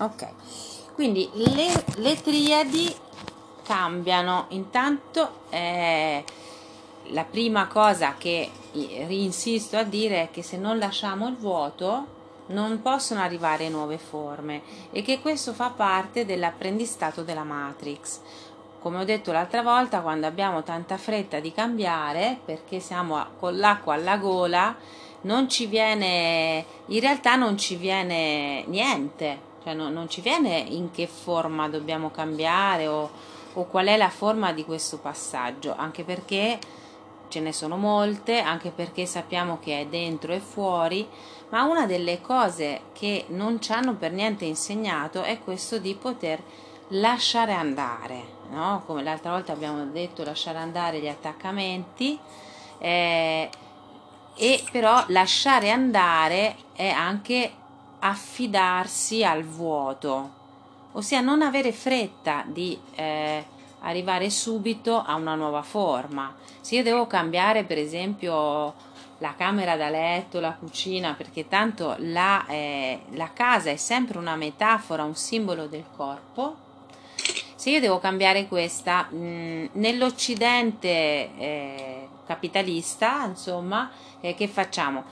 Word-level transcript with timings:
Ok, 0.00 0.26
quindi 0.94 1.30
le, 1.34 1.84
le 1.96 2.20
triadi 2.20 2.92
cambiano. 3.62 4.46
Intanto 4.48 5.42
eh, 5.50 6.24
la 7.08 7.24
prima 7.24 7.66
cosa 7.68 8.14
che 8.18 8.50
insisto 8.72 9.76
a 9.76 9.84
dire 9.84 10.22
è 10.22 10.30
che 10.30 10.42
se 10.42 10.56
non 10.56 10.78
lasciamo 10.78 11.28
il 11.28 11.36
vuoto 11.36 12.12
non 12.46 12.82
possono 12.82 13.20
arrivare 13.20 13.68
nuove 13.68 13.98
forme 13.98 14.62
e 14.90 15.02
che 15.02 15.20
questo 15.20 15.52
fa 15.52 15.70
parte 15.70 16.24
dell'apprendistato 16.24 17.22
della 17.22 17.44
Matrix. 17.44 18.20
Come 18.80 18.98
ho 18.98 19.04
detto 19.04 19.32
l'altra 19.32 19.62
volta, 19.62 20.00
quando 20.00 20.26
abbiamo 20.26 20.62
tanta 20.62 20.98
fretta 20.98 21.40
di 21.40 21.52
cambiare, 21.52 22.38
perché 22.44 22.80
siamo 22.80 23.24
con 23.38 23.56
l'acqua 23.56 23.94
alla 23.94 24.18
gola, 24.18 24.76
non 25.24 25.48
ci 25.48 25.66
viene, 25.66 26.64
in 26.86 27.00
realtà 27.00 27.36
non 27.36 27.56
ci 27.56 27.76
viene 27.76 28.64
niente, 28.66 29.52
cioè 29.62 29.74
no, 29.74 29.90
non 29.90 30.08
ci 30.08 30.20
viene 30.20 30.58
in 30.58 30.90
che 30.90 31.06
forma 31.06 31.68
dobbiamo 31.68 32.10
cambiare 32.10 32.86
o, 32.86 33.10
o 33.54 33.64
qual 33.66 33.86
è 33.86 33.96
la 33.96 34.10
forma 34.10 34.52
di 34.52 34.64
questo 34.64 34.98
passaggio, 34.98 35.74
anche 35.76 36.04
perché 36.04 36.58
ce 37.28 37.40
ne 37.40 37.52
sono 37.52 37.76
molte, 37.76 38.40
anche 38.40 38.70
perché 38.70 39.06
sappiamo 39.06 39.58
che 39.58 39.80
è 39.80 39.86
dentro 39.86 40.32
e 40.32 40.40
fuori, 40.40 41.08
ma 41.48 41.64
una 41.64 41.86
delle 41.86 42.20
cose 42.20 42.82
che 42.92 43.24
non 43.28 43.60
ci 43.60 43.72
hanno 43.72 43.94
per 43.94 44.12
niente 44.12 44.44
insegnato 44.44 45.22
è 45.22 45.38
questo 45.40 45.78
di 45.78 45.94
poter 45.94 46.42
lasciare 46.88 47.52
andare, 47.52 48.22
no? 48.50 48.82
come 48.84 49.02
l'altra 49.02 49.30
volta 49.30 49.52
abbiamo 49.52 49.84
detto, 49.86 50.22
lasciare 50.22 50.58
andare 50.58 51.00
gli 51.00 51.08
attaccamenti. 51.08 52.18
Eh, 52.78 53.48
e 54.36 54.62
però 54.70 55.04
lasciare 55.08 55.70
andare 55.70 56.56
è 56.74 56.88
anche 56.88 57.52
affidarsi 58.00 59.24
al 59.24 59.44
vuoto, 59.44 60.30
ossia 60.92 61.20
non 61.20 61.42
avere 61.42 61.72
fretta 61.72 62.44
di 62.46 62.78
eh, 62.94 63.44
arrivare 63.80 64.28
subito 64.30 65.02
a 65.02 65.14
una 65.14 65.34
nuova 65.34 65.62
forma. 65.62 66.34
Se 66.60 66.76
io 66.76 66.82
devo 66.82 67.06
cambiare 67.06 67.64
per 67.64 67.78
esempio 67.78 68.74
la 69.18 69.34
camera 69.36 69.76
da 69.76 69.88
letto, 69.88 70.40
la 70.40 70.52
cucina, 70.52 71.14
perché 71.14 71.48
tanto 71.48 71.94
la, 71.98 72.44
eh, 72.46 73.00
la 73.10 73.32
casa 73.32 73.70
è 73.70 73.76
sempre 73.76 74.18
una 74.18 74.36
metafora, 74.36 75.04
un 75.04 75.14
simbolo 75.14 75.66
del 75.66 75.84
corpo, 75.96 76.56
se 77.54 77.70
io 77.70 77.80
devo 77.80 77.98
cambiare 77.98 78.46
questa, 78.46 79.04
mh, 79.04 79.70
nell'Occidente 79.72 81.30
eh, 81.38 82.03
capitalista, 82.26 83.24
insomma, 83.24 83.90
eh, 84.20 84.34
che 84.34 84.48
facciamo? 84.48 85.04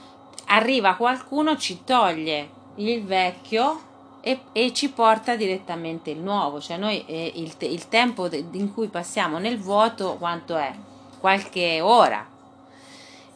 Arriva 0.46 0.94
qualcuno, 0.94 1.56
ci 1.56 1.84
toglie 1.84 2.60
il 2.76 3.04
vecchio 3.04 3.80
e, 4.20 4.40
e 4.52 4.72
ci 4.72 4.90
porta 4.90 5.36
direttamente 5.36 6.10
il 6.10 6.18
nuovo, 6.18 6.60
cioè 6.60 6.76
noi 6.76 7.04
eh, 7.06 7.32
il, 7.36 7.54
il 7.58 7.88
tempo 7.88 8.28
de, 8.28 8.44
in 8.52 8.72
cui 8.72 8.88
passiamo 8.88 9.38
nel 9.38 9.58
vuoto 9.58 10.16
quanto 10.16 10.56
è? 10.56 10.72
Qualche 11.18 11.80
ora, 11.80 12.26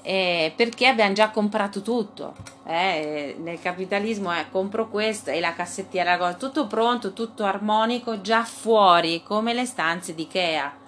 eh, 0.02 0.52
perché 0.54 0.86
abbiamo 0.86 1.12
già 1.12 1.30
comprato 1.30 1.82
tutto. 1.82 2.34
Eh, 2.64 3.36
nel 3.41 3.60
capitalismo 3.60 4.30
è 4.30 4.47
compro 4.50 4.88
questo 4.88 5.30
e 5.30 5.41
la 5.41 5.52
cassettiera, 5.52 6.34
tutto 6.34 6.66
pronto, 6.66 7.12
tutto 7.12 7.44
armonico, 7.44 8.20
già 8.20 8.44
fuori, 8.44 9.22
come 9.22 9.52
le 9.52 9.64
stanze 9.64 10.14
di 10.14 10.22
Ikea. 10.22 10.85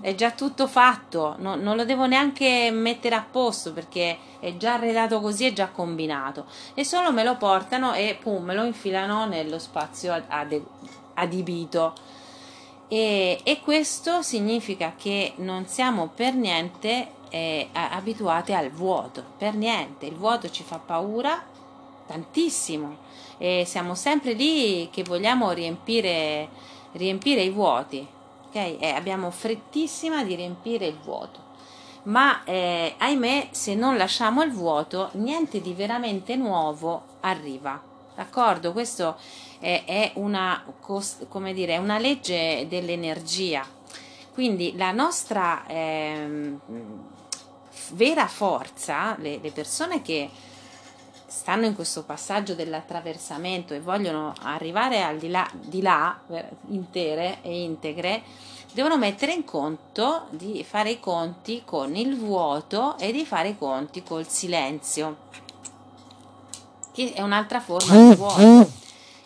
È 0.00 0.14
già 0.14 0.32
tutto 0.32 0.66
fatto, 0.66 1.36
no, 1.38 1.54
non 1.54 1.76
lo 1.76 1.84
devo 1.84 2.06
neanche 2.06 2.70
mettere 2.72 3.14
a 3.14 3.24
posto 3.28 3.72
perché 3.72 4.18
è 4.40 4.56
già 4.56 4.74
arredato 4.74 5.20
così, 5.20 5.46
è 5.46 5.52
già 5.52 5.68
combinato. 5.68 6.46
E 6.74 6.84
solo 6.84 7.12
me 7.12 7.22
lo 7.22 7.36
portano 7.36 7.92
e 7.92 8.18
pum, 8.20 8.44
me 8.44 8.54
lo 8.54 8.64
infilano 8.64 9.26
nello 9.26 9.58
spazio 9.58 10.12
ad, 10.12 10.60
adibito. 11.14 11.92
E, 12.88 13.40
e 13.42 13.60
questo 13.60 14.22
significa 14.22 14.94
che 14.96 15.34
non 15.36 15.66
siamo 15.66 16.08
per 16.08 16.34
niente 16.34 17.12
eh, 17.28 17.68
abituate 17.72 18.54
al 18.54 18.70
vuoto, 18.70 19.22
per 19.38 19.54
niente, 19.54 20.06
il 20.06 20.16
vuoto 20.16 20.50
ci 20.50 20.62
fa 20.62 20.78
paura 20.78 21.42
tantissimo. 22.06 22.96
E 23.38 23.64
siamo 23.66 23.94
sempre 23.94 24.32
lì 24.32 24.88
che 24.90 25.04
vogliamo 25.04 25.52
riempire, 25.52 26.48
riempire 26.92 27.42
i 27.42 27.50
vuoti, 27.50 28.06
ok? 28.50 28.76
E 28.80 28.88
abbiamo 28.90 29.30
frettissima 29.30 30.24
di 30.24 30.34
riempire 30.34 30.86
il 30.86 30.98
vuoto. 31.02 31.48
Ma 32.02 32.44
eh, 32.44 32.94
ahimè, 32.98 33.48
se 33.52 33.74
non 33.74 33.96
lasciamo 33.96 34.42
il 34.42 34.52
vuoto, 34.52 35.10
niente 35.12 35.60
di 35.60 35.72
veramente 35.72 36.34
nuovo 36.36 37.04
arriva. 37.20 37.80
D'accordo? 38.14 38.72
Questo 38.72 39.16
è, 39.58 39.84
è 39.86 40.12
una, 40.14 40.64
come 41.28 41.52
dire, 41.52 41.78
una 41.78 41.98
legge 41.98 42.66
dell'energia. 42.68 43.64
Quindi 44.32 44.76
la 44.76 44.92
nostra 44.92 45.66
eh, 45.66 46.56
vera 47.92 48.26
forza, 48.26 49.16
le, 49.18 49.38
le 49.40 49.50
persone 49.50 50.02
che 50.02 50.30
stanno 51.30 51.64
in 51.64 51.74
questo 51.76 52.02
passaggio 52.02 52.54
dell'attraversamento 52.54 53.72
e 53.72 53.80
vogliono 53.80 54.32
arrivare 54.42 55.02
al 55.02 55.16
di 55.16 55.28
là, 55.28 55.48
di 55.52 55.80
là 55.80 56.18
intere 56.68 57.38
e 57.42 57.62
integre, 57.62 58.22
devono 58.72 58.98
mettere 58.98 59.32
in 59.32 59.44
conto 59.44 60.26
di 60.30 60.64
fare 60.64 60.90
i 60.90 61.00
conti 61.00 61.62
con 61.64 61.94
il 61.94 62.18
vuoto 62.18 62.98
e 62.98 63.12
di 63.12 63.24
fare 63.24 63.50
i 63.50 63.58
conti 63.58 64.02
col 64.02 64.26
silenzio, 64.26 65.16
che 66.92 67.12
è 67.12 67.22
un'altra 67.22 67.60
forma 67.60 68.08
di 68.08 68.16
vuoto. 68.16 68.78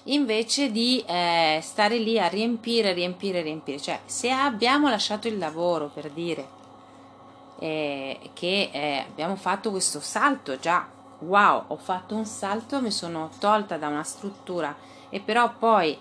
Invece 0.08 0.70
di 0.70 1.02
eh, 1.06 1.60
stare 1.62 1.96
lì 1.96 2.20
a 2.20 2.26
riempire, 2.26 2.92
riempire, 2.92 3.40
riempire, 3.40 3.80
cioè 3.80 4.00
se 4.04 4.30
abbiamo 4.30 4.90
lasciato 4.90 5.28
il 5.28 5.38
lavoro 5.38 5.88
per 5.88 6.10
dire 6.10 6.46
eh, 7.58 8.18
che 8.34 8.68
eh, 8.70 9.04
abbiamo 9.08 9.36
fatto 9.36 9.70
questo 9.70 10.00
salto 10.00 10.58
già 10.58 10.86
wow 11.26 11.64
ho 11.68 11.76
fatto 11.76 12.14
un 12.14 12.24
salto 12.24 12.80
mi 12.80 12.90
sono 12.90 13.30
tolta 13.38 13.76
da 13.76 13.88
una 13.88 14.02
struttura 14.02 14.74
e 15.08 15.20
però 15.20 15.52
poi 15.58 15.96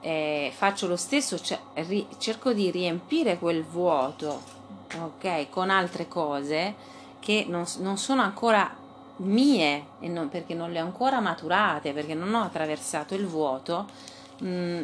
eh, 0.00 0.52
faccio 0.54 0.86
lo 0.86 0.96
stesso 0.96 1.38
cioè, 1.38 1.58
ri, 1.74 2.06
cerco 2.18 2.52
di 2.52 2.70
riempire 2.70 3.38
quel 3.38 3.64
vuoto 3.64 4.42
ok 5.00 5.48
con 5.50 5.70
altre 5.70 6.08
cose 6.08 6.74
che 7.20 7.44
non, 7.48 7.64
non 7.78 7.98
sono 7.98 8.22
ancora 8.22 8.70
mie 9.16 9.86
non, 10.00 10.28
perché 10.28 10.54
non 10.54 10.70
le 10.70 10.80
ho 10.80 10.84
ancora 10.84 11.20
maturate 11.20 11.92
perché 11.92 12.14
non 12.14 12.34
ho 12.34 12.42
attraversato 12.42 13.14
il 13.14 13.26
vuoto 13.26 13.86
mh, 14.38 14.48
mm, 14.48 14.82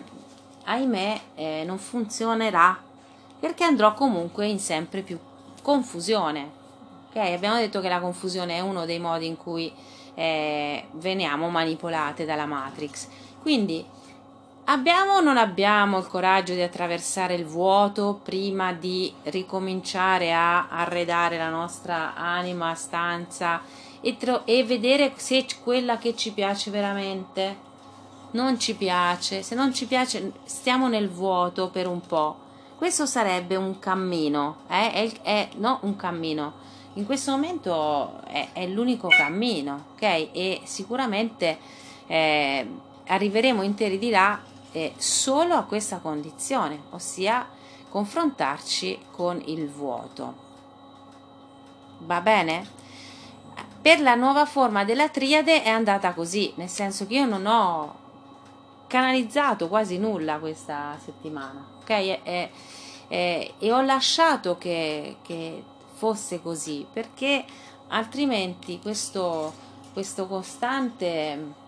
ahimè 0.64 1.20
eh, 1.34 1.62
non 1.64 1.78
funzionerà 1.78 2.92
perché 3.44 3.64
andrò 3.64 3.92
comunque 3.92 4.46
in 4.46 4.58
sempre 4.58 5.02
più 5.02 5.18
confusione. 5.60 6.62
Okay? 7.14 7.32
Abbiamo 7.32 7.58
detto 7.58 7.80
che 7.80 7.88
la 7.88 8.00
confusione 8.00 8.56
è 8.56 8.60
uno 8.60 8.84
dei 8.84 8.98
modi 8.98 9.26
in 9.26 9.36
cui 9.36 9.72
eh, 10.14 10.88
veniamo 10.94 11.48
manipolate 11.48 12.24
dalla 12.24 12.44
Matrix. 12.44 13.06
Quindi 13.40 13.84
abbiamo 14.64 15.12
o 15.12 15.20
non 15.20 15.36
abbiamo 15.36 15.98
il 15.98 16.08
coraggio 16.08 16.54
di 16.54 16.62
attraversare 16.62 17.34
il 17.34 17.44
vuoto 17.44 18.20
prima 18.20 18.72
di 18.72 19.14
ricominciare 19.24 20.32
a 20.32 20.68
arredare 20.68 21.38
la 21.38 21.50
nostra 21.50 22.16
anima, 22.16 22.74
stanza 22.74 23.62
e, 24.00 24.16
tro- 24.16 24.44
e 24.44 24.64
vedere 24.64 25.12
se 25.14 25.46
quella 25.62 25.98
che 25.98 26.16
ci 26.16 26.32
piace 26.32 26.72
veramente 26.72 27.72
non 28.32 28.58
ci 28.58 28.74
piace, 28.74 29.44
se 29.44 29.54
non 29.54 29.72
ci 29.72 29.86
piace 29.86 30.32
stiamo 30.42 30.88
nel 30.88 31.08
vuoto 31.08 31.70
per 31.70 31.86
un 31.86 32.00
po' 32.00 32.42
Questo 32.76 33.06
sarebbe 33.06 33.54
un 33.56 33.78
cammino, 33.78 34.56
eh? 34.68 34.92
è, 34.92 35.12
è, 35.22 35.48
no, 35.56 35.78
un 35.82 35.94
cammino. 35.96 36.52
In 36.94 37.06
questo 37.06 37.32
momento 37.32 38.22
è, 38.24 38.50
è 38.52 38.66
l'unico 38.66 39.08
cammino, 39.08 39.86
ok? 39.94 40.02
E 40.32 40.60
sicuramente 40.64 41.58
eh, 42.06 42.68
arriveremo 43.06 43.62
interi 43.62 43.98
di 43.98 44.10
là 44.10 44.40
eh, 44.70 44.92
solo 44.96 45.54
a 45.54 45.64
questa 45.64 45.98
condizione, 45.98 46.82
ossia 46.90 47.48
confrontarci 47.88 48.98
con 49.10 49.42
il 49.46 49.68
vuoto. 49.68 50.42
Va 51.98 52.20
bene? 52.20 52.82
Per 53.80 54.00
la 54.00 54.14
nuova 54.14 54.46
forma 54.46 54.84
della 54.84 55.08
triade 55.08 55.62
è 55.62 55.68
andata 55.68 56.12
così, 56.14 56.52
nel 56.56 56.68
senso 56.68 57.06
che 57.06 57.14
io 57.14 57.26
non 57.26 57.46
ho 57.46 58.02
canalizzato 58.86 59.68
quasi 59.68 59.98
nulla 59.98 60.38
questa 60.38 60.96
settimana, 61.02 61.66
ok? 61.80 61.90
E, 61.90 62.50
e, 63.08 63.54
e 63.58 63.72
ho 63.72 63.80
lasciato 63.82 64.56
che, 64.58 65.16
che, 65.22 65.62
fosse 65.94 66.42
così 66.42 66.86
perché 66.92 67.44
altrimenti 67.88 68.78
questo, 68.80 69.52
questo 69.92 70.26
costante 70.26 71.62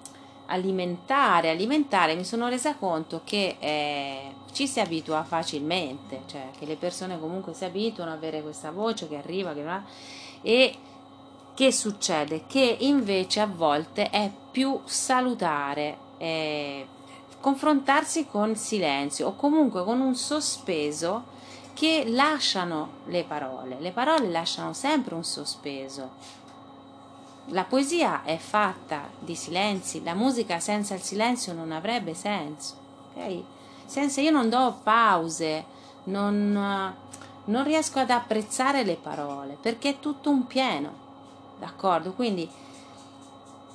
alimentare, 0.47 1.51
alimentare, 1.51 2.15
mi 2.15 2.25
sono 2.25 2.49
resa 2.49 2.77
conto 2.77 3.23
che 3.25 3.57
eh, 3.59 4.33
ci 4.53 4.67
si 4.67 4.81
abitua 4.81 5.25
facilmente, 5.25 6.23
cioè 6.27 6.51
che 6.57 6.67
le 6.67 6.77
persone 6.77 7.19
comunque 7.19 7.53
si 7.53 7.65
abituano 7.65 8.13
ad 8.13 8.19
avere 8.19 8.43
questa 8.43 8.71
voce 8.71 9.09
che 9.09 9.17
arriva 9.17 9.53
che 9.55 9.63
va, 9.63 9.83
e 10.43 10.75
che 11.55 11.73
succede? 11.73 12.45
Che 12.47 12.77
invece 12.81 13.41
a 13.41 13.47
volte 13.47 14.11
è 14.11 14.31
più 14.51 14.79
salutare 14.85 15.97
eh, 16.19 16.87
confrontarsi 17.41 18.27
con 18.27 18.57
silenzio 18.57 19.29
o 19.29 19.37
comunque 19.37 19.85
con 19.85 20.01
un 20.01 20.15
sospeso 20.15 21.35
che 21.77 22.05
lasciano 22.07 22.89
le 23.05 23.25
parole. 23.25 23.77
Le 23.81 23.91
parole 23.91 24.31
lasciano 24.31 24.73
sempre 24.73 25.15
un 25.15 25.25
sospeso. 25.25 26.13
La 27.51 27.65
poesia 27.65 28.25
è 28.25 28.39
fatta 28.39 29.11
di 29.19 29.35
silenzi, 29.35 30.03
la 30.03 30.15
musica 30.15 30.59
senza 30.59 30.95
il 30.95 31.03
silenzio 31.03 31.53
non 31.53 31.73
avrebbe 31.73 32.15
senso. 32.15 32.77
Okay? 33.13 33.45
Senza 33.85 34.23
io 34.23 34.31
non 34.31 34.49
do 34.49 34.81
pause, 34.83 35.67
non, 36.05 36.95
non 37.45 37.65
riesco 37.65 37.99
ad 37.99 38.09
apprezzare 38.09 38.83
le 38.83 38.97
parole 38.97 39.59
perché 39.61 39.91
è 39.91 40.01
tutto 40.01 40.31
un 40.31 40.47
pieno. 40.47 41.05
D'accordo? 41.59 42.13
Quindi 42.15 42.49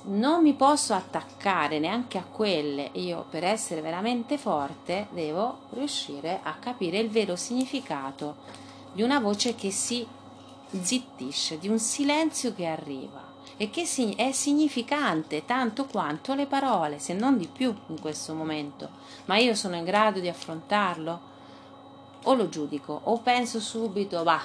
non 0.04 0.42
mi 0.42 0.54
posso 0.54 0.94
attaccare 0.94 1.78
neanche 1.78 2.18
a 2.18 2.24
quelle, 2.24 2.90
io 2.94 3.24
per 3.30 3.44
essere 3.44 3.80
veramente 3.80 4.36
forte 4.36 5.06
devo 5.10 5.60
riuscire 5.70 6.40
a 6.42 6.54
capire 6.54 6.98
il 6.98 7.08
vero 7.08 7.36
significato 7.36 8.36
di 8.92 9.02
una 9.02 9.20
voce 9.20 9.54
che 9.54 9.70
si 9.70 10.06
zittisce, 10.70 11.58
di 11.58 11.68
un 11.68 11.78
silenzio 11.78 12.52
che 12.54 12.66
arriva 12.66 13.30
e 13.56 13.70
che 13.70 13.82
è 14.16 14.32
significante 14.32 15.44
tanto 15.44 15.86
quanto 15.86 16.34
le 16.34 16.46
parole, 16.46 16.98
se 16.98 17.12
non 17.12 17.38
di 17.38 17.46
più 17.46 17.74
in 17.88 18.00
questo 18.00 18.34
momento. 18.34 18.88
Ma 19.26 19.36
io 19.36 19.54
sono 19.54 19.76
in 19.76 19.84
grado 19.84 20.20
di 20.20 20.28
affrontarlo? 20.28 21.30
O 22.24 22.34
lo 22.34 22.48
giudico, 22.48 23.00
o 23.04 23.18
penso 23.18 23.60
subito, 23.60 24.22
va, 24.22 24.40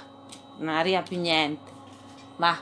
non 0.57 0.75
arriva 0.75 1.01
più 1.01 1.19
niente, 1.19 1.71
va, 2.36 2.57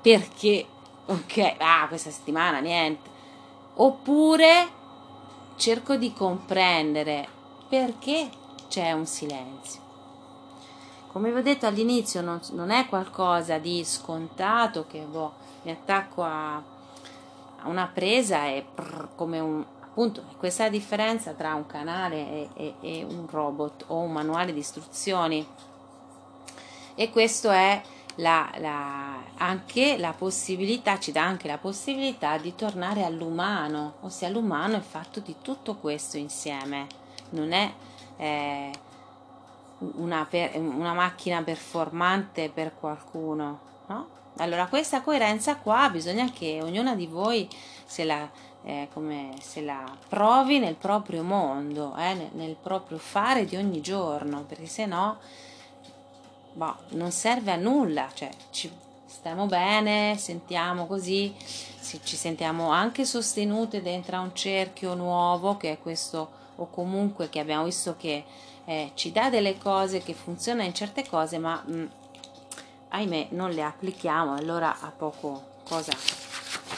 perché 0.00 0.66
ok, 1.08 1.56
ah, 1.58 1.86
questa 1.88 2.10
settimana 2.10 2.60
niente. 2.60 3.16
Oppure 3.74 4.68
cerco 5.56 5.96
di 5.96 6.12
comprendere 6.12 7.26
perché 7.68 8.28
c'è 8.68 8.92
un 8.92 9.06
silenzio. 9.06 9.86
Come 11.08 11.32
vi 11.32 11.38
ho 11.38 11.42
detto 11.42 11.66
all'inizio, 11.66 12.20
non, 12.20 12.40
non 12.52 12.70
è 12.70 12.86
qualcosa 12.86 13.58
di 13.58 13.82
scontato 13.84 14.86
che 14.86 15.00
boh, 15.00 15.32
mi 15.62 15.70
attacco 15.70 16.22
a, 16.22 16.56
a 16.56 17.68
una 17.68 17.90
presa 17.92 18.46
e 18.46 18.64
prr, 18.74 19.08
come 19.14 19.40
un, 19.40 19.64
appunto 19.80 20.22
questa 20.36 20.64
è 20.64 20.66
la 20.66 20.72
differenza 20.72 21.32
tra 21.32 21.54
un 21.54 21.66
canale 21.66 22.16
e, 22.16 22.48
e, 22.54 22.74
e, 22.80 23.04
un 23.04 23.26
robot 23.28 23.84
o 23.88 23.98
un 23.98 24.12
manuale 24.12 24.52
di 24.52 24.60
istruzioni 24.60 25.44
e 26.94 27.10
questo 27.10 27.50
è 27.50 27.80
la, 28.18 28.50
la, 28.58 29.22
anche 29.36 29.96
la 29.96 30.12
possibilità, 30.12 30.98
ci 30.98 31.12
dà 31.12 31.22
anche 31.22 31.46
la 31.46 31.58
possibilità 31.58 32.36
di 32.38 32.54
tornare 32.54 33.04
all'umano, 33.04 33.94
ossia 34.00 34.28
l'umano 34.28 34.76
è 34.76 34.80
fatto 34.80 35.20
di 35.20 35.36
tutto 35.40 35.76
questo 35.76 36.16
insieme, 36.16 36.86
non 37.30 37.52
è 37.52 37.72
eh, 38.16 38.70
una, 39.78 40.26
per, 40.28 40.56
una, 40.56 40.94
macchina 40.94 41.42
performante 41.42 42.50
per 42.50 42.74
qualcuno, 42.78 43.60
no? 43.86 44.16
Allora 44.38 44.66
questa 44.66 45.00
coerenza 45.02 45.56
qua 45.56 45.88
bisogna 45.90 46.30
che 46.30 46.60
ognuna 46.62 46.94
di 46.94 47.06
voi 47.06 47.48
se 47.84 48.04
la, 48.04 48.28
eh, 48.62 48.88
se 49.40 49.62
la 49.62 49.84
provi 50.08 50.58
nel 50.58 50.76
proprio 50.76 51.22
mondo, 51.22 51.94
eh, 51.96 52.14
nel, 52.14 52.30
nel 52.32 52.56
proprio 52.60 52.98
fare 52.98 53.44
di 53.44 53.56
ogni 53.56 53.80
giorno, 53.80 54.42
perché 54.42 54.66
se 54.66 54.86
no 54.86 55.18
boh, 56.58 56.74
non 56.88 57.12
serve 57.12 57.52
a 57.52 57.56
nulla, 57.56 58.10
cioè 58.12 58.28
ci 58.50 58.70
stiamo 59.06 59.46
bene, 59.46 60.16
sentiamo 60.18 60.86
così, 60.86 61.32
ci 62.02 62.16
sentiamo 62.16 62.70
anche 62.70 63.04
sostenute 63.04 63.80
dentro 63.80 64.16
a 64.16 64.20
un 64.20 64.34
cerchio 64.34 64.94
nuovo 64.94 65.56
che 65.56 65.72
è 65.72 65.78
questo 65.78 66.36
o 66.56 66.68
comunque 66.68 67.28
che 67.28 67.38
abbiamo 67.38 67.64
visto 67.64 67.94
che 67.96 68.24
eh, 68.64 68.90
ci 68.94 69.12
dà 69.12 69.30
delle 69.30 69.56
cose 69.56 70.02
che 70.02 70.12
funzionano 70.14 70.66
in 70.66 70.74
certe 70.74 71.06
cose 71.06 71.38
ma 71.38 71.62
mh, 71.64 71.72
mm, 71.72 71.86
ahimè 72.88 73.28
non 73.30 73.50
le 73.50 73.62
applichiamo 73.62 74.34
allora 74.34 74.80
a 74.80 74.90
poco 74.90 75.60
cosa 75.62 75.92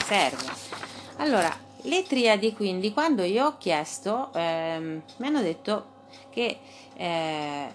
serve. 0.05 0.53
Allora 1.17 1.51
le 1.85 2.03
triadi 2.03 2.53
quindi 2.53 2.93
quando 2.93 3.23
io 3.23 3.47
ho 3.47 3.57
chiesto 3.57 4.31
ehm, 4.35 5.03
mi 5.17 5.27
hanno 5.27 5.41
detto 5.41 5.99
che 6.29 6.59
eh, 6.95 7.73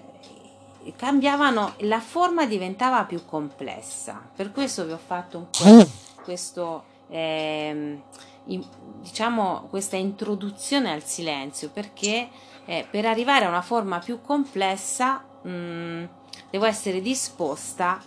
cambiavano, 0.96 1.74
la 1.80 2.00
forma 2.00 2.46
diventava 2.46 3.04
più 3.06 3.26
complessa. 3.26 4.22
Per 4.36 4.52
questo 4.52 4.86
vi 4.86 4.92
ho 4.92 5.00
fatto 5.04 5.38
un 5.38 5.48
po' 5.50 5.90
questo, 6.24 6.84
eh, 7.10 8.02
in, 8.46 8.64
diciamo, 9.02 9.68
questa 9.70 9.96
introduzione 9.96 10.92
al 10.92 11.04
silenzio, 11.04 11.70
perché 11.70 12.30
eh, 12.66 12.86
per 12.90 13.06
arrivare 13.06 13.46
a 13.46 13.50
una 13.50 13.62
forma 13.62 14.00
più 14.00 14.22
complessa 14.22 15.24
mh, 15.42 15.50
mm, 15.50 16.04
devo 16.50 16.66
essere 16.66 17.02
disposta 17.02 18.02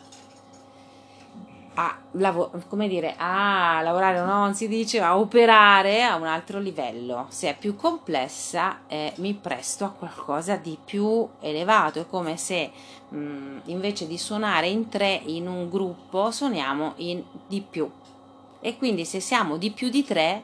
a, 1.80 1.96
lav- 2.12 2.66
come 2.66 2.88
dire, 2.88 3.14
a 3.16 3.80
lavorare, 3.82 4.19
no, 4.19 4.26
non 4.26 4.54
si 4.54 4.66
dice, 4.66 5.00
a 5.00 5.16
operare 5.16 6.02
a 6.02 6.16
un 6.16 6.26
altro 6.26 6.58
livello. 6.58 7.26
Se 7.28 7.50
è 7.50 7.56
più 7.56 7.76
complessa, 7.76 8.80
eh, 8.88 9.12
mi 9.19 9.32
presto 9.34 9.84
a 9.84 9.90
qualcosa 9.90 10.56
di 10.56 10.76
più 10.84 11.26
elevato. 11.40 12.00
È 12.00 12.06
come 12.08 12.36
se 12.36 12.72
mh, 13.08 13.16
mm, 13.16 13.58
invece 13.66 14.08
di 14.08 14.19
suonare 14.19 14.66
in 14.66 14.88
tre 14.88 15.22
in 15.26 15.46
un 15.46 15.70
gruppo, 15.70 16.32
suoniamo 16.32 16.94
in 16.96 17.22
di 17.46 17.60
più. 17.60 17.88
E 18.60 18.76
quindi 18.76 19.04
se 19.04 19.20
siamo 19.20 19.56
di 19.56 19.70
più 19.70 19.88
di 19.88 20.02
tre, 20.02 20.42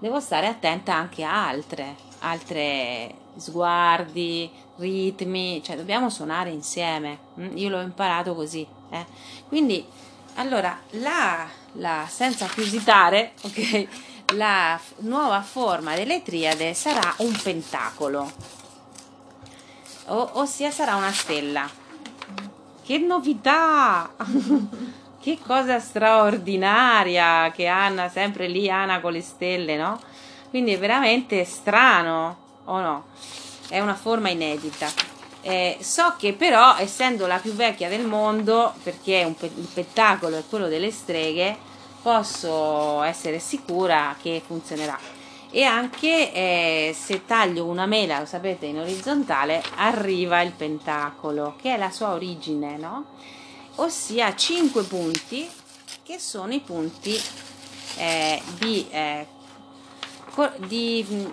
devo 0.00 0.18
stare 0.18 0.48
attenta 0.48 0.92
anche 0.92 1.22
a 1.22 1.46
altre, 1.46 1.94
altre 2.18 3.14
sguardi, 3.36 4.50
ritmi, 4.78 5.62
cioè 5.62 5.76
dobbiamo 5.76 6.10
suonare 6.10 6.50
insieme. 6.50 7.18
Mm, 7.38 7.56
io 7.56 7.68
l'ho 7.68 7.80
imparato 7.80 8.34
così. 8.34 8.66
Eh. 8.90 9.06
Quindi 9.46 9.86
allora, 10.38 10.78
la, 10.90 11.48
la, 11.72 12.06
senza 12.08 12.46
più 12.46 12.62
esitare, 12.62 13.32
ok, 13.42 13.86
la 14.36 14.78
f- 14.80 15.00
nuova 15.00 15.42
forma 15.42 15.96
delle 15.96 16.22
triade 16.22 16.74
sarà 16.74 17.12
un 17.18 17.36
pentacolo, 17.42 18.32
o- 20.06 20.30
ossia 20.34 20.70
sarà 20.70 20.94
una 20.94 21.12
stella. 21.12 21.68
Che 22.84 22.98
novità! 22.98 24.10
che 25.20 25.38
cosa 25.44 25.80
straordinaria 25.80 27.50
che 27.50 27.66
Anna, 27.66 28.08
sempre 28.08 28.46
lì 28.46 28.70
Anna 28.70 29.00
con 29.00 29.12
le 29.12 29.22
stelle, 29.22 29.76
no? 29.76 30.00
Quindi 30.50 30.72
è 30.72 30.78
veramente 30.78 31.44
strano, 31.44 32.36
o 32.66 32.80
no? 32.80 33.06
È 33.68 33.80
una 33.80 33.96
forma 33.96 34.28
inedita. 34.30 35.07
Eh, 35.40 35.78
so 35.80 36.14
che 36.18 36.32
però, 36.32 36.76
essendo 36.76 37.26
la 37.26 37.38
più 37.38 37.52
vecchia 37.52 37.88
del 37.88 38.06
mondo, 38.06 38.74
perché 38.82 39.22
un 39.24 39.34
pe- 39.34 39.50
il 39.54 39.66
spettacolo 39.66 40.36
è 40.36 40.42
quello 40.48 40.68
delle 40.68 40.90
streghe, 40.90 41.56
posso 42.02 43.02
essere 43.02 43.38
sicura 43.38 44.16
che 44.20 44.42
funzionerà. 44.44 44.98
E 45.50 45.62
anche 45.64 46.32
eh, 46.32 46.96
se 46.98 47.24
taglio 47.24 47.64
una 47.64 47.86
mela, 47.86 48.18
lo 48.18 48.26
sapete, 48.26 48.66
in 48.66 48.78
orizzontale, 48.78 49.62
arriva 49.76 50.42
il 50.42 50.52
pentacolo, 50.52 51.56
che 51.60 51.74
è 51.74 51.78
la 51.78 51.90
sua 51.90 52.12
origine, 52.12 52.76
no? 52.76 53.06
Ossia 53.76 54.34
5 54.34 54.82
punti, 54.84 55.48
che 56.02 56.18
sono 56.18 56.52
i 56.52 56.60
punti 56.60 57.18
eh, 57.96 58.42
di, 58.58 58.86
eh, 58.90 59.26
di 60.66 61.32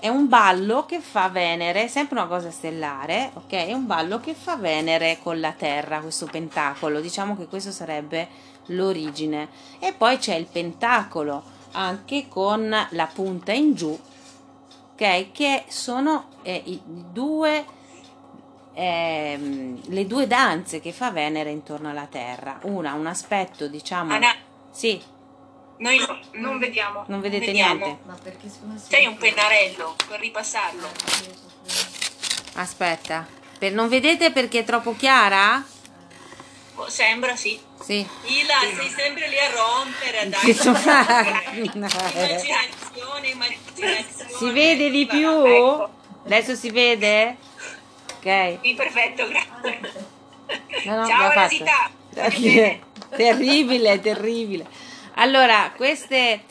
è 0.00 0.08
un 0.08 0.28
ballo 0.28 0.86
che 0.86 1.00
fa 1.00 1.28
Venere, 1.28 1.86
sempre 1.86 2.18
una 2.18 2.26
cosa 2.26 2.50
stellare, 2.50 3.30
ok? 3.34 3.50
È 3.50 3.72
un 3.72 3.86
ballo 3.86 4.18
che 4.18 4.34
fa 4.34 4.56
Venere 4.56 5.18
con 5.22 5.38
la 5.38 5.52
Terra, 5.52 6.00
questo 6.00 6.26
pentacolo. 6.26 7.00
Diciamo 7.00 7.36
che 7.36 7.46
questo 7.46 7.70
sarebbe 7.70 8.28
l'origine. 8.66 9.48
E 9.78 9.92
poi 9.92 10.18
c'è 10.18 10.34
il 10.34 10.46
pentacolo 10.46 11.42
anche 11.72 12.26
con 12.28 12.74
la 12.90 13.06
punta 13.12 13.52
in 13.52 13.74
giù, 13.74 13.96
ok? 14.92 15.32
Che 15.32 15.64
sono 15.68 16.28
eh, 16.42 16.62
i 16.64 16.80
due, 16.84 17.64
eh, 18.72 19.78
le 19.82 20.06
due 20.06 20.26
danze 20.26 20.80
che 20.80 20.92
fa 20.92 21.10
Venere 21.10 21.50
intorno 21.50 21.90
alla 21.90 22.06
Terra. 22.06 22.58
Una, 22.62 22.94
un 22.94 23.06
aspetto, 23.06 23.68
diciamo. 23.68 24.14
Anna. 24.14 24.32
Sì. 24.70 25.18
Noi 25.80 25.98
no, 25.98 26.18
non 26.32 26.58
vediamo. 26.58 27.04
Non 27.08 27.20
vedete 27.20 27.46
vediamo. 27.46 27.84
niente? 27.84 28.02
Ma 28.04 28.16
perché 28.22 28.48
un 29.06 29.16
pennarello 29.16 29.96
per 30.06 30.20
ripassarlo. 30.20 30.88
Aspetta. 32.54 33.26
Per, 33.58 33.72
non 33.72 33.88
vedete 33.88 34.30
perché 34.30 34.58
è 34.60 34.64
troppo 34.64 34.94
chiara? 34.94 35.64
Oh, 36.74 36.88
Sembra 36.90 37.34
sì. 37.34 37.58
Sì. 37.82 38.06
Ila, 38.24 38.58
sei 38.76 38.88
sempre 38.90 39.26
lì 39.28 39.38
a 39.38 39.50
rompere, 39.50 40.28
dare 40.28 40.44
Che 40.44 40.52
so- 40.54 40.68
immaginazione, 40.70 43.28
immaginazione. 43.28 44.04
Si 44.36 44.50
vede 44.50 44.90
di 44.90 45.06
più? 45.06 45.44
Ecco. 45.46 45.90
Adesso 46.26 46.54
si 46.56 46.70
vede? 46.70 47.36
Ok. 48.18 48.58
Sì, 48.62 48.74
perfetto, 48.74 49.26
grazie. 49.28 49.80
No, 50.84 50.96
no, 50.96 51.06
Ciao. 51.06 51.32
Rosita. 51.32 51.90
terribile, 53.16 53.98
terribile. 54.00 54.66
Allora, 55.14 55.72
queste 55.76 56.44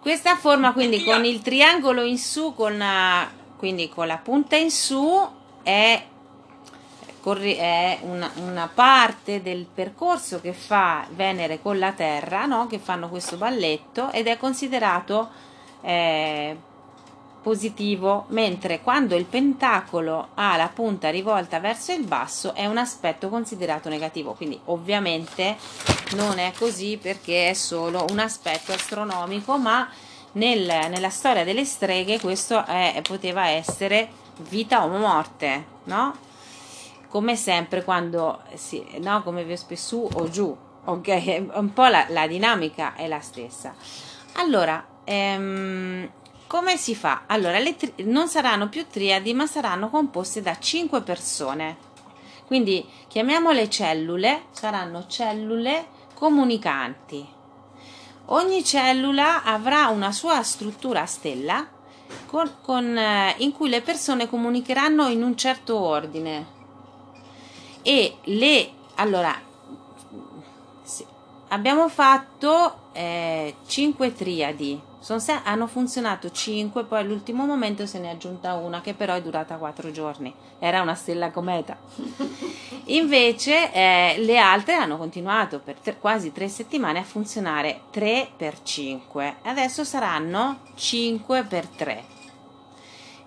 Questa 0.00 0.36
forma 0.36 0.72
quindi 0.72 1.04
con 1.04 1.26
il 1.26 1.42
triangolo 1.42 2.00
in 2.02 2.16
su, 2.16 2.54
con, 2.54 2.80
eh, 2.80 3.28
quindi 3.58 3.90
con 3.90 4.06
la 4.06 4.16
punta 4.16 4.56
in 4.56 4.70
su, 4.70 5.28
è, 5.62 6.02
è 7.22 7.98
una, 8.00 8.30
una 8.36 8.70
parte 8.72 9.42
del 9.42 9.66
percorso 9.66 10.40
che 10.40 10.54
fa 10.54 11.06
Venere 11.10 11.60
con 11.60 11.78
la 11.78 11.92
Terra, 11.92 12.46
no? 12.46 12.66
che 12.66 12.78
fanno 12.78 13.10
questo 13.10 13.36
balletto 13.36 14.10
ed 14.10 14.26
è 14.26 14.38
considerato 14.38 15.28
eh, 15.82 16.56
positivo, 17.42 18.26
mentre 18.28 18.80
quando 18.80 19.16
il 19.16 19.24
pentacolo 19.24 20.28
ha 20.34 20.56
la 20.56 20.68
punta 20.68 21.10
rivolta 21.10 21.58
verso 21.58 21.92
il 21.92 22.06
basso 22.06 22.54
è 22.54 22.66
un 22.66 22.78
aspetto 22.78 23.28
considerato 23.28 23.88
negativo. 23.88 24.32
Quindi 24.32 24.60
ovviamente 24.66 25.56
non 26.14 26.38
è 26.38 26.52
così 26.56 26.98
perché 27.00 27.50
è 27.50 27.54
solo 27.54 28.04
un 28.10 28.18
aspetto 28.18 28.72
astronomico, 28.72 29.56
ma 29.56 29.88
nel, 30.32 30.66
nella 30.90 31.10
storia 31.10 31.44
delle 31.44 31.64
streghe 31.64 32.20
questo 32.20 32.64
è, 32.64 33.00
poteva 33.02 33.48
essere 33.48 34.08
vita 34.48 34.84
o 34.84 34.88
morte, 34.88 35.64
no? 35.84 36.28
Come 37.08 37.34
sempre 37.34 37.82
quando 37.82 38.42
si, 38.54 38.84
no, 39.00 39.22
come 39.22 39.44
vi 39.44 39.52
ho 39.52 39.56
spiegato 39.56 39.86
su 39.86 40.08
o 40.12 40.28
giù, 40.28 40.56
ok? 40.84 41.46
Un 41.54 41.72
po' 41.72 41.86
la, 41.86 42.06
la 42.08 42.26
dinamica 42.26 42.94
è 42.94 43.08
la 43.08 43.20
stessa. 43.20 43.74
Allora, 44.34 44.86
ehm, 45.02 46.08
come 46.50 46.76
si 46.76 46.96
fa? 46.96 47.22
Allora, 47.26 47.60
le 47.60 47.76
tri- 47.76 47.92
non 48.06 48.26
saranno 48.26 48.68
più 48.68 48.84
triadi, 48.88 49.32
ma 49.34 49.46
saranno 49.46 49.88
composte 49.88 50.42
da 50.42 50.58
5 50.58 51.00
persone. 51.02 51.76
Quindi 52.44 52.84
chiamiamole 53.06 53.70
cellule, 53.70 54.46
saranno 54.50 55.06
cellule 55.06 55.86
comunicanti. 56.12 57.24
Ogni 58.26 58.64
cellula 58.64 59.44
avrà 59.44 59.90
una 59.90 60.10
sua 60.10 60.42
struttura 60.42 61.06
stella 61.06 61.64
con, 62.26 62.50
con, 62.62 62.98
eh, 62.98 63.36
in 63.38 63.52
cui 63.52 63.68
le 63.68 63.80
persone 63.80 64.28
comunicheranno 64.28 65.06
in 65.06 65.22
un 65.22 65.36
certo 65.36 65.78
ordine. 65.78 66.46
E 67.82 68.16
le 68.24 68.70
allora 68.96 69.40
abbiamo 71.46 71.88
fatto 71.88 72.90
eh, 72.90 73.54
5 73.64 74.12
triadi 74.14 74.88
se- 75.00 75.40
hanno 75.44 75.66
funzionato 75.66 76.30
5, 76.30 76.84
poi 76.84 77.00
all'ultimo 77.00 77.46
momento 77.46 77.86
se 77.86 77.98
ne 77.98 78.08
è 78.08 78.12
aggiunta 78.12 78.54
una 78.54 78.82
che 78.82 78.92
però 78.92 79.14
è 79.14 79.22
durata 79.22 79.56
4 79.56 79.90
giorni. 79.90 80.32
Era 80.58 80.82
una 80.82 80.94
stella 80.94 81.30
cometa. 81.30 81.78
Invece 82.86 83.72
eh, 83.72 84.16
le 84.18 84.38
altre 84.38 84.74
hanno 84.74 84.98
continuato 84.98 85.58
per 85.58 85.76
tre, 85.76 85.96
quasi 85.98 86.32
3 86.32 86.48
settimane 86.48 86.98
a 86.98 87.04
funzionare 87.04 87.82
3 87.90 88.28
per 88.36 88.62
5. 88.62 89.36
Adesso 89.42 89.84
saranno 89.84 90.60
5 90.74 91.44
per 91.44 91.66
3. 91.66 92.04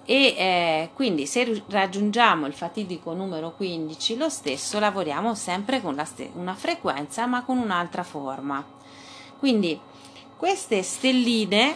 E 0.06 0.36
eh, 0.38 0.90
quindi 0.94 1.26
se 1.26 1.64
raggiungiamo 1.68 2.46
il 2.46 2.54
fatidico 2.54 3.14
numero 3.14 3.54
15, 3.56 4.18
lo 4.18 4.30
stesso 4.30 4.78
lavoriamo 4.78 5.34
sempre 5.34 5.82
con 5.82 6.00
st- 6.06 6.30
una 6.34 6.54
frequenza 6.54 7.26
ma 7.26 7.44
con 7.44 7.58
un'altra 7.58 8.04
forma. 8.04 8.64
Quindi 9.40 9.80
queste 10.38 10.84
stelline 10.84 11.76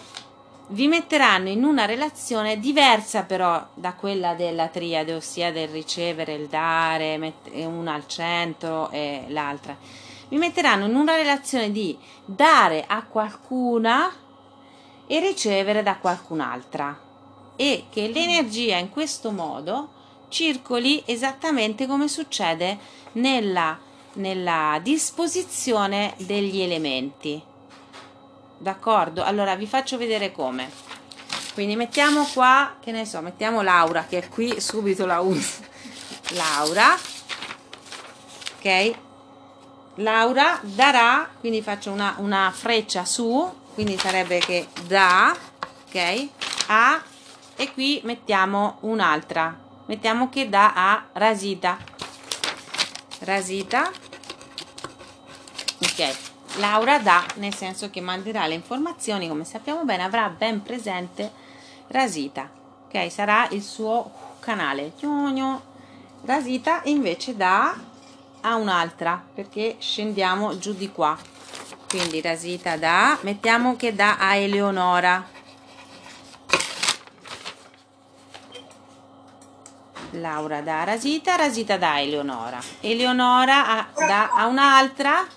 vi 0.69 0.87
metteranno 0.87 1.49
in 1.49 1.63
una 1.63 1.85
relazione 1.85 2.59
diversa 2.59 3.23
però 3.23 3.65
da 3.73 3.93
quella 3.93 4.33
della 4.33 4.67
triade, 4.67 5.13
ossia 5.13 5.51
del 5.51 5.69
ricevere, 5.69 6.33
il 6.33 6.47
dare, 6.47 7.33
una 7.53 7.93
al 7.93 8.07
centro 8.07 8.89
e 8.91 9.25
l'altra. 9.29 9.77
Vi 10.27 10.37
metteranno 10.37 10.85
in 10.85 10.95
una 10.95 11.15
relazione 11.15 11.71
di 11.71 11.97
dare 12.25 12.83
a 12.85 13.03
qualcuna 13.03 14.11
e 15.07 15.19
ricevere 15.21 15.83
da 15.83 15.95
qualcun'altra 15.97 16.99
e 17.55 17.85
che 17.89 18.09
l'energia 18.09 18.77
in 18.77 18.89
questo 18.89 19.31
modo 19.31 19.95
circoli 20.27 21.01
esattamente 21.05 21.87
come 21.87 22.09
succede 22.09 22.77
nella, 23.13 23.79
nella 24.13 24.79
disposizione 24.83 26.13
degli 26.17 26.59
elementi 26.59 27.46
d'accordo? 28.57 29.23
Allora 29.23 29.55
vi 29.55 29.67
faccio 29.67 29.97
vedere 29.97 30.31
come. 30.31 30.69
Quindi 31.53 31.75
mettiamo 31.75 32.23
qua 32.33 32.75
che 32.79 32.91
ne 32.91 33.05
so 33.05 33.19
mettiamo 33.21 33.61
Laura 33.61 34.05
che 34.05 34.19
è 34.19 34.29
qui 34.29 34.59
subito 34.59 35.05
la 35.05 35.19
uso 35.19 35.63
Laura. 36.33 36.95
Ok? 38.57 38.95
Laura 39.95 40.59
darà 40.61 41.29
quindi 41.39 41.61
faccio 41.61 41.91
una, 41.91 42.15
una 42.17 42.51
freccia 42.53 43.05
su 43.05 43.51
quindi 43.73 43.97
sarebbe 43.97 44.39
che 44.39 44.67
da 44.85 45.35
ok? 45.87 46.27
A 46.67 47.01
e 47.55 47.73
qui 47.73 48.01
mettiamo 48.03 48.77
un'altra. 48.81 49.65
Mettiamo 49.87 50.29
che 50.29 50.49
da 50.49 50.73
a 50.75 51.07
rasita. 51.13 51.77
Rasita. 53.19 53.89
Ok 55.81 56.35
Laura 56.55 56.97
dà, 56.97 57.23
nel 57.35 57.53
senso 57.53 57.89
che 57.91 58.01
manderà 58.01 58.47
le 58.47 58.55
informazioni, 58.55 59.27
come 59.27 59.43
sappiamo 59.43 59.83
bene, 59.83 60.03
avrà 60.03 60.27
ben 60.29 60.63
presente 60.63 61.31
Rasita, 61.87 62.49
ok? 62.87 63.11
Sarà 63.11 63.47
il 63.51 63.61
suo 63.61 64.11
canale. 64.39 64.93
Rasita 66.23 66.81
invece 66.85 67.35
dà 67.35 67.77
a 68.41 68.55
un'altra, 68.55 69.23
perché 69.33 69.75
scendiamo 69.79 70.57
giù 70.57 70.73
di 70.73 70.91
qua. 70.91 71.15
Quindi 71.87 72.21
Rasita 72.21 72.75
dà, 72.75 73.17
mettiamo 73.21 73.75
che 73.75 73.93
dà 73.93 74.17
a 74.17 74.35
Eleonora. 74.35 75.35
Laura 80.11 80.61
dà 80.61 80.81
a 80.81 80.83
Rasita, 80.85 81.35
Rasita 81.35 81.77
dà 81.77 81.91
a 81.91 81.99
Eleonora. 81.99 82.59
Eleonora 82.81 83.87
dà 83.95 84.31
a 84.31 84.47
un'altra 84.47 85.36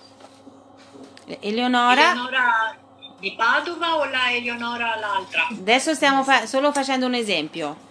Eleonora. 1.39 2.11
Eleonora 2.11 2.75
di 3.19 3.33
Padova 3.33 3.97
o 3.97 4.05
la 4.05 4.31
Eleonora 4.31 4.95
l'altra? 4.99 5.47
Adesso 5.49 5.93
stiamo 5.93 6.23
fa- 6.23 6.45
solo 6.45 6.71
facendo 6.71 7.05
un 7.05 7.13
esempio. 7.13 7.89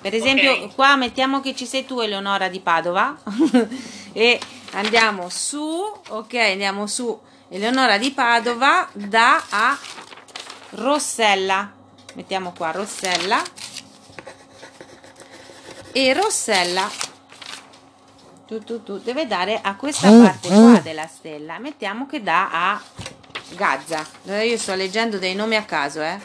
Per 0.00 0.14
esempio, 0.14 0.52
okay. 0.52 0.74
qua 0.74 0.96
mettiamo 0.96 1.40
che 1.40 1.54
ci 1.54 1.66
sei 1.66 1.84
tu, 1.84 2.00
Eleonora 2.00 2.48
di 2.48 2.60
Padova, 2.60 3.16
e 4.12 4.40
andiamo 4.72 5.28
su, 5.28 5.60
ok, 6.08 6.34
andiamo 6.34 6.86
su 6.86 7.18
Eleonora 7.48 7.98
di 7.98 8.10
Padova 8.12 8.88
da 8.92 9.44
a 9.48 9.78
Rossella. 10.70 11.72
Mettiamo 12.14 12.52
qua 12.56 12.70
Rossella. 12.70 13.42
E 15.92 16.12
Rossella 16.12 16.88
tu, 18.46 18.62
tu, 18.62 18.82
tu, 18.82 18.98
deve 18.98 19.26
dare 19.26 19.60
a 19.60 19.74
questa 19.74 20.08
mm, 20.08 20.22
parte 20.22 20.48
qua 20.48 20.56
mm. 20.56 20.76
della 20.76 21.06
stella. 21.06 21.58
Mettiamo 21.58 22.06
che 22.06 22.22
dà 22.22 22.48
a 22.72 22.82
Gaza. 23.56 24.06
Io 24.42 24.56
sto 24.56 24.74
leggendo 24.74 25.18
dei 25.18 25.34
nomi 25.34 25.56
a 25.56 25.64
caso, 25.64 26.00
eh. 26.00 26.18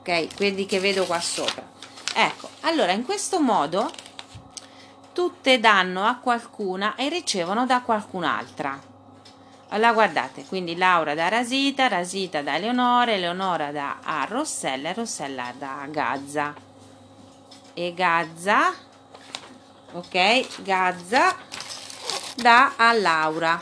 Ok, 0.00 0.34
quelli 0.34 0.66
che 0.66 0.80
vedo 0.80 1.04
qua 1.04 1.20
sopra. 1.20 1.62
Ecco, 2.14 2.48
allora 2.62 2.92
in 2.92 3.04
questo 3.04 3.40
modo 3.40 3.90
tutte 5.12 5.60
danno 5.60 6.04
a 6.04 6.16
qualcuna 6.16 6.94
e 6.96 7.08
ricevono 7.08 7.66
da 7.66 7.82
qualcun'altra. 7.82 8.94
Allora 9.68 9.92
guardate, 9.92 10.44
quindi 10.44 10.76
Laura 10.76 11.14
da 11.14 11.28
Rasita, 11.28 11.88
Rasita 11.88 12.42
da 12.42 12.56
Eleonora, 12.56 13.12
Eleonora 13.12 13.70
da 13.70 13.98
a 14.02 14.24
Rossella 14.28 14.90
e 14.90 14.92
Rossella 14.94 15.52
da 15.58 15.86
Gazza. 15.88 16.54
E 17.74 17.94
Gazza 17.94 18.72
ok 19.96 20.62
Gazza 20.62 21.34
dà 22.36 22.74
a 22.76 22.92
Laura. 22.92 23.58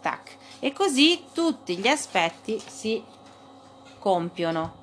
Tac. 0.00 0.36
E 0.58 0.72
così 0.72 1.24
tutti 1.32 1.76
gli 1.76 1.86
aspetti 1.86 2.60
si 2.66 3.02
compiono. 3.98 4.76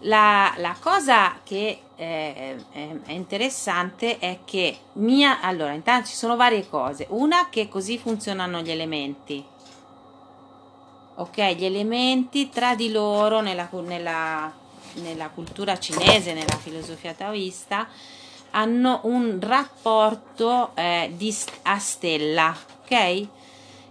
La, 0.00 0.54
la 0.58 0.76
cosa 0.78 1.40
che 1.42 1.80
è, 1.96 2.54
è, 2.70 3.12
interessante 3.12 4.18
è 4.18 4.40
che 4.44 4.78
mia 4.94 5.40
allora 5.40 5.72
intanto 5.72 6.08
ci 6.08 6.14
sono 6.14 6.36
varie 6.36 6.68
cose. 6.68 7.06
Una 7.10 7.48
che 7.48 7.68
così 7.68 7.98
funzionano 7.98 8.60
gli 8.60 8.70
elementi. 8.70 9.44
Ok 11.18 11.36
gli 11.54 11.64
elementi 11.64 12.48
tra 12.50 12.76
di 12.76 12.92
loro 12.92 13.40
nella, 13.40 13.68
nella 13.72 14.52
nella 14.96 15.28
cultura 15.28 15.78
cinese, 15.78 16.32
nella 16.32 16.56
filosofia 16.56 17.12
taoista, 17.12 17.88
hanno 18.50 19.00
un 19.04 19.38
rapporto 19.40 20.72
eh, 20.74 21.12
di, 21.14 21.34
a 21.62 21.78
stella, 21.78 22.56
ok? 22.82 22.90
E, 22.90 23.28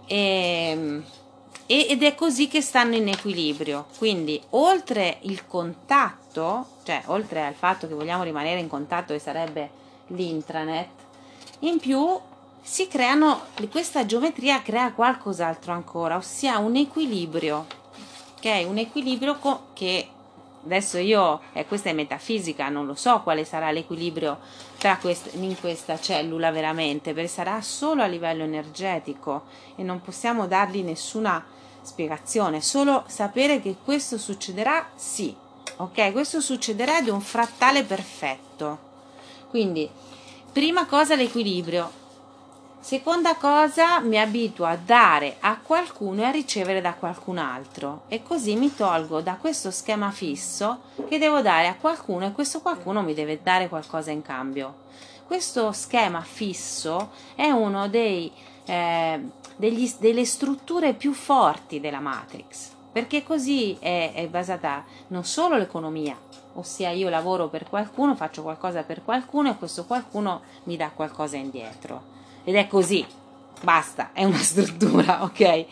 ehm, 0.06 1.04
ed 1.66 2.04
è 2.04 2.14
così 2.14 2.46
che 2.46 2.60
stanno 2.60 2.94
in 2.94 3.08
equilibrio. 3.08 3.86
Quindi, 3.98 4.40
oltre 4.50 5.18
il 5.22 5.46
contatto, 5.46 6.66
cioè 6.84 7.02
oltre 7.06 7.44
al 7.44 7.54
fatto 7.54 7.88
che 7.88 7.94
vogliamo 7.94 8.22
rimanere 8.22 8.60
in 8.60 8.68
contatto, 8.68 9.12
che 9.12 9.18
sarebbe 9.18 9.70
l'intranet, 10.08 10.88
in 11.60 11.78
più 11.78 12.18
si 12.62 12.86
creano, 12.88 13.42
questa 13.70 14.06
geometria 14.06 14.62
crea 14.62 14.92
qualcos'altro 14.92 15.72
ancora, 15.72 16.16
ossia 16.16 16.58
un 16.58 16.76
equilibrio, 16.76 17.66
ok? 18.36 18.64
Un 18.68 18.78
equilibrio 18.78 19.36
co- 19.38 19.66
che 19.72 20.08
adesso 20.66 20.98
io, 20.98 21.40
eh, 21.52 21.64
questa 21.64 21.90
è 21.90 21.92
metafisica, 21.92 22.68
non 22.68 22.86
lo 22.86 22.94
so 22.94 23.20
quale 23.22 23.44
sarà 23.44 23.70
l'equilibrio 23.70 24.38
quest- 25.00 25.34
in 25.34 25.58
questa 25.58 25.98
cellula 25.98 26.50
veramente, 26.50 27.14
perché 27.14 27.28
sarà 27.28 27.60
solo 27.62 28.02
a 28.02 28.06
livello 28.06 28.42
energetico 28.42 29.44
e 29.76 29.82
non 29.82 30.02
possiamo 30.02 30.46
dargli 30.46 30.82
nessuna 30.82 31.44
spiegazione, 31.82 32.60
solo 32.60 33.04
sapere 33.06 33.60
che 33.62 33.76
questo 33.82 34.18
succederà, 34.18 34.90
sì, 34.94 35.34
ok? 35.76 36.12
Questo 36.12 36.40
succederà 36.40 36.98
ed 36.98 37.08
è 37.08 37.10
un 37.10 37.20
frattale 37.20 37.84
perfetto. 37.84 38.78
Quindi, 39.48 39.88
prima 40.52 40.86
cosa 40.86 41.14
l'equilibrio, 41.14 42.04
Seconda 42.86 43.34
cosa, 43.34 43.98
mi 43.98 44.16
abituo 44.16 44.64
a 44.64 44.76
dare 44.76 45.38
a 45.40 45.58
qualcuno 45.58 46.20
e 46.20 46.26
a 46.26 46.30
ricevere 46.30 46.80
da 46.80 46.94
qualcun 46.94 47.36
altro 47.36 48.02
e 48.06 48.22
così 48.22 48.54
mi 48.54 48.72
tolgo 48.72 49.20
da 49.22 49.34
questo 49.34 49.72
schema 49.72 50.12
fisso 50.12 50.82
che 51.08 51.18
devo 51.18 51.40
dare 51.40 51.66
a 51.66 51.74
qualcuno 51.74 52.26
e 52.26 52.30
questo 52.30 52.60
qualcuno 52.60 53.02
mi 53.02 53.12
deve 53.12 53.40
dare 53.42 53.68
qualcosa 53.68 54.12
in 54.12 54.22
cambio. 54.22 54.84
Questo 55.26 55.72
schema 55.72 56.20
fisso 56.20 57.10
è 57.34 57.50
uno 57.50 57.88
dei, 57.88 58.30
eh, 58.66 59.20
degli, 59.56 59.92
delle 59.98 60.24
strutture 60.24 60.94
più 60.94 61.12
forti 61.12 61.80
della 61.80 61.98
Matrix 61.98 62.70
perché 62.92 63.24
così 63.24 63.76
è, 63.80 64.12
è 64.14 64.28
basata 64.28 64.84
non 65.08 65.24
solo 65.24 65.56
l'economia, 65.56 66.16
ossia 66.52 66.90
io 66.90 67.08
lavoro 67.08 67.48
per 67.48 67.68
qualcuno, 67.68 68.14
faccio 68.14 68.44
qualcosa 68.44 68.84
per 68.84 69.02
qualcuno 69.02 69.50
e 69.50 69.56
questo 69.56 69.86
qualcuno 69.86 70.42
mi 70.66 70.76
dà 70.76 70.90
qualcosa 70.90 71.36
indietro 71.36 72.14
ed 72.46 72.54
è 72.54 72.68
così, 72.68 73.04
basta, 73.60 74.10
è 74.12 74.22
una 74.22 74.38
struttura, 74.38 75.24
ok? 75.24 75.64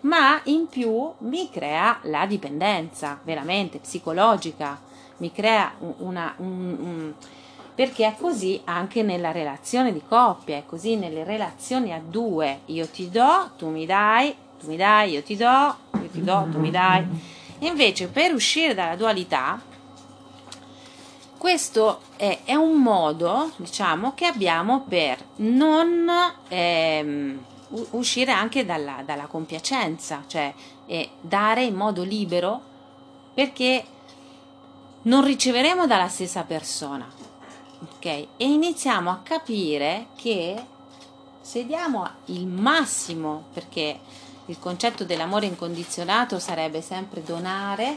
Ma 0.00 0.40
in 0.44 0.68
più 0.68 1.12
mi 1.18 1.50
crea 1.50 1.98
la 2.04 2.24
dipendenza, 2.24 3.20
veramente 3.24 3.78
psicologica, 3.78 4.80
mi 5.18 5.30
crea 5.30 5.74
una, 5.98 6.32
un, 6.38 6.76
un, 6.80 7.12
perché 7.74 8.06
è 8.06 8.14
così 8.18 8.58
anche 8.64 9.02
nella 9.02 9.32
relazione 9.32 9.92
di 9.92 10.00
coppia, 10.06 10.56
è 10.56 10.64
così 10.64 10.96
nelle 10.96 11.24
relazioni 11.24 11.92
a 11.92 12.00
due, 12.02 12.60
io 12.66 12.88
ti 12.88 13.10
do, 13.10 13.50
tu 13.58 13.68
mi 13.68 13.84
dai, 13.84 14.34
tu 14.58 14.68
mi 14.68 14.76
dai, 14.76 15.12
io 15.12 15.22
ti 15.22 15.36
do, 15.36 15.76
io 15.92 16.08
ti 16.10 16.22
do, 16.22 16.48
tu 16.50 16.58
mi 16.58 16.70
dai. 16.70 17.06
Invece 17.60 18.08
per 18.08 18.32
uscire 18.32 18.72
dalla 18.72 18.96
dualità 18.96 19.60
questo 21.44 22.00
è, 22.16 22.40
è, 22.44 22.54
un 22.54 22.80
modo, 22.80 23.52
diciamo, 23.56 24.14
che 24.14 24.24
abbiamo 24.24 24.86
per 24.88 25.22
non 25.36 26.10
ehm, 26.48 27.44
uscire 27.90 28.32
anche 28.32 28.64
dalla, 28.64 29.02
dalla 29.04 29.26
compiacenza, 29.26 30.24
cioè 30.26 30.54
eh, 30.86 31.10
dare 31.20 31.64
in 31.64 31.74
modo 31.74 32.02
libero 32.02 32.62
perché 33.34 33.84
non 35.02 35.22
riceveremo 35.22 35.86
dalla 35.86 36.08
stessa 36.08 36.44
persona. 36.44 37.06
Ok? 37.80 38.06
E 38.06 38.28
iniziamo 38.38 39.10
a 39.10 39.20
capire 39.22 40.06
che 40.16 40.64
se 41.42 41.66
diamo 41.66 42.08
il 42.26 42.46
massimo, 42.46 43.48
perché 43.52 44.00
il 44.46 44.58
concetto 44.58 45.04
dell'amore 45.04 45.44
incondizionato 45.44 46.38
sarebbe 46.38 46.80
sempre 46.80 47.22
donare 47.22 47.96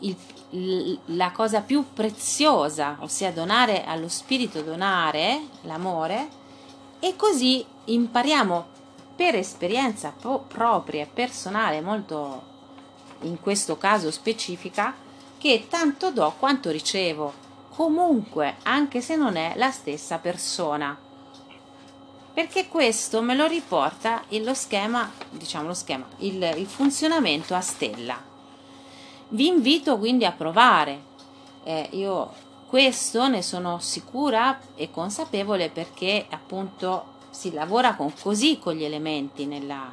il, 0.00 0.16
la 0.50 1.30
cosa 1.30 1.60
più 1.60 1.92
preziosa, 1.92 2.96
ossia 3.00 3.32
donare 3.32 3.84
allo 3.84 4.08
spirito, 4.08 4.62
donare 4.62 5.40
l'amore, 5.62 6.28
e 7.00 7.14
così 7.16 7.64
impariamo 7.84 8.66
per 9.14 9.34
esperienza 9.34 10.12
pro- 10.18 10.44
propria 10.46 11.02
e 11.02 11.10
personale, 11.12 11.80
molto 11.80 12.42
in 13.22 13.40
questo 13.40 13.76
caso 13.76 14.10
specifica, 14.10 14.94
che 15.38 15.66
tanto 15.68 16.10
do 16.10 16.34
quanto 16.38 16.70
ricevo, 16.70 17.32
comunque, 17.70 18.56
anche 18.62 19.00
se 19.00 19.16
non 19.16 19.36
è 19.36 19.52
la 19.56 19.70
stessa 19.70 20.18
persona. 20.18 20.96
Perché 22.32 22.68
questo 22.68 23.20
me 23.20 23.34
lo 23.34 23.46
riporta 23.46 24.22
lo 24.28 24.54
schema, 24.54 25.10
diciamo 25.30 25.68
lo 25.68 25.74
schema, 25.74 26.06
il, 26.18 26.54
il 26.56 26.66
funzionamento 26.66 27.54
a 27.54 27.60
stella. 27.60 28.27
Vi 29.30 29.46
invito 29.46 29.98
quindi 29.98 30.24
a 30.24 30.32
provare. 30.32 31.06
Eh, 31.64 31.88
io 31.92 32.32
questo 32.66 33.28
ne 33.28 33.42
sono 33.42 33.78
sicura 33.78 34.58
e 34.74 34.90
consapevole 34.90 35.68
perché 35.70 36.26
appunto 36.30 37.16
si 37.30 37.52
lavora 37.52 37.94
con, 37.94 38.12
così 38.20 38.58
con 38.58 38.74
gli 38.74 38.84
elementi 38.84 39.46
nella, 39.46 39.90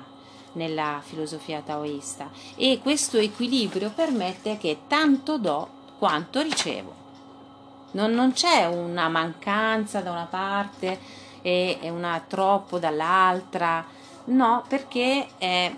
nella 0.54 1.02
filosofia 1.04 1.62
taoista 1.62 2.30
e 2.56 2.80
questo 2.82 3.18
equilibrio 3.18 3.92
permette 3.94 4.58
che 4.58 4.80
tanto 4.88 5.38
do 5.38 5.70
quanto 5.98 6.42
ricevo. 6.42 7.04
Non, 7.92 8.14
non 8.14 8.34
c'è 8.34 8.66
una 8.66 9.08
mancanza 9.10 10.02
da 10.02 10.12
una 10.12 10.28
parte 10.30 11.00
e, 11.42 11.78
una 11.84 12.24
troppo 12.28 12.80
dall'altra, 12.80 13.86
no, 14.26 14.64
perché 14.68 15.28
eh, 15.38 15.76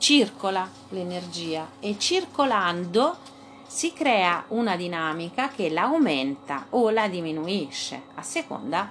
circola 0.00 0.66
l'energia 0.88 1.72
e 1.78 1.96
circolando 1.98 3.18
si 3.66 3.92
crea 3.92 4.46
una 4.48 4.74
dinamica 4.74 5.50
che 5.50 5.68
la 5.68 5.82
aumenta 5.82 6.66
o 6.70 6.88
la 6.88 7.06
diminuisce 7.06 8.04
a 8.14 8.22
seconda 8.22 8.90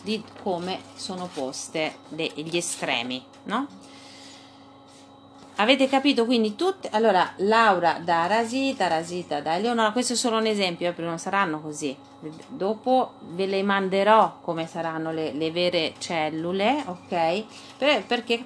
di 0.00 0.22
come 0.42 0.80
sono 0.94 1.28
poste 1.32 1.96
gli 2.08 2.56
estremi, 2.56 3.22
no? 3.42 3.66
Avete 5.56 5.88
capito 5.88 6.26
quindi 6.26 6.54
tutte? 6.54 6.90
Allora, 6.92 7.32
Laura 7.38 7.98
da 7.98 8.26
Rasita, 8.26 8.88
Rasita 8.88 9.40
da 9.40 9.56
Eleonora, 9.56 9.90
questo 9.90 10.12
è 10.12 10.16
solo 10.16 10.36
un 10.36 10.46
esempio, 10.46 10.94
eh, 10.94 11.02
non 11.02 11.18
saranno 11.18 11.60
così. 11.60 11.96
Dopo 12.48 13.14
ve 13.30 13.46
le 13.46 13.62
manderò 13.62 14.38
come 14.42 14.66
saranno 14.66 15.12
le, 15.12 15.32
le 15.32 15.50
vere 15.50 15.94
cellule, 15.98 16.84
ok? 16.86 17.44
Per, 17.78 18.04
perché 18.04 18.44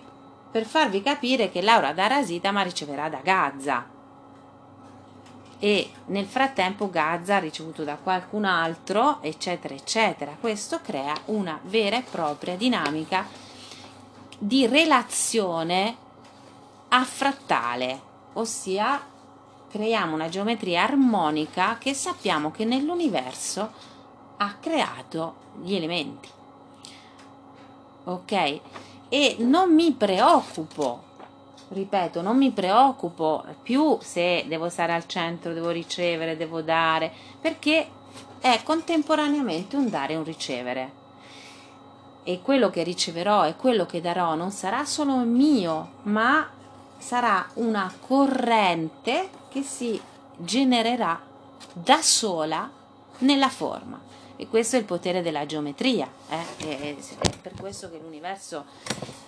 per 0.50 0.64
farvi 0.66 1.02
capire 1.02 1.50
che 1.50 1.62
Laura 1.62 1.92
da 1.92 2.06
Rasitama 2.06 2.62
riceverà 2.62 3.08
da 3.08 3.20
Gaza 3.22 3.98
e 5.62 5.90
nel 6.06 6.24
frattempo 6.24 6.88
Gaza 6.88 7.38
ricevuto 7.38 7.84
da 7.84 7.96
qualcun 7.96 8.44
altro, 8.44 9.22
eccetera, 9.22 9.74
eccetera. 9.74 10.34
Questo 10.40 10.80
crea 10.80 11.14
una 11.26 11.60
vera 11.64 11.98
e 11.98 12.02
propria 12.02 12.56
dinamica 12.56 13.26
di 14.38 14.66
relazione 14.66 15.96
affrattale, 16.88 18.00
ossia 18.32 19.06
creiamo 19.70 20.14
una 20.14 20.30
geometria 20.30 20.82
armonica 20.82 21.76
che 21.78 21.92
sappiamo 21.92 22.50
che 22.50 22.64
nell'universo 22.64 23.70
ha 24.38 24.54
creato 24.58 25.34
gli 25.62 25.74
elementi. 25.74 26.28
Ok? 28.04 28.60
E 29.10 29.34
non 29.40 29.74
mi 29.74 29.90
preoccupo, 29.90 31.02
ripeto, 31.68 32.22
non 32.22 32.36
mi 32.36 32.52
preoccupo 32.52 33.44
più 33.60 33.98
se 34.00 34.44
devo 34.46 34.68
stare 34.68 34.94
al 34.94 35.06
centro, 35.06 35.52
devo 35.52 35.70
ricevere, 35.70 36.36
devo 36.36 36.62
dare, 36.62 37.12
perché 37.40 37.88
è 38.38 38.60
contemporaneamente 38.62 39.74
un 39.76 39.90
dare 39.90 40.12
e 40.12 40.16
un 40.16 40.24
ricevere. 40.24 40.98
E 42.22 42.40
quello 42.40 42.70
che 42.70 42.84
riceverò 42.84 43.46
e 43.46 43.56
quello 43.56 43.84
che 43.84 44.00
darò 44.00 44.36
non 44.36 44.52
sarà 44.52 44.84
solo 44.84 45.16
mio, 45.16 45.90
ma 46.02 46.48
sarà 46.96 47.44
una 47.54 47.92
corrente 48.06 49.28
che 49.48 49.62
si 49.62 50.00
genererà 50.36 51.20
da 51.72 52.00
sola 52.00 52.70
nella 53.18 53.48
forma. 53.48 54.00
E 54.40 54.48
questo 54.48 54.76
è 54.76 54.79
il 54.79 54.87
potere 54.87 55.20
della 55.20 55.44
geometria, 55.44 56.11
eh? 56.31 56.66
è, 56.66 56.96
per 57.42 57.53
questo 57.61 57.90
che 57.90 57.98
l'universo 58.03 58.64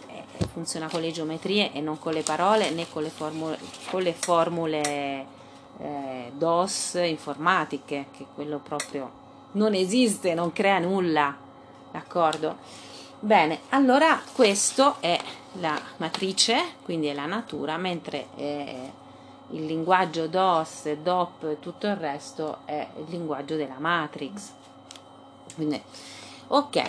eh, 0.06 0.22
funziona 0.54 0.88
con 0.88 1.02
le 1.02 1.10
geometrie 1.10 1.70
e 1.74 1.82
non 1.82 1.98
con 1.98 2.14
le 2.14 2.22
parole 2.22 2.70
né 2.70 2.88
con 2.88 3.02
le 3.02 3.10
formule, 3.10 3.58
con 3.90 4.00
le 4.00 4.14
formule 4.14 5.26
eh, 5.76 6.32
DOS 6.32 6.94
informatiche, 7.04 8.06
che 8.10 8.24
quello 8.34 8.58
proprio 8.60 9.10
non 9.52 9.74
esiste, 9.74 10.32
non 10.32 10.50
crea 10.50 10.78
nulla, 10.78 11.36
d'accordo? 11.90 12.56
Bene, 13.20 13.60
allora 13.68 14.18
questo 14.32 14.96
è 15.00 15.20
la 15.60 15.78
matrice, 15.98 16.76
quindi 16.84 17.08
è 17.08 17.12
la 17.12 17.26
natura, 17.26 17.76
mentre 17.76 18.28
eh, 18.36 18.90
il 19.50 19.66
linguaggio 19.66 20.26
DOS, 20.26 20.90
DOP 21.02 21.44
e 21.44 21.58
tutto 21.60 21.86
il 21.86 21.96
resto 21.96 22.60
è 22.64 22.88
il 22.96 23.04
linguaggio 23.08 23.56
della 23.56 23.78
matrix. 23.78 24.60
Quindi, 25.54 25.80
ok, 26.48 26.82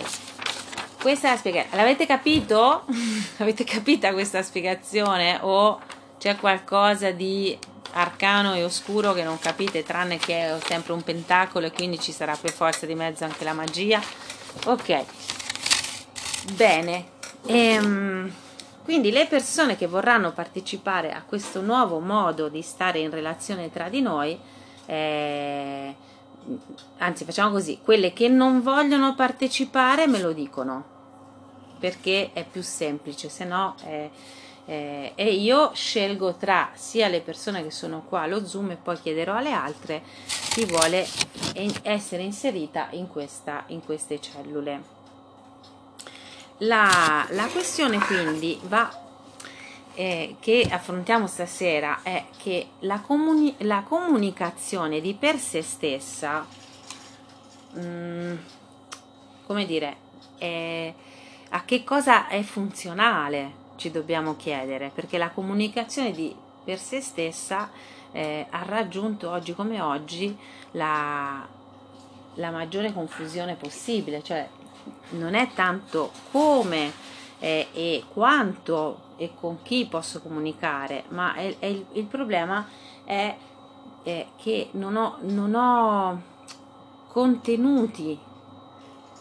questa 1.00 1.28
è 1.28 1.30
la 1.32 1.36
spiegazione. 1.36 1.76
L'avete 1.76 2.06
capito? 2.06 2.84
Avete 3.38 3.64
capita 3.64 4.12
questa 4.12 4.42
spiegazione? 4.42 5.38
O 5.42 5.80
c'è 6.18 6.36
qualcosa 6.36 7.10
di 7.10 7.58
arcano 7.92 8.54
e 8.54 8.64
oscuro 8.64 9.12
che 9.12 9.22
non 9.22 9.38
capite, 9.38 9.82
tranne 9.82 10.18
che 10.18 10.56
è 10.56 10.58
sempre 10.64 10.92
un 10.92 11.02
pentacolo 11.02 11.66
e 11.66 11.72
quindi 11.72 12.00
ci 12.00 12.12
sarà 12.12 12.36
per 12.40 12.52
forza 12.52 12.86
di 12.86 12.94
mezzo 12.94 13.24
anche 13.24 13.44
la 13.44 13.52
magia? 13.52 14.00
Ok. 14.66 15.04
Bene, 16.54 17.06
ehm, 17.46 18.32
quindi 18.84 19.10
le 19.10 19.26
persone 19.26 19.76
che 19.76 19.86
vorranno 19.86 20.32
partecipare 20.32 21.12
a 21.12 21.22
questo 21.22 21.60
nuovo 21.60 22.00
modo 22.00 22.48
di 22.48 22.62
stare 22.62 22.98
in 22.98 23.10
relazione 23.10 23.70
tra 23.70 23.88
di 23.88 24.00
noi, 24.00 24.38
eh, 24.86 25.94
anzi 26.98 27.24
facciamo 27.24 27.50
così, 27.50 27.78
quelle 27.82 28.12
che 28.12 28.28
non 28.28 28.62
vogliono 28.62 29.14
partecipare 29.14 30.06
me 30.06 30.20
lo 30.20 30.32
dicono, 30.32 30.84
perché 31.78 32.30
è 32.32 32.44
più 32.44 32.62
semplice, 32.62 33.28
se 33.28 33.44
no... 33.44 33.74
Eh, 33.84 34.10
eh, 34.66 35.12
e 35.14 35.30
io 35.30 35.72
scelgo 35.74 36.36
tra 36.36 36.70
sia 36.72 37.08
le 37.08 37.20
persone 37.20 37.62
che 37.62 37.70
sono 37.70 38.02
qua 38.02 38.22
allo 38.22 38.46
Zoom 38.46 38.70
e 38.70 38.76
poi 38.76 38.98
chiederò 38.98 39.36
alle 39.36 39.52
altre 39.52 40.02
chi 40.50 40.64
vuole 40.64 41.06
essere 41.82 42.22
inserita 42.22 42.88
in, 42.92 43.08
questa, 43.08 43.64
in 43.66 43.84
queste 43.84 44.20
cellule. 44.20 44.82
La, 46.58 47.26
la 47.30 47.46
questione 47.48 47.98
quindi 47.98 48.58
va 48.62 49.03
eh, 49.94 50.36
che 50.40 50.66
affrontiamo 50.70 51.26
stasera 51.26 52.00
è 52.02 52.26
che 52.36 52.68
la, 52.80 53.00
comuni- 53.00 53.54
la 53.58 53.82
comunicazione 53.82 55.00
di 55.00 55.14
per 55.14 55.38
sé 55.38 55.62
stessa, 55.62 56.46
mh, 57.72 57.80
mm, 57.80 58.34
come 59.46 59.66
dire, 59.66 59.96
è, 60.38 60.92
a 61.50 61.64
che 61.64 61.84
cosa 61.84 62.28
è 62.28 62.42
funzionale? 62.42 63.62
ci 63.76 63.90
dobbiamo 63.90 64.36
chiedere, 64.36 64.90
perché 64.94 65.18
la 65.18 65.30
comunicazione 65.30 66.12
di 66.12 66.34
per 66.64 66.78
sé 66.78 67.00
stessa 67.00 67.70
eh, 68.12 68.46
ha 68.48 68.62
raggiunto 68.64 69.30
oggi 69.30 69.54
come 69.54 69.80
oggi 69.80 70.36
la, 70.72 71.46
la 72.34 72.50
maggiore 72.50 72.92
confusione 72.92 73.54
possibile, 73.54 74.22
cioè 74.22 74.48
non 75.10 75.34
è 75.34 75.50
tanto 75.52 76.12
come 76.30 76.92
eh, 77.38 77.68
e 77.72 78.04
quanto 78.12 79.03
e 79.16 79.32
con 79.38 79.62
chi 79.62 79.86
posso 79.86 80.20
comunicare, 80.20 81.04
ma 81.08 81.34
è, 81.34 81.56
è 81.58 81.66
il, 81.66 81.84
il, 81.92 82.04
problema 82.04 82.66
è, 83.04 83.36
è 84.02 84.26
che 84.36 84.68
non 84.72 84.96
ho, 84.96 85.18
non 85.20 85.54
ho 85.54 86.22
contenuti 87.08 88.18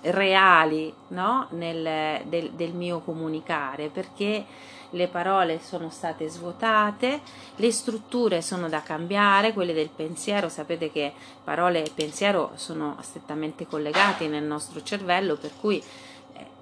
reali 0.01 0.93
no? 1.10 1.47
Nel, 1.51 2.23
del, 2.25 2.51
del 2.51 2.73
mio 2.73 2.99
comunicare 2.99 3.89
perché 3.89 4.45
le 4.93 5.08
parole 5.08 5.60
sono 5.60 5.89
state 5.89 6.27
svuotate, 6.29 7.21
le 7.56 7.71
strutture 7.71 8.41
sono 8.41 8.69
da 8.69 8.82
cambiare, 8.82 9.53
quelle 9.53 9.73
del 9.73 9.89
pensiero, 9.89 10.49
sapete 10.49 10.91
che 10.91 11.13
parole 11.43 11.84
e 11.84 11.91
pensiero 11.93 12.51
sono 12.56 12.97
strettamente 13.01 13.67
collegati 13.67 14.27
nel 14.27 14.43
nostro 14.43 14.82
cervello, 14.84 15.36
per 15.36 15.51
cui 15.60 15.84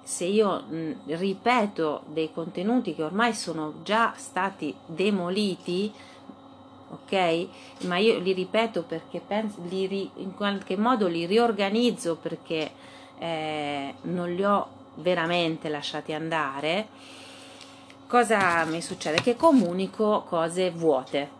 se 0.02 0.24
io 0.24 0.62
mh, 0.62 0.92
ripeto 1.06 2.02
dei 2.06 2.32
contenuti 2.32 2.94
che 2.94 3.02
ormai 3.02 3.34
sono 3.34 3.74
già 3.82 4.12
stati 4.16 4.74
demoliti, 4.86 5.92
ok? 6.90 7.46
Ma 7.86 7.98
io 7.98 8.18
li 8.18 8.32
ripeto 8.32 8.82
perché 8.82 9.20
penso, 9.20 9.60
li 9.68 9.86
ri, 9.86 10.10
in 10.16 10.34
qualche 10.34 10.76
modo 10.76 11.06
li 11.06 11.24
riorganizzo 11.26 12.16
perché 12.16 12.70
eh, 13.18 13.94
non 14.02 14.32
li 14.32 14.44
ho 14.44 14.68
veramente 14.96 15.68
lasciati 15.68 16.12
andare, 16.12 16.88
cosa 18.06 18.64
mi 18.64 18.82
succede? 18.82 19.22
Che 19.22 19.36
comunico 19.36 20.24
cose 20.28 20.70
vuote, 20.70 21.30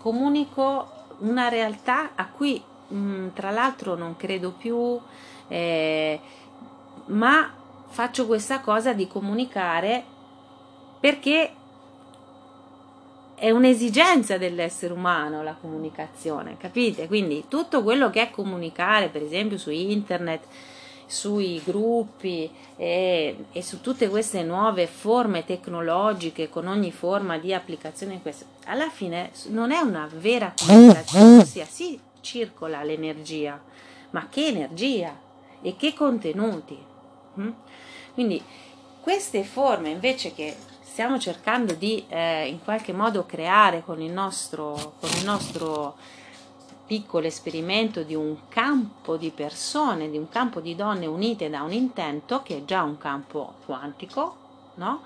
comunico 0.00 0.90
una 1.18 1.48
realtà 1.48 2.10
a 2.14 2.26
cui 2.26 2.60
mh, 2.88 3.28
tra 3.34 3.50
l'altro 3.50 3.94
non 3.94 4.16
credo 4.16 4.50
più, 4.50 4.98
eh, 5.46 6.20
ma 7.06 7.60
faccio 7.92 8.26
questa 8.26 8.60
cosa 8.60 8.94
di 8.94 9.06
comunicare 9.06 10.02
perché 10.98 11.52
è 13.34 13.50
un'esigenza 13.50 14.38
dell'essere 14.38 14.94
umano 14.94 15.42
la 15.42 15.54
comunicazione, 15.60 16.56
capite? 16.56 17.06
Quindi 17.06 17.44
tutto 17.48 17.82
quello 17.82 18.08
che 18.08 18.22
è 18.22 18.30
comunicare, 18.30 19.08
per 19.08 19.22
esempio 19.22 19.58
su 19.58 19.70
internet, 19.70 20.44
sui 21.06 21.60
gruppi 21.62 22.50
e, 22.76 23.44
e, 23.52 23.62
su 23.62 23.82
tutte 23.82 24.08
queste 24.08 24.42
nuove 24.42 24.86
forme 24.86 25.44
tecnologiche 25.44 26.48
con 26.48 26.66
ogni 26.66 26.92
forma 26.92 27.36
di 27.36 27.52
applicazione 27.52 28.14
in 28.14 28.22
questo, 28.22 28.46
alla 28.64 28.88
fine 28.88 29.32
non 29.48 29.72
è 29.72 29.80
una 29.80 30.08
vera 30.10 30.54
comunicazione, 30.56 31.42
ossia 31.42 31.66
sì 31.66 32.00
circola 32.20 32.82
l'energia, 32.82 33.60
ma 34.10 34.28
che 34.30 34.46
energia 34.46 35.14
e 35.60 35.76
che 35.76 35.92
contenuti. 35.92 36.78
Mm? 37.40 37.50
Quindi 38.14 38.42
queste 39.00 39.42
forme 39.44 39.90
invece 39.90 40.32
che 40.32 40.56
stiamo 40.82 41.18
cercando 41.18 41.72
di 41.72 42.04
eh, 42.08 42.46
in 42.46 42.62
qualche 42.62 42.92
modo 42.92 43.24
creare 43.24 43.82
con 43.82 44.00
il 44.00 44.12
nostro, 44.12 44.94
con 45.00 45.10
il 45.16 45.24
nostro 45.24 45.96
piccolo 46.86 47.26
esperimento 47.26 48.02
di 48.02 48.14
un 48.14 48.48
campo 48.48 49.16
di 49.16 49.30
persone, 49.30 50.10
di 50.10 50.18
un 50.18 50.28
campo 50.28 50.60
di 50.60 50.76
donne 50.76 51.06
unite 51.06 51.48
da 51.48 51.62
un 51.62 51.72
intento, 51.72 52.42
che 52.42 52.58
è 52.58 52.64
già 52.64 52.82
un 52.82 52.98
campo 52.98 53.54
quantico, 53.64 54.36
no? 54.74 55.00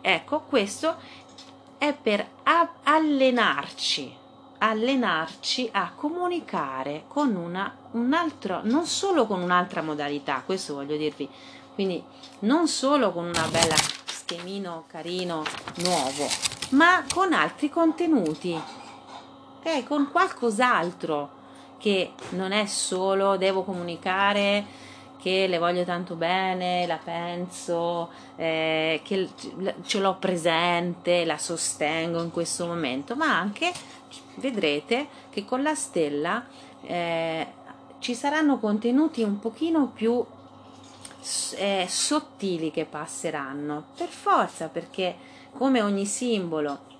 Ecco, 0.00 0.42
questo 0.48 0.94
è 1.78 1.92
per 2.00 2.24
allenarci, 2.84 4.14
allenarci 4.58 5.68
a 5.72 5.90
comunicare 5.96 7.04
con 7.08 7.34
una, 7.34 7.76
un 7.92 8.12
altro, 8.12 8.60
non 8.62 8.86
solo 8.86 9.26
con 9.26 9.42
un'altra 9.42 9.82
modalità, 9.82 10.42
questo 10.46 10.74
voglio 10.74 10.96
dirvi, 10.96 11.28
quindi 11.76 12.02
non 12.40 12.66
solo 12.66 13.12
con 13.12 13.26
una 13.26 13.46
bella 13.48 13.76
schemino 14.06 14.86
carino 14.88 15.44
nuovo, 15.76 16.26
ma 16.70 17.04
con 17.08 17.32
altri 17.32 17.70
contenuti 17.70 18.60
ok? 19.66 19.84
Con 19.84 20.10
qualcos'altro 20.10 21.34
che 21.78 22.12
non 22.30 22.52
è 22.52 22.66
solo 22.66 23.36
devo 23.36 23.64
comunicare 23.64 24.84
che 25.18 25.48
le 25.48 25.58
voglio 25.58 25.82
tanto 25.82 26.14
bene, 26.14 26.86
la 26.86 27.00
penso, 27.02 28.10
eh, 28.36 29.00
che 29.02 29.28
ce 29.82 29.98
l'ho 29.98 30.16
presente, 30.20 31.24
la 31.24 31.36
sostengo 31.36 32.22
in 32.22 32.30
questo 32.30 32.66
momento, 32.66 33.16
ma 33.16 33.36
anche 33.36 33.72
vedrete 34.36 35.08
che 35.30 35.44
con 35.44 35.62
la 35.62 35.74
stella 35.74 36.46
eh, 36.82 37.46
ci 37.98 38.14
saranno 38.14 38.58
contenuti 38.58 39.22
un 39.22 39.40
pochino 39.40 39.90
più 39.92 40.24
eh, 41.56 41.86
sottili 41.88 42.70
che 42.70 42.84
passeranno, 42.84 43.86
per 43.96 44.08
forza, 44.08 44.68
perché 44.68 45.16
come 45.52 45.82
ogni 45.82 46.06
simbolo 46.06 46.94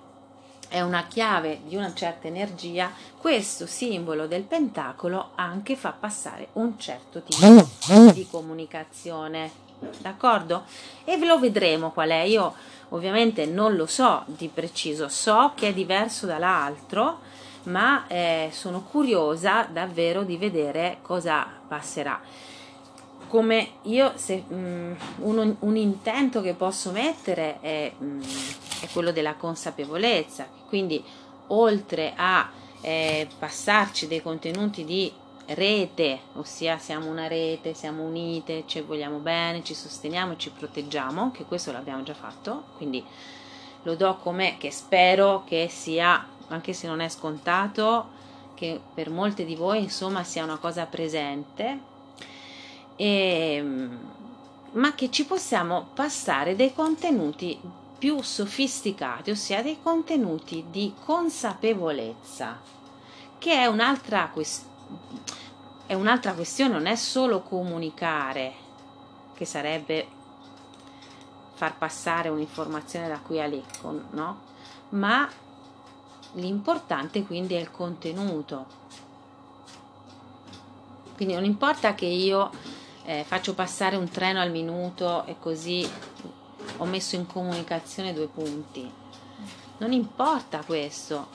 è 0.69 0.81
una 0.81 1.05
chiave 1.07 1.61
di 1.65 1.75
una 1.75 1.93
certa 1.93 2.27
energia, 2.27 2.91
questo 3.17 3.65
simbolo 3.65 4.27
del 4.27 4.43
pentacolo 4.43 5.31
anche 5.35 5.75
fa 5.75 5.91
passare 5.91 6.49
un 6.53 6.77
certo 6.77 7.21
tipo 7.21 7.65
di 8.11 8.27
comunicazione. 8.29 9.65
D'accordo? 9.99 10.63
E 11.05 11.17
ve 11.17 11.25
lo 11.25 11.39
vedremo 11.39 11.91
qual 11.91 12.09
è. 12.09 12.21
Io 12.21 12.53
ovviamente 12.89 13.45
non 13.45 13.75
lo 13.75 13.85
so 13.85 14.23
di 14.25 14.49
preciso, 14.53 15.07
so 15.07 15.53
che 15.55 15.69
è 15.69 15.73
diverso 15.73 16.25
dall'altro, 16.25 17.19
ma 17.63 18.07
eh, 18.07 18.49
sono 18.51 18.81
curiosa 18.81 19.67
davvero 19.71 20.23
di 20.23 20.37
vedere 20.37 20.97
cosa 21.01 21.47
passerà. 21.67 22.19
Come 23.27 23.71
io, 23.83 24.13
se, 24.15 24.43
um, 24.47 24.95
un, 25.19 25.55
un, 25.59 25.75
intento 25.75 26.41
che 26.41 26.53
posso 26.53 26.91
mettere 26.91 27.59
è, 27.59 27.91
um, 27.97 28.21
è 28.81 28.87
quello 28.93 29.11
della 29.11 29.35
consapevolezza, 29.35 30.47
quindi 30.67 31.03
oltre 31.47 32.13
a 32.15 32.49
eh, 32.81 33.27
passarci 33.37 34.07
dei 34.07 34.21
contenuti 34.21 34.85
di 34.85 35.11
rete, 35.47 36.19
ossia 36.33 36.77
siamo 36.77 37.09
una 37.09 37.27
rete, 37.27 37.73
siamo 37.73 38.03
unite, 38.03 38.63
ci 38.65 38.81
vogliamo 38.81 39.17
bene, 39.17 39.63
ci 39.63 39.73
sosteniamo 39.73 40.35
ci 40.35 40.49
proteggiamo, 40.49 41.31
che 41.31 41.45
questo 41.45 41.71
l'abbiamo 41.71 42.03
già 42.03 42.13
fatto, 42.13 42.65
quindi 42.75 43.03
lo 43.83 43.95
do 43.95 44.17
come 44.17 44.55
che 44.57 44.71
spero 44.71 45.43
che 45.45 45.67
sia, 45.69 46.25
anche 46.47 46.73
se 46.73 46.87
non 46.87 46.99
è 46.99 47.07
scontato, 47.07 48.15
che 48.55 48.81
per 48.93 49.09
molte 49.09 49.45
di 49.45 49.55
voi 49.55 49.83
insomma 49.83 50.23
sia 50.23 50.43
una 50.43 50.57
cosa 50.57 50.85
presente, 50.85 51.95
e, 52.97 53.53
ehm, 53.55 53.99
ma 54.71 54.93
che 54.93 55.09
ci 55.09 55.25
possiamo 55.25 55.87
passare 55.93 56.55
dei 56.55 56.73
contenuti 56.73 57.57
più 57.97 58.21
sofisticati, 58.21 59.31
ossia 59.31 59.63
dei 59.63 59.79
contenuti 59.81 60.65
di 60.69 60.93
consapevolezza, 61.03 62.59
che 63.39 63.53
è 63.53 63.65
un'altra, 63.65 64.29
quest- 64.33 64.65
è 65.85 65.93
un'altra 65.93 66.33
questione, 66.33 66.73
non 66.73 66.85
è 66.85 66.95
solo 66.95 67.41
comunicare, 67.41 68.53
che 69.33 69.45
sarebbe 69.45 70.07
far 71.53 71.77
passare 71.77 72.29
un'informazione 72.29 73.07
da 73.07 73.19
qui 73.19 73.41
a 73.41 73.47
lì, 73.47 73.63
no? 74.11 74.41
ma 74.89 75.27
l'importante 76.33 77.23
quindi 77.23 77.55
è 77.55 77.59
il 77.59 77.71
contenuto. 77.71 78.75
Quindi 81.15 81.33
non 81.33 81.45
importa 81.45 81.95
che 81.95 82.05
io 82.05 82.51
eh, 83.07 83.23
faccio 83.25 83.53
passare 83.53 83.95
un 83.95 84.09
treno 84.09 84.41
al 84.41 84.51
minuto 84.51 85.25
e 85.25 85.37
così 85.39 85.89
ho 86.75 86.83
messo 86.83 87.15
in 87.15 87.25
comunicazione 87.25 88.13
due 88.13 88.27
punti. 88.27 88.91
Non 89.77 89.93
importa 89.93 90.61
questo, 90.65 91.27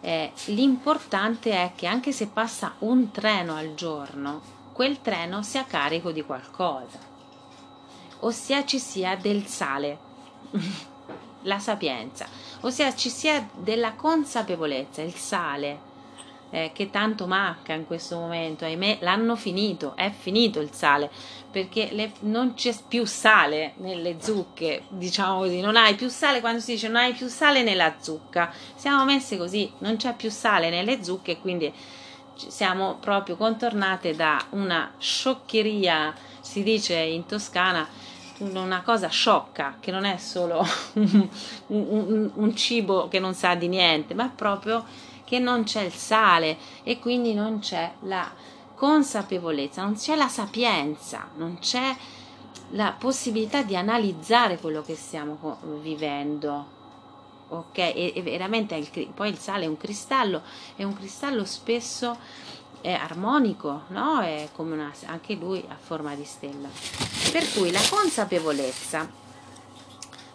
eh, 0.00 0.30
l'importante 0.46 1.50
è 1.50 1.72
che 1.74 1.88
anche 1.88 2.12
se 2.12 2.28
passa 2.28 2.74
un 2.80 3.10
treno 3.10 3.56
al 3.56 3.74
giorno, 3.74 4.40
quel 4.72 5.00
treno 5.00 5.42
sia 5.42 5.64
carico 5.64 6.12
di 6.12 6.22
qualcosa, 6.22 6.98
ossia 8.20 8.64
ci 8.64 8.78
sia 8.78 9.16
del 9.16 9.46
sale, 9.46 9.98
la 11.42 11.58
sapienza, 11.58 12.26
ossia 12.60 12.94
ci 12.94 13.10
sia 13.10 13.48
della 13.52 13.94
consapevolezza, 13.94 15.02
il 15.02 15.14
sale 15.14 15.88
eh, 16.50 16.70
che 16.74 16.90
tanto 16.90 17.26
manca 17.26 17.72
in 17.72 17.86
questo 17.86 18.18
momento, 18.18 18.64
ahimè 18.64 18.98
l'hanno 19.00 19.36
finito, 19.36 19.94
è 19.96 20.10
finito 20.10 20.60
il 20.60 20.72
sale, 20.72 21.10
perché 21.50 21.88
le, 21.92 22.12
non 22.20 22.54
c'è 22.54 22.74
più 22.86 23.06
sale 23.06 23.74
nelle 23.76 24.16
zucche, 24.20 24.82
diciamo 24.88 25.38
così, 25.38 25.60
non 25.60 25.76
hai 25.76 25.94
più 25.94 26.08
sale 26.08 26.40
quando 26.40 26.60
si 26.60 26.72
dice 26.72 26.88
non 26.88 26.96
hai 26.96 27.12
più 27.12 27.28
sale 27.28 27.62
nella 27.62 27.94
zucca, 28.00 28.52
siamo 28.74 29.04
messe 29.04 29.36
così, 29.36 29.70
non 29.78 29.96
c'è 29.96 30.14
più 30.14 30.30
sale 30.30 30.70
nelle 30.70 31.02
zucche, 31.02 31.38
quindi 31.38 31.72
siamo 32.34 32.96
proprio 32.98 33.36
contornate 33.36 34.14
da 34.14 34.42
una 34.50 34.92
scioccheria, 34.98 36.14
si 36.40 36.62
dice 36.62 36.96
in 36.96 37.26
toscana, 37.26 37.86
una 38.38 38.80
cosa 38.82 39.08
sciocca, 39.08 39.76
che 39.80 39.90
non 39.90 40.04
è 40.04 40.16
solo 40.16 40.66
un, 40.94 41.28
un, 41.66 42.30
un 42.34 42.56
cibo 42.56 43.08
che 43.08 43.18
non 43.18 43.34
sa 43.34 43.54
di 43.54 43.68
niente, 43.68 44.14
ma 44.14 44.32
proprio 44.34 44.84
che 45.30 45.38
non 45.38 45.62
c'è 45.62 45.82
il 45.82 45.92
sale 45.92 46.58
e 46.82 46.98
quindi 46.98 47.34
non 47.34 47.60
c'è 47.60 47.92
la 48.00 48.28
consapevolezza, 48.74 49.80
non 49.80 49.94
c'è 49.94 50.16
la 50.16 50.26
sapienza, 50.26 51.28
non 51.36 51.60
c'è 51.60 51.94
la 52.70 52.92
possibilità 52.98 53.62
di 53.62 53.76
analizzare 53.76 54.58
quello 54.58 54.82
che 54.82 54.96
stiamo 54.96 55.58
vivendo. 55.80 56.78
Ok, 57.50 57.78
e, 57.78 58.12
e 58.12 58.22
veramente 58.22 58.74
il, 58.74 58.88
poi 59.14 59.28
il 59.28 59.38
sale 59.38 59.66
è 59.66 59.68
un 59.68 59.76
cristallo, 59.76 60.42
è 60.74 60.82
un 60.82 60.94
cristallo 60.94 61.44
spesso 61.44 62.18
è 62.80 62.90
armonico, 62.90 63.82
no? 63.88 64.20
È 64.22 64.48
come 64.56 64.72
una, 64.72 64.92
anche 65.06 65.34
lui 65.34 65.64
a 65.68 65.76
forma 65.78 66.16
di 66.16 66.24
stella. 66.24 66.68
Per 67.30 67.52
cui 67.52 67.70
la 67.70 67.82
consapevolezza, 67.88 69.08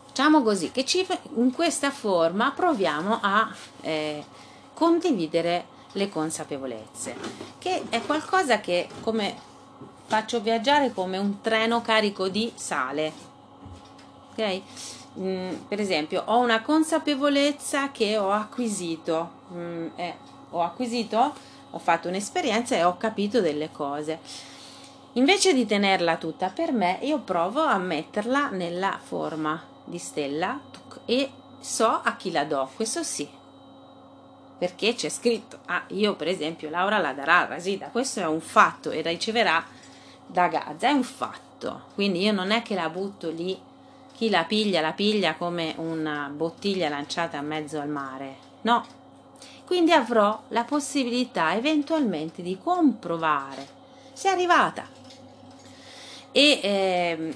facciamo 0.05 0.41
così, 0.41 0.71
che 0.71 0.85
ci, 0.85 1.05
in 1.35 1.51
questa 1.51 1.91
forma 1.91 2.51
proviamo 2.51 3.19
a 3.21 3.53
eh, 3.81 4.43
condividere 4.75 5.65
le 5.93 6.09
consapevolezze, 6.09 7.15
che 7.57 7.83
è 7.89 8.01
qualcosa 8.01 8.59
che 8.59 8.87
come 9.01 9.35
faccio 10.05 10.41
viaggiare 10.41 10.93
come 10.93 11.17
un 11.17 11.41
treno 11.41 11.81
carico 11.81 12.27
di 12.27 12.51
sale. 12.53 13.11
Ok? 14.31 14.61
Mm, 15.17 15.53
per 15.67 15.79
esempio, 15.79 16.23
ho 16.25 16.37
una 16.37 16.61
consapevolezza 16.61 17.89
che 17.91 18.17
ho 18.17 18.31
acquisito, 18.31 19.31
mm, 19.53 19.87
eh, 19.95 20.15
ho 20.49 20.61
acquisito, 20.61 21.33
ho 21.71 21.79
fatto 21.79 22.09
un'esperienza 22.09 22.75
e 22.75 22.83
ho 22.83 22.97
capito 22.97 23.39
delle 23.39 23.71
cose. 23.71 24.19
Invece 25.13 25.53
di 25.53 25.65
tenerla 25.65 26.17
tutta 26.17 26.49
per 26.49 26.73
me, 26.73 26.99
io 27.03 27.19
provo 27.19 27.61
a 27.61 27.77
metterla 27.77 28.49
nella 28.49 28.99
forma 29.01 29.63
di 29.85 29.97
stella 29.97 30.59
e 31.05 31.31
so 31.59 31.87
a 31.87 32.15
chi 32.17 32.31
la 32.31 32.43
do, 32.43 32.69
questo 32.75 33.01
sì, 33.01 33.27
perché 34.57 34.95
c'è 34.95 35.09
scritto, 35.09 35.59
ah, 35.65 35.83
io 35.87 36.15
per 36.15 36.27
esempio 36.27 36.69
Laura 36.69 36.97
la 36.97 37.13
darà 37.13 37.39
a 37.39 37.45
Rasida, 37.45 37.87
questo 37.87 38.19
è 38.19 38.25
un 38.25 38.41
fatto 38.41 38.91
e 38.91 39.01
riceverà 39.01 39.63
da 40.25 40.47
Gaza, 40.47 40.87
è 40.87 40.91
un 40.91 41.03
fatto, 41.03 41.85
quindi 41.93 42.21
io 42.21 42.31
non 42.31 42.51
è 42.51 42.61
che 42.61 42.75
la 42.75 42.89
butto 42.89 43.29
lì, 43.29 43.57
chi 44.13 44.29
la 44.29 44.45
piglia 44.45 44.81
la 44.81 44.93
piglia 44.93 45.35
come 45.35 45.73
una 45.77 46.31
bottiglia 46.33 46.89
lanciata 46.89 47.37
in 47.37 47.47
mezzo 47.47 47.79
al 47.79 47.89
mare, 47.89 48.35
no, 48.61 48.85
quindi 49.65 49.91
avrò 49.91 50.43
la 50.49 50.63
possibilità 50.63 51.55
eventualmente 51.55 52.41
di 52.41 52.57
comprovare. 52.61 53.67
Se 54.13 54.29
è 54.29 54.31
arrivata. 54.31 54.87
E 56.31 56.59
eh, 56.61 57.33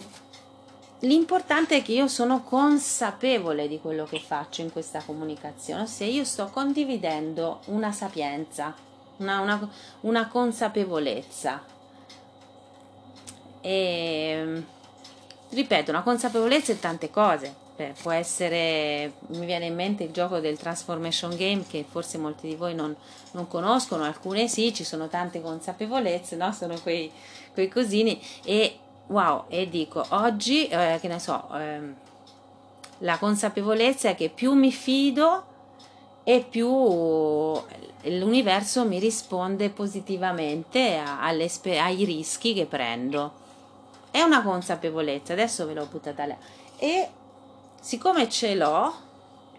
L'importante 1.03 1.77
è 1.77 1.81
che 1.81 1.93
io 1.93 2.09
sono 2.09 2.43
consapevole 2.43 3.69
di 3.69 3.79
quello 3.79 4.03
che 4.03 4.19
faccio 4.19 4.61
in 4.61 4.71
questa 4.71 5.01
comunicazione, 5.01 5.87
se 5.87 6.03
io 6.03 6.25
sto 6.25 6.47
condividendo 6.47 7.61
una 7.65 7.93
sapienza, 7.93 8.75
una, 9.17 9.39
una, 9.39 9.69
una 10.01 10.27
consapevolezza. 10.27 11.63
E 13.61 14.63
ripeto, 15.49 15.91
una 15.91 16.03
consapevolezza 16.03 16.73
è 16.73 16.79
tante 16.79 17.09
cose. 17.09 17.67
Beh, 17.77 17.93
può 18.01 18.11
essere, 18.11 19.13
mi 19.27 19.45
viene 19.45 19.67
in 19.67 19.75
mente 19.75 20.03
il 20.03 20.11
gioco 20.11 20.39
del 20.39 20.57
Transformation 20.57 21.33
Game 21.37 21.63
che 21.65 21.85
forse 21.87 22.17
molti 22.17 22.45
di 22.45 22.55
voi 22.55 22.75
non, 22.75 22.93
non 23.31 23.47
conoscono, 23.47 24.03
alcune 24.03 24.49
sì, 24.49 24.73
ci 24.73 24.83
sono 24.83 25.07
tante 25.07 25.41
consapevolezze, 25.41 26.35
no? 26.35 26.51
sono 26.51 26.77
quei, 26.81 27.09
quei 27.53 27.69
cosini 27.69 28.21
e 28.43 28.79
wow, 29.09 29.45
e 29.47 29.69
dico 29.69 30.05
oggi, 30.09 30.67
eh, 30.67 30.97
che 30.99 31.07
ne 31.07 31.19
so, 31.19 31.47
eh, 31.53 31.79
la 32.99 33.17
consapevolezza 33.17 34.09
è 34.09 34.15
che 34.15 34.29
più 34.29 34.53
mi 34.53 34.71
fido 34.71 35.45
e 36.23 36.45
più 36.47 36.67
l'universo 38.03 38.85
mi 38.85 38.99
risponde 38.99 39.69
positivamente 39.69 40.97
ai 40.97 42.05
rischi 42.05 42.53
che 42.53 42.65
prendo. 42.65 43.33
È 44.11 44.21
una 44.21 44.43
consapevolezza, 44.43 45.33
adesso 45.33 45.65
ve 45.65 45.73
l'ho 45.73 45.85
buttata 45.85 46.25
là. 46.25 46.35
E 46.77 47.09
siccome 47.79 48.29
ce 48.29 48.55
l'ho, 48.55 48.93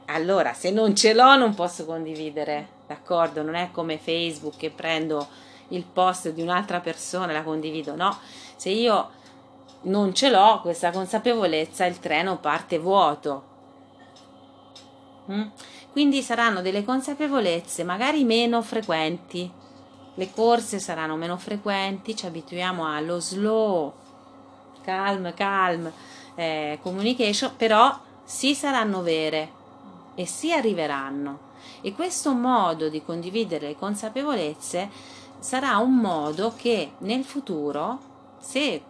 allora 0.06 0.52
se 0.52 0.70
non 0.70 0.94
ce 0.94 1.14
l'ho 1.14 1.36
non 1.36 1.54
posso 1.54 1.84
condividere, 1.84 2.68
d'accordo? 2.86 3.42
Non 3.42 3.54
è 3.54 3.70
come 3.72 3.98
Facebook 3.98 4.56
che 4.56 4.70
prendo 4.70 5.26
il 5.68 5.84
post 5.84 6.30
di 6.30 6.42
un'altra 6.42 6.80
persona 6.80 7.30
e 7.30 7.34
la 7.34 7.42
condivido, 7.42 7.94
no? 7.94 8.16
Se 8.56 8.70
io 8.70 9.10
non 9.82 10.14
ce 10.14 10.30
l'ho 10.30 10.60
questa 10.60 10.90
consapevolezza, 10.90 11.86
il 11.86 11.98
treno 11.98 12.38
parte 12.38 12.78
vuoto. 12.78 13.44
Mm? 15.30 15.48
Quindi 15.92 16.22
saranno 16.22 16.60
delle 16.60 16.84
consapevolezze 16.84 17.84
magari 17.84 18.24
meno 18.24 18.62
frequenti, 18.62 19.50
le 20.14 20.30
corse 20.32 20.78
saranno 20.78 21.16
meno 21.16 21.36
frequenti, 21.36 22.16
ci 22.16 22.26
abituiamo 22.26 22.86
allo 22.86 23.20
slow, 23.20 23.92
calm, 24.82 25.32
calm 25.34 25.90
eh, 26.34 26.78
communication, 26.82 27.54
però 27.56 27.98
si 28.24 28.54
saranno 28.54 29.02
vere 29.02 29.58
e 30.14 30.26
si 30.26 30.52
arriveranno. 30.52 31.48
E 31.80 31.92
questo 31.92 32.32
modo 32.32 32.88
di 32.88 33.02
condividere 33.02 33.68
le 33.68 33.76
consapevolezze 33.76 34.90
sarà 35.38 35.78
un 35.78 35.94
modo 35.96 36.52
che 36.54 36.92
nel 36.98 37.24
futuro, 37.24 37.98
se 38.38 38.82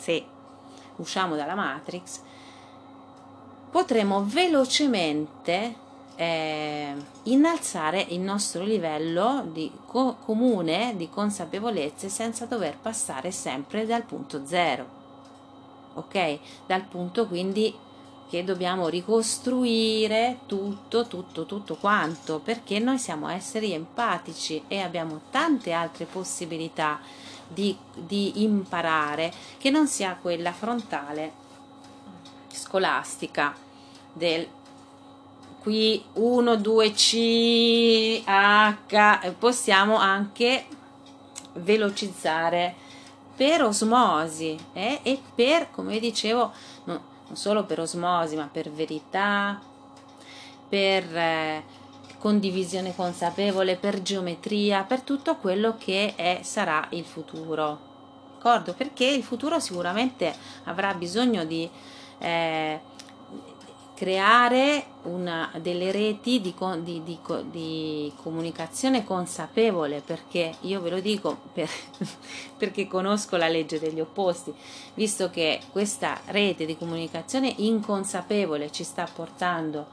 se 0.00 0.24
usciamo 0.96 1.36
dalla 1.36 1.54
Matrix, 1.54 2.20
potremo 3.70 4.24
velocemente 4.24 5.74
eh, 6.16 6.94
innalzare 7.24 8.04
il 8.08 8.20
nostro 8.20 8.64
livello 8.64 9.46
di 9.52 9.70
co- 9.86 10.16
comune 10.24 10.94
di 10.96 11.08
consapevolezze 11.08 12.08
senza 12.08 12.46
dover 12.46 12.78
passare 12.78 13.30
sempre 13.30 13.86
dal 13.86 14.04
punto 14.04 14.46
zero. 14.46 14.98
Ok? 15.94 16.38
Dal 16.66 16.84
punto 16.84 17.26
quindi 17.26 17.74
che 18.30 18.44
dobbiamo 18.44 18.88
ricostruire 18.88 20.38
tutto, 20.46 21.06
tutto, 21.08 21.46
tutto 21.46 21.74
quanto, 21.74 22.38
perché 22.38 22.78
noi 22.78 22.96
siamo 22.96 23.28
esseri 23.28 23.72
empatici 23.72 24.62
e 24.68 24.78
abbiamo 24.78 25.22
tante 25.30 25.72
altre 25.72 26.04
possibilità 26.04 27.00
di, 27.52 27.76
di 27.94 28.42
imparare 28.42 29.32
che 29.58 29.70
non 29.70 29.86
sia 29.86 30.16
quella 30.20 30.52
frontale 30.52 31.32
scolastica 32.48 33.54
del 34.12 34.46
qui 35.60 36.02
1 36.14 36.56
2 36.56 36.90
c 36.92 38.22
h 38.24 39.32
possiamo 39.38 39.96
anche 39.96 40.66
velocizzare 41.54 42.74
per 43.36 43.64
osmosi 43.64 44.58
eh? 44.72 45.00
e 45.02 45.20
per 45.34 45.70
come 45.70 45.98
dicevo 45.98 46.52
no, 46.84 47.02
non 47.26 47.36
solo 47.36 47.64
per 47.64 47.80
osmosi 47.80 48.36
ma 48.36 48.48
per 48.50 48.70
verità 48.70 49.60
per 50.68 51.16
eh, 51.16 51.64
condivisione 52.20 52.94
consapevole, 52.94 53.76
per 53.76 54.02
geometria, 54.02 54.84
per 54.84 55.00
tutto 55.00 55.36
quello 55.36 55.76
che 55.78 56.14
è, 56.14 56.40
sarà 56.42 56.86
il 56.90 57.04
futuro. 57.04 57.88
D'accordo? 58.34 58.74
Perché 58.74 59.06
il 59.06 59.22
futuro 59.22 59.58
sicuramente 59.58 60.34
avrà 60.64 60.92
bisogno 60.94 61.44
di 61.44 61.68
eh, 62.18 62.78
creare 63.94 64.84
una, 65.02 65.50
delle 65.60 65.90
reti 65.92 66.40
di, 66.40 66.54
di- 66.82 67.02
di 67.04 67.18
di 67.50 68.12
comunicazione 68.22 69.04
consapevole, 69.04 70.00
perché 70.00 70.54
io 70.60 70.80
ve 70.80 70.90
lo 70.90 71.00
dico 71.00 71.38
per- 71.52 71.68
perché 72.56 72.86
conosco 72.86 73.36
la 73.36 73.48
legge 73.48 73.78
degli 73.78 74.00
opposti, 74.00 74.54
visto 74.94 75.30
che 75.30 75.60
questa 75.70 76.18
rete 76.26 76.64
di 76.64 76.76
comunicazione 76.78 77.52
inconsapevole 77.58 78.70
ci 78.72 78.84
sta 78.84 79.06
portando 79.12 79.86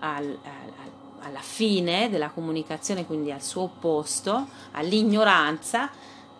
al, 0.00 0.24
al- 0.42 0.83
alla 1.24 1.40
fine 1.40 2.10
della 2.10 2.30
comunicazione, 2.30 3.06
quindi 3.06 3.30
al 3.32 3.42
suo 3.42 3.62
opposto, 3.62 4.48
all'ignoranza, 4.72 5.90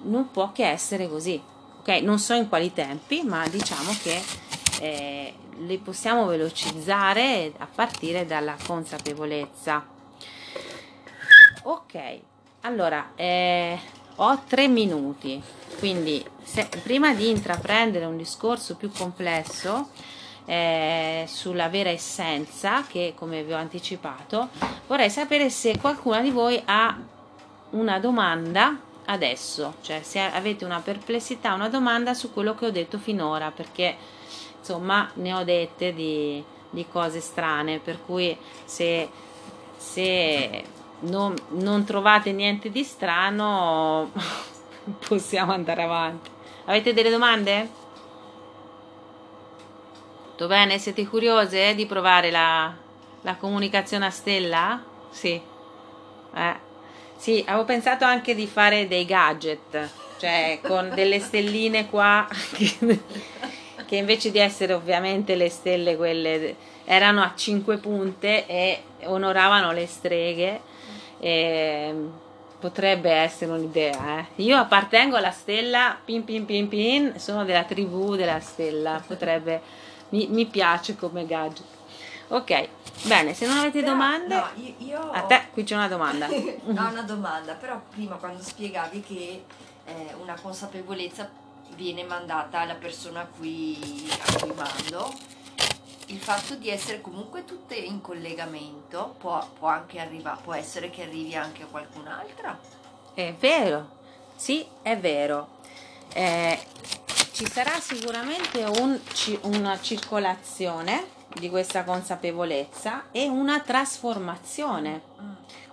non 0.02 0.30
può 0.30 0.52
che 0.52 0.68
essere 0.68 1.08
così. 1.08 1.40
Ok, 1.80 1.88
non 2.00 2.18
so 2.18 2.34
in 2.34 2.48
quali 2.48 2.72
tempi, 2.72 3.22
ma 3.22 3.46
diciamo 3.48 3.92
che 4.02 4.22
eh, 4.80 5.34
li 5.58 5.78
possiamo 5.78 6.26
velocizzare 6.26 7.52
a 7.58 7.66
partire 7.72 8.26
dalla 8.26 8.56
consapevolezza. 8.66 9.86
Ok, 11.64 12.18
allora 12.62 13.12
eh, 13.14 13.78
ho 14.16 14.42
tre 14.46 14.68
minuti, 14.68 15.42
quindi 15.78 16.24
se, 16.42 16.68
prima 16.82 17.14
di 17.14 17.30
intraprendere 17.30 18.04
un 18.04 18.16
discorso 18.16 18.76
più 18.76 18.90
complesso 18.90 19.88
eh, 20.46 21.24
sulla 21.26 21.68
vera 21.68 21.90
essenza, 21.90 22.84
che 22.86 23.14
come 23.16 23.42
vi 23.42 23.52
ho 23.52 23.56
anticipato, 23.56 24.48
vorrei 24.86 25.10
sapere 25.10 25.50
se 25.50 25.78
qualcuna 25.78 26.20
di 26.20 26.30
voi 26.30 26.60
ha 26.64 26.96
una 27.70 27.98
domanda 27.98 28.78
adesso, 29.06 29.74
cioè 29.82 30.02
se 30.02 30.20
avete 30.20 30.64
una 30.64 30.80
perplessità, 30.80 31.54
una 31.54 31.68
domanda 31.68 32.14
su 32.14 32.32
quello 32.32 32.54
che 32.54 32.66
ho 32.66 32.70
detto 32.70 32.98
finora, 32.98 33.50
perché 33.50 33.96
insomma 34.58 35.10
ne 35.14 35.32
ho 35.34 35.44
dette 35.44 35.92
di, 35.92 36.42
di 36.70 36.86
cose 36.90 37.20
strane, 37.20 37.78
per 37.78 37.98
cui 38.04 38.36
se, 38.64 39.08
se 39.76 40.64
non, 41.00 41.34
non 41.50 41.84
trovate 41.84 42.32
niente 42.32 42.70
di 42.70 42.82
strano 42.82 44.10
possiamo 45.06 45.52
andare 45.52 45.82
avanti. 45.82 46.30
Avete 46.66 46.94
delle 46.94 47.10
domande? 47.10 47.82
Tutto 50.36 50.48
bene? 50.48 50.78
Siete 50.78 51.06
curiose 51.06 51.76
di 51.76 51.86
provare 51.86 52.32
la, 52.32 52.74
la 53.20 53.36
comunicazione 53.36 54.06
a 54.06 54.10
stella? 54.10 54.82
Sì. 55.08 55.40
Eh. 56.34 56.54
Sì, 57.16 57.44
avevo 57.46 57.64
pensato 57.64 58.04
anche 58.04 58.34
di 58.34 58.48
fare 58.48 58.88
dei 58.88 59.04
gadget, 59.04 59.88
cioè 60.18 60.58
con 60.60 60.90
delle 60.92 61.20
stelline 61.20 61.88
qua 61.88 62.26
che, 62.52 63.00
che 63.86 63.94
invece 63.94 64.32
di 64.32 64.40
essere 64.40 64.72
ovviamente 64.72 65.36
le 65.36 65.48
stelle 65.48 65.96
quelle 65.96 66.56
erano 66.84 67.22
a 67.22 67.34
cinque 67.36 67.76
punte 67.76 68.44
e 68.48 68.82
onoravano 69.04 69.70
le 69.70 69.86
streghe. 69.86 70.60
E 71.20 71.94
potrebbe 72.58 73.10
essere 73.10 73.52
un'idea. 73.52 74.18
Eh. 74.18 74.42
Io 74.42 74.56
appartengo 74.56 75.16
alla 75.16 75.30
stella 75.30 75.96
pin 76.02 76.24
pin 76.24 76.44
pin 76.44 76.66
pin, 76.66 77.12
sono 77.18 77.44
della 77.44 77.64
tribù 77.64 78.16
della 78.16 78.40
stella, 78.40 79.00
potrebbe, 79.06 79.60
mi, 80.10 80.26
mi 80.28 80.46
piace 80.46 80.96
come 80.96 81.26
gadget. 81.26 81.64
Ok, 82.28 82.68
bene, 83.02 83.34
se 83.34 83.46
non 83.46 83.58
avete 83.58 83.80
Però, 83.80 83.92
domande, 83.92 84.34
no, 84.34 84.48
io, 84.54 84.74
io 84.78 85.10
a 85.10 85.22
te 85.22 85.48
qui 85.52 85.62
c'è 85.62 85.74
una 85.74 85.88
domanda. 85.88 86.26
ho 86.32 86.60
una 86.66 87.02
domanda, 87.02 87.54
però 87.54 87.80
prima 87.90 88.16
quando 88.16 88.42
spiegavi 88.42 89.00
che 89.02 89.44
eh, 89.84 90.14
una 90.20 90.34
consapevolezza 90.40 91.30
viene 91.74 92.04
mandata 92.04 92.60
alla 92.60 92.74
persona 92.74 93.20
a 93.20 93.26
cui, 93.26 94.08
a 94.10 94.38
cui 94.40 94.52
mando, 94.54 95.12
il 96.06 96.18
fatto 96.18 96.54
di 96.54 96.68
essere 96.70 97.00
comunque 97.00 97.44
tutte 97.44 97.74
in 97.74 98.00
collegamento 98.00 99.14
può, 99.18 99.46
può 99.58 99.68
anche 99.68 100.00
arrivare, 100.00 100.40
può 100.42 100.54
essere 100.54 100.90
che 100.90 101.02
arrivi 101.02 101.34
anche 101.34 101.62
a 101.62 101.66
qualcun'altra. 101.66 102.58
È 103.12 103.34
vero, 103.38 103.88
sì, 104.34 104.66
è 104.82 104.98
vero. 104.98 105.48
Eh, 106.12 106.58
ci 107.34 107.50
sarà 107.50 107.80
sicuramente 107.80 108.62
un 108.62 108.96
una 109.42 109.80
circolazione 109.80 111.08
di 111.34 111.50
questa 111.50 111.82
consapevolezza 111.82 113.06
e 113.10 113.26
una 113.26 113.58
trasformazione. 113.58 115.02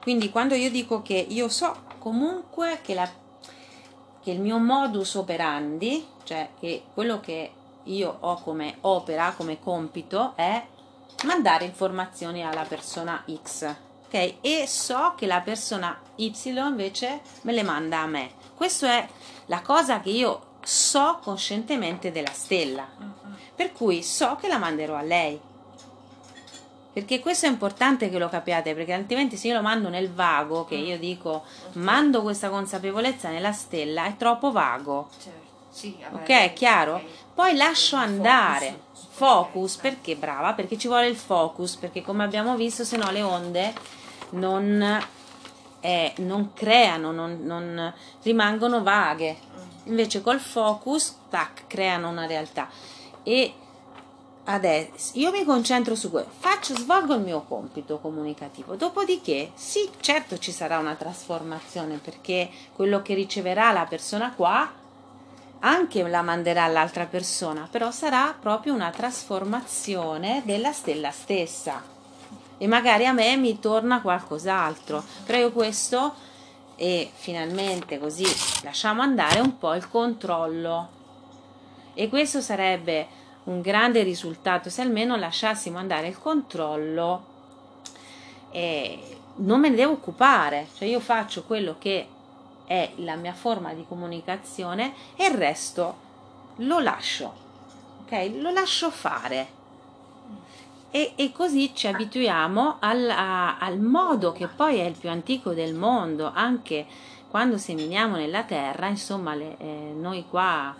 Quindi 0.01 0.31
quando 0.31 0.55
io 0.55 0.71
dico 0.71 1.03
che 1.03 1.13
io 1.13 1.49
so 1.49 1.83
comunque 1.99 2.79
che, 2.81 2.95
la- 2.95 3.11
che 4.23 4.31
il 4.31 4.39
mio 4.41 4.57
modus 4.57 5.13
operandi, 5.13 6.03
cioè 6.23 6.49
che 6.59 6.81
quello 6.95 7.19
che 7.19 7.51
io 7.83 8.17
ho 8.19 8.41
come 8.41 8.77
opera, 8.81 9.31
come 9.37 9.59
compito, 9.59 10.33
è 10.35 10.65
mandare 11.25 11.65
informazioni 11.65 12.43
alla 12.43 12.63
persona 12.63 13.23
X, 13.31 13.71
ok? 14.07 14.33
E 14.41 14.65
so 14.65 15.13
che 15.15 15.27
la 15.27 15.41
persona 15.41 15.95
Y 16.15 16.33
invece 16.57 17.21
me 17.41 17.53
le 17.53 17.61
manda 17.61 17.99
a 17.99 18.07
me. 18.07 18.31
Questa 18.55 18.87
è 18.87 19.07
la 19.45 19.61
cosa 19.61 19.99
che 19.99 20.09
io 20.09 20.49
so 20.63 21.19
coscientemente 21.21 22.11
della 22.11 22.31
stella, 22.31 22.87
per 23.55 23.71
cui 23.71 24.03
so 24.03 24.37
che 24.39 24.47
la 24.47 24.57
manderò 24.57 24.95
a 24.95 25.01
lei. 25.01 25.39
Perché 26.93 27.21
questo 27.21 27.45
è 27.45 27.49
importante 27.49 28.09
che 28.09 28.17
lo 28.17 28.27
capiate, 28.27 28.75
perché 28.75 28.91
altrimenti 28.91 29.37
se 29.37 29.47
io 29.47 29.53
lo 29.55 29.61
mando 29.61 29.87
nel 29.87 30.11
vago, 30.11 30.65
che 30.65 30.75
io 30.75 30.97
dico 30.99 31.43
mando 31.73 32.21
questa 32.21 32.49
consapevolezza 32.49 33.29
nella 33.29 33.53
stella, 33.53 34.05
è 34.05 34.17
troppo 34.17 34.51
vago. 34.51 35.07
Certo. 35.21 35.39
Sì, 35.69 35.95
Ok, 36.11 36.27
è 36.27 36.51
chiaro? 36.53 37.01
Poi 37.33 37.55
lascio 37.55 37.95
andare. 37.95 38.89
Focus, 39.11 39.77
perché 39.77 40.15
brava? 40.15 40.53
Perché 40.53 40.77
ci 40.77 40.87
vuole 40.87 41.07
il 41.07 41.15
focus, 41.15 41.75
perché 41.75 42.01
come 42.01 42.23
abbiamo 42.23 42.55
visto, 42.55 42.83
se 42.83 42.97
no 42.97 43.09
le 43.11 43.21
onde 43.21 43.73
non, 44.31 45.01
eh, 45.79 46.13
non 46.17 46.51
creano, 46.53 47.11
non, 47.11 47.39
non- 47.43 47.93
rimangono 48.23 48.83
vaghe. 48.83 49.37
Invece 49.91 50.21
col 50.21 50.39
focus, 50.39 51.15
tac, 51.29 51.67
creano 51.67 52.09
una 52.09 52.25
realtà. 52.25 52.69
E 53.23 53.53
adesso 54.45 55.11
io 55.15 55.31
mi 55.31 55.43
concentro 55.43 55.95
su 55.95 56.09
questo, 56.09 56.31
faccio, 56.39 56.75
svolgo 56.75 57.13
il 57.13 57.21
mio 57.21 57.41
compito 57.41 57.99
comunicativo. 57.99 58.75
Dopodiché, 58.75 59.51
sì, 59.53 59.89
certo 59.99 60.37
ci 60.37 60.51
sarà 60.51 60.79
una 60.79 60.95
trasformazione, 60.95 61.97
perché 61.97 62.49
quello 62.73 63.01
che 63.01 63.13
riceverà 63.13 63.71
la 63.71 63.85
persona 63.85 64.31
qua 64.33 64.79
anche 65.59 66.07
la 66.07 66.21
manderà 66.21 66.63
all'altra 66.63 67.05
persona, 67.05 67.67
però 67.69 67.91
sarà 67.91 68.33
proprio 68.39 68.73
una 68.73 68.89
trasformazione 68.89 70.41
della 70.45 70.71
stella 70.71 71.11
stessa. 71.11 71.83
E 72.57 72.67
magari 72.67 73.05
a 73.05 73.11
me 73.11 73.35
mi 73.35 73.59
torna 73.59 74.01
qualcos'altro. 74.01 75.03
Però 75.25 75.37
io 75.37 75.51
questo 75.51 76.13
e 76.81 77.11
finalmente 77.13 77.99
così 77.99 78.25
lasciamo 78.63 79.03
andare 79.03 79.39
un 79.39 79.59
po' 79.59 79.75
il 79.75 79.87
controllo. 79.87 80.89
E 81.93 82.09
questo 82.09 82.41
sarebbe 82.41 83.07
un 83.43 83.61
grande 83.61 84.01
risultato 84.01 84.71
se 84.71 84.81
almeno 84.81 85.15
lasciassimo 85.15 85.77
andare 85.77 86.07
il 86.07 86.17
controllo 86.17 87.25
e 88.49 88.99
non 89.35 89.59
me 89.59 89.69
ne 89.69 89.75
devo 89.75 89.91
occupare, 89.91 90.69
cioè 90.75 90.87
io 90.87 90.99
faccio 90.99 91.43
quello 91.43 91.75
che 91.77 92.07
è 92.65 92.93
la 92.95 93.15
mia 93.15 93.33
forma 93.33 93.73
di 93.73 93.85
comunicazione 93.87 94.95
e 95.15 95.27
il 95.27 95.35
resto 95.35 95.95
lo 96.55 96.79
lascio, 96.79 97.31
ok? 98.05 98.31
Lo 98.37 98.49
lascio 98.49 98.89
fare. 98.89 99.60
E, 100.91 101.13
e 101.15 101.31
così 101.31 101.73
ci 101.73 101.87
abituiamo 101.87 102.77
al, 102.79 103.09
a- 103.09 103.57
al 103.57 103.79
modo 103.79 104.31
che 104.33 104.47
poi 104.47 104.77
è 104.79 104.83
il 104.83 104.95
più 104.97 105.09
antico 105.09 105.53
del 105.53 105.73
mondo, 105.73 106.29
anche 106.33 106.85
quando 107.29 107.57
seminiamo 107.57 108.17
nella 108.17 108.43
terra, 108.43 108.87
insomma, 108.87 109.33
le- 109.33 109.55
eh, 109.57 109.93
noi 109.95 110.25
qua, 110.29 110.75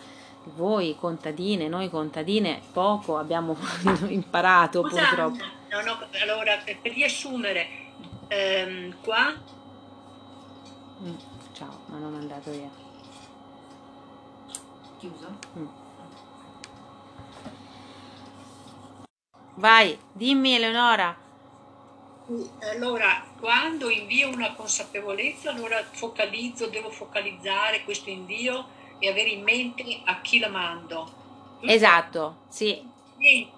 voi 0.56 0.98
contadine, 1.00 1.70
noi 1.70 1.90
contadine, 1.90 2.60
poco 2.74 3.18
abbiamo 3.18 3.56
imparato 4.10 4.82
Scusa, 4.82 5.06
purtroppo. 5.08 5.44
no, 5.72 5.82
no, 5.82 5.98
allora 6.22 6.58
per 6.58 6.78
riassumere, 6.92 7.68
ehm, 8.28 8.96
qua 9.04 9.34
Mm, 11.04 11.16
Ciao, 11.54 11.80
mi 11.88 11.96
hanno 11.96 12.10
mandato 12.10 12.52
via. 12.52 12.70
Chiuso? 15.00 15.81
Vai, 19.62 19.96
dimmi 20.12 20.56
Eleonora. 20.56 21.16
Allora, 22.74 23.24
quando 23.40 23.92
invio 23.92 24.30
una 24.30 24.54
consapevolezza, 24.54 25.52
allora 25.52 25.84
focalizzo, 25.84 26.66
devo 26.66 26.90
focalizzare 26.90 27.84
questo 27.84 28.10
invio 28.10 28.70
e 28.98 29.08
avere 29.08 29.30
in 29.30 29.44
mente 29.44 30.02
a 30.06 30.20
chi 30.22 30.40
la 30.40 30.50
mando. 30.50 31.60
Esatto, 31.62 32.38
sì, 32.48 32.84
Mentre, 33.18 33.52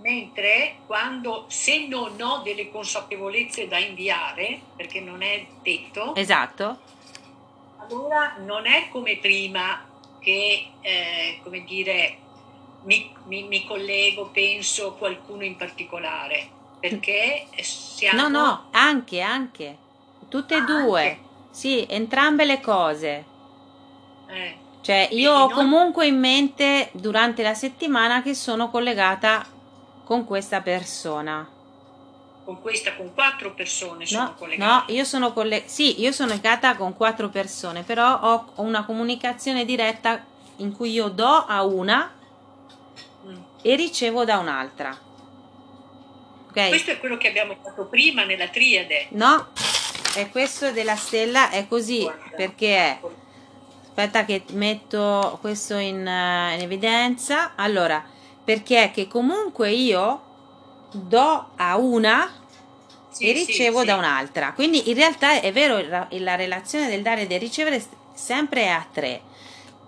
mentre 0.00 0.76
quando 0.86 1.46
se 1.48 1.88
non 1.88 2.20
ho 2.20 2.38
delle 2.44 2.70
consapevolezze 2.70 3.66
da 3.66 3.78
inviare, 3.78 4.60
perché 4.76 5.00
non 5.00 5.22
è 5.22 5.44
detto, 5.60 6.14
esatto. 6.14 6.78
allora 7.78 8.36
non 8.44 8.64
è 8.64 8.90
come 8.90 9.16
prima 9.16 9.84
che, 10.20 10.68
eh, 10.82 11.40
come 11.42 11.64
dire, 11.64 12.26
mi, 12.88 13.12
mi, 13.26 13.42
mi 13.48 13.64
collego, 13.66 14.30
penso 14.30 14.94
qualcuno 14.94 15.44
in 15.44 15.56
particolare, 15.56 16.48
perché 16.80 17.46
siamo... 17.62 18.22
No, 18.22 18.28
no, 18.28 18.68
anche, 18.72 19.20
anche. 19.20 19.76
Tutte 20.28 20.54
e 20.54 20.58
Ah, 20.58 20.64
due. 20.66 21.02
anche. 21.02 21.22
Sì, 21.50 21.86
entrambe 21.88 22.44
le 22.44 22.60
cose. 22.60 23.24
Eh, 24.28 24.58
Cioè, 24.80 25.08
io 25.12 25.32
ho 25.32 25.46
non- 25.48 25.54
comunque 25.56 26.06
in 26.06 26.18
mente 26.18 26.90
durante 26.94 27.42
la 27.42 27.54
settimana 27.54 28.22
che 28.22 28.34
sono 28.34 28.70
collegata 28.70 29.44
con 30.04 30.24
questa 30.24 30.60
persona. 30.62 31.46
con 32.44 32.60
questa, 32.60 32.96
con 32.96 33.12
quattro 33.12 33.54
persone 33.54 34.06
sono 34.06 34.24
No, 34.24 34.30
no, 34.30 34.34
collegate. 34.38 34.92
io 34.92 35.04
sono 35.04 35.32
colle- 35.34 35.68
sì, 35.68 36.00
io 36.00 36.12
sono 36.12 36.32
legata 36.32 36.76
con 36.76 36.94
quattro 36.94 37.28
persone, 37.28 37.82
però 37.82 38.18
ho 38.20 38.52
una 38.56 38.84
comunicazione 38.84 39.64
diretta 39.66 40.24
in 40.56 40.72
cui 40.72 40.92
io 40.92 41.08
do 41.10 41.26
a 41.26 41.62
una. 41.64 42.17
E 43.62 43.74
ricevo 43.76 44.24
da 44.24 44.38
un'altra. 44.38 44.96
Ok? 46.48 46.68
Questo 46.68 46.92
è 46.92 46.98
quello 46.98 47.16
che 47.16 47.28
abbiamo 47.28 47.56
fatto 47.62 47.86
prima 47.86 48.24
nella 48.24 48.48
triade. 48.48 49.08
No, 49.10 49.48
e 50.16 50.28
questo 50.30 50.72
della 50.72 50.96
stella 50.96 51.50
è 51.50 51.68
così 51.68 52.10
perché 52.36 52.76
è. 52.76 53.00
Aspetta 53.88 54.24
che 54.24 54.44
metto 54.52 55.38
questo 55.40 55.76
in, 55.76 56.06
eh, 56.06 56.54
in 56.54 56.60
evidenza. 56.60 57.54
Allora, 57.56 58.02
perché 58.44 58.84
è 58.84 58.90
che 58.92 59.08
comunque 59.08 59.70
io 59.72 60.22
do 60.92 61.50
a 61.56 61.76
una 61.76 62.32
Sì, 63.10 63.28
e 63.28 63.36
sì, 63.36 63.44
ricevo 63.44 63.80
sì. 63.80 63.86
da 63.86 63.96
un'altra. 63.96 64.52
Quindi 64.52 64.88
in 64.88 64.94
realtà 64.94 65.40
è 65.40 65.52
vero, 65.52 65.80
la, 65.86 66.06
la 66.10 66.36
relazione 66.36 66.88
del 66.88 67.02
dare 67.02 67.22
e 67.22 67.26
del 67.26 67.40
ricevere 67.40 67.84
sempre 68.14 68.62
è 68.62 68.68
a 68.68 68.86
tre, 68.90 69.20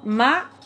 ma. 0.03 0.59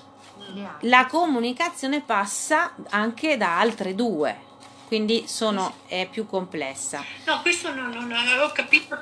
La 0.80 1.06
comunicazione 1.06 2.00
passa 2.00 2.74
anche 2.90 3.36
da 3.36 3.58
altre 3.58 3.94
due, 3.94 4.38
quindi 4.86 5.26
sono, 5.26 5.74
è 5.86 6.06
più 6.10 6.26
complessa. 6.26 7.02
No, 7.26 7.40
questo 7.42 7.72
non, 7.74 7.90
non 7.90 8.12
avevo 8.12 8.50
capito 8.52 8.98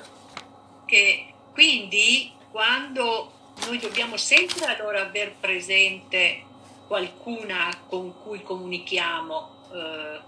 che 0.87 1.33
quindi 1.53 2.33
quando 2.51 3.33
noi 3.67 3.79
dobbiamo 3.79 4.17
sempre 4.17 4.65
allora 4.67 5.03
aver 5.03 5.35
presente 5.35 6.45
qualcuna 6.87 7.69
con 7.89 8.13
cui 8.23 8.43
comunichiamo, 8.43 9.51
eh, 9.73 10.21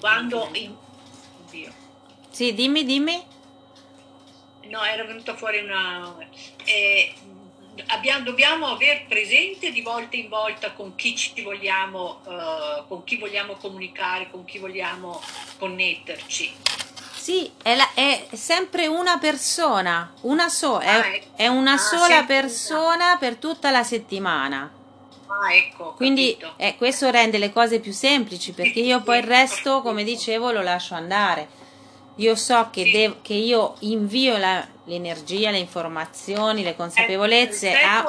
quando 0.00 0.48
in- 0.52 0.76
oddio, 1.46 1.72
Sì, 2.30 2.54
dimmi, 2.54 2.84
dimmi. 2.84 3.24
no, 4.68 4.82
era 4.84 5.04
venuta 5.04 5.34
fuori 5.34 5.58
una 5.58 6.14
eh, 6.64 7.14
abbiamo- 7.86 8.24
dobbiamo 8.24 8.66
aver 8.68 9.06
presente 9.06 9.70
di 9.72 9.80
volta 9.82 10.16
in 10.16 10.28
volta 10.28 10.72
con 10.72 10.94
chi 10.94 11.16
ci 11.16 11.42
vogliamo, 11.42 12.20
eh, 12.28 12.82
con 12.88 13.04
chi 13.04 13.16
vogliamo 13.16 13.54
comunicare, 13.54 14.28
con 14.30 14.44
chi 14.44 14.58
vogliamo 14.58 15.20
connetterci. 15.58 16.54
Sì, 17.14 17.50
è, 17.62 17.74
la- 17.76 17.92
è 17.94 18.26
sempre 18.32 18.86
una 18.86 19.18
persona, 19.18 20.12
una 20.22 20.48
Ah, 20.78 20.80
è, 20.80 21.14
ecco. 21.14 21.26
è 21.36 21.46
una 21.46 21.72
Ah, 21.74 21.78
sola 21.78 22.22
persona 22.24 23.16
per 23.18 23.36
tutta 23.36 23.70
la 23.70 23.82
settimana. 23.84 24.72
Ah, 25.26 25.52
ecco, 25.54 25.92
Quindi 25.94 26.36
eh, 26.56 26.74
questo 26.76 27.10
rende 27.10 27.36
le 27.38 27.52
cose 27.52 27.80
più 27.80 27.92
semplici 27.92 28.52
perché 28.52 28.80
io 28.80 29.02
poi 29.02 29.18
il 29.18 29.24
resto, 29.24 29.82
come 29.82 30.02
dicevo, 30.04 30.50
lo 30.50 30.62
lascio 30.62 30.94
andare. 30.94 31.48
Io 32.18 32.34
so 32.34 32.68
che, 32.70 32.82
Sì. 32.84 32.90
devo- 32.90 33.16
che 33.22 33.34
io 33.34 33.76
invio 33.80 34.36
la- 34.38 34.66
l'energia, 34.84 35.50
le 35.52 35.58
informazioni, 35.58 36.62
le 36.64 36.74
consapevolezze 36.74 37.70
Eh, 37.70 37.84
a... 37.84 38.04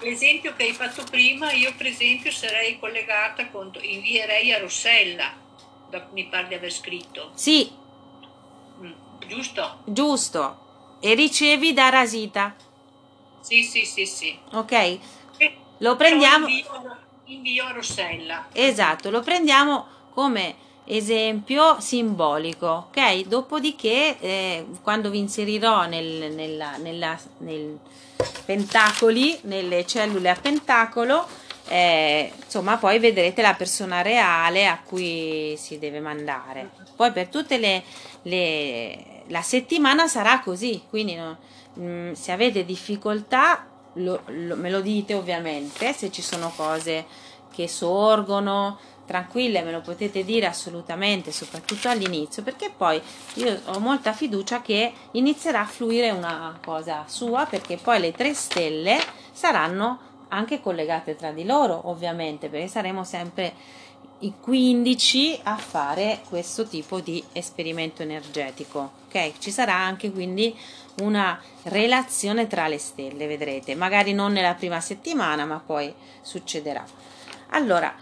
all'esempio 0.00 0.54
che 0.54 0.62
hai 0.64 0.72
fatto 0.72 1.02
prima, 1.10 1.50
io 1.52 1.74
per 1.76 1.86
esempio 1.86 2.30
sarei 2.30 2.78
collegata 2.78 3.48
con, 3.50 3.72
invierei 3.80 4.52
a 4.52 4.58
Rossella, 4.58 5.32
da, 5.88 6.06
mi 6.12 6.28
pare 6.28 6.48
di 6.48 6.54
aver 6.54 6.72
scritto, 6.72 7.32
Sì, 7.34 7.80
Mm, 8.80 8.92
giusto? 9.28 9.82
giusto. 9.86 10.96
E 11.00 11.14
ricevi 11.14 11.72
da 11.72 11.88
Rasita, 11.88 12.54
Sì, 13.40 13.64
sì, 13.64 13.84
sì, 13.84 14.06
sì. 14.06 14.38
ok? 14.52 14.72
E- 14.72 15.00
Lo 15.78 15.96
prendiamo... 15.96 16.46
Invio, 16.46 16.70
invio 17.24 17.64
a 17.66 17.72
Rossella. 17.72 18.48
Esatto, 18.52 19.10
lo 19.10 19.20
prendiamo 19.20 19.86
come 20.10 20.54
esempio 20.96 21.80
simbolico, 21.80 22.88
ok? 22.88 23.26
Dopodiché, 23.26 24.18
eh, 24.20 24.66
quando 24.82 25.10
vi 25.10 25.18
inserirò 25.18 25.86
nel, 25.86 26.32
nella, 26.32 26.76
nella, 26.76 27.18
nel 27.38 27.78
pentacoli, 28.44 29.38
nelle 29.42 29.86
cellule 29.86 30.30
a 30.30 30.36
pentacolo, 30.40 31.26
eh, 31.68 32.32
insomma, 32.44 32.76
poi 32.76 32.98
vedrete 32.98 33.40
la 33.42 33.54
persona 33.54 34.02
reale 34.02 34.66
a 34.66 34.80
cui 34.84 35.54
si 35.56 35.78
deve 35.78 36.00
mandare. 36.00 36.70
Poi 36.96 37.12
per 37.12 37.28
tutte 37.28 37.58
le, 37.58 37.82
le- 38.22 39.22
la 39.28 39.42
settimana 39.42 40.08
sarà 40.08 40.40
così, 40.40 40.82
quindi 40.90 41.14
no, 41.14 41.38
mm, 41.78 42.12
se 42.12 42.32
avete 42.32 42.64
difficoltà 42.64 43.66
lo- 43.94 44.22
lo- 44.26 44.56
me 44.56 44.70
lo 44.70 44.80
dite 44.80 45.14
ovviamente, 45.14 45.92
se 45.92 46.10
ci 46.10 46.22
sono 46.22 46.52
cose 46.54 47.06
che 47.54 47.68
sorgono, 47.68 48.78
tranquille, 49.06 49.62
me 49.62 49.72
lo 49.72 49.80
potete 49.80 50.24
dire 50.24 50.46
assolutamente, 50.46 51.32
soprattutto 51.32 51.88
all'inizio, 51.88 52.42
perché 52.42 52.72
poi 52.74 53.00
io 53.34 53.60
ho 53.66 53.78
molta 53.78 54.12
fiducia 54.12 54.62
che 54.62 54.92
inizierà 55.12 55.60
a 55.60 55.66
fluire 55.66 56.10
una 56.10 56.58
cosa 56.64 57.04
sua, 57.06 57.46
perché 57.46 57.76
poi 57.76 58.00
le 58.00 58.12
tre 58.12 58.34
stelle 58.34 58.98
saranno 59.32 60.10
anche 60.28 60.60
collegate 60.60 61.16
tra 61.16 61.30
di 61.30 61.44
loro, 61.44 61.88
ovviamente, 61.88 62.48
perché 62.48 62.68
saremo 62.68 63.04
sempre 63.04 63.80
i 64.20 64.34
15 64.40 65.40
a 65.42 65.56
fare 65.56 66.20
questo 66.28 66.66
tipo 66.66 67.00
di 67.00 67.22
esperimento 67.32 68.02
energetico. 68.02 69.00
Ok, 69.06 69.38
ci 69.38 69.50
sarà 69.50 69.74
anche 69.74 70.10
quindi 70.10 70.56
una 71.00 71.40
relazione 71.64 72.46
tra 72.46 72.68
le 72.68 72.78
stelle, 72.78 73.26
vedrete, 73.26 73.74
magari 73.74 74.12
non 74.12 74.32
nella 74.32 74.54
prima 74.54 74.80
settimana, 74.80 75.44
ma 75.44 75.60
poi 75.64 75.92
succederà. 76.22 76.84
Allora, 77.50 77.94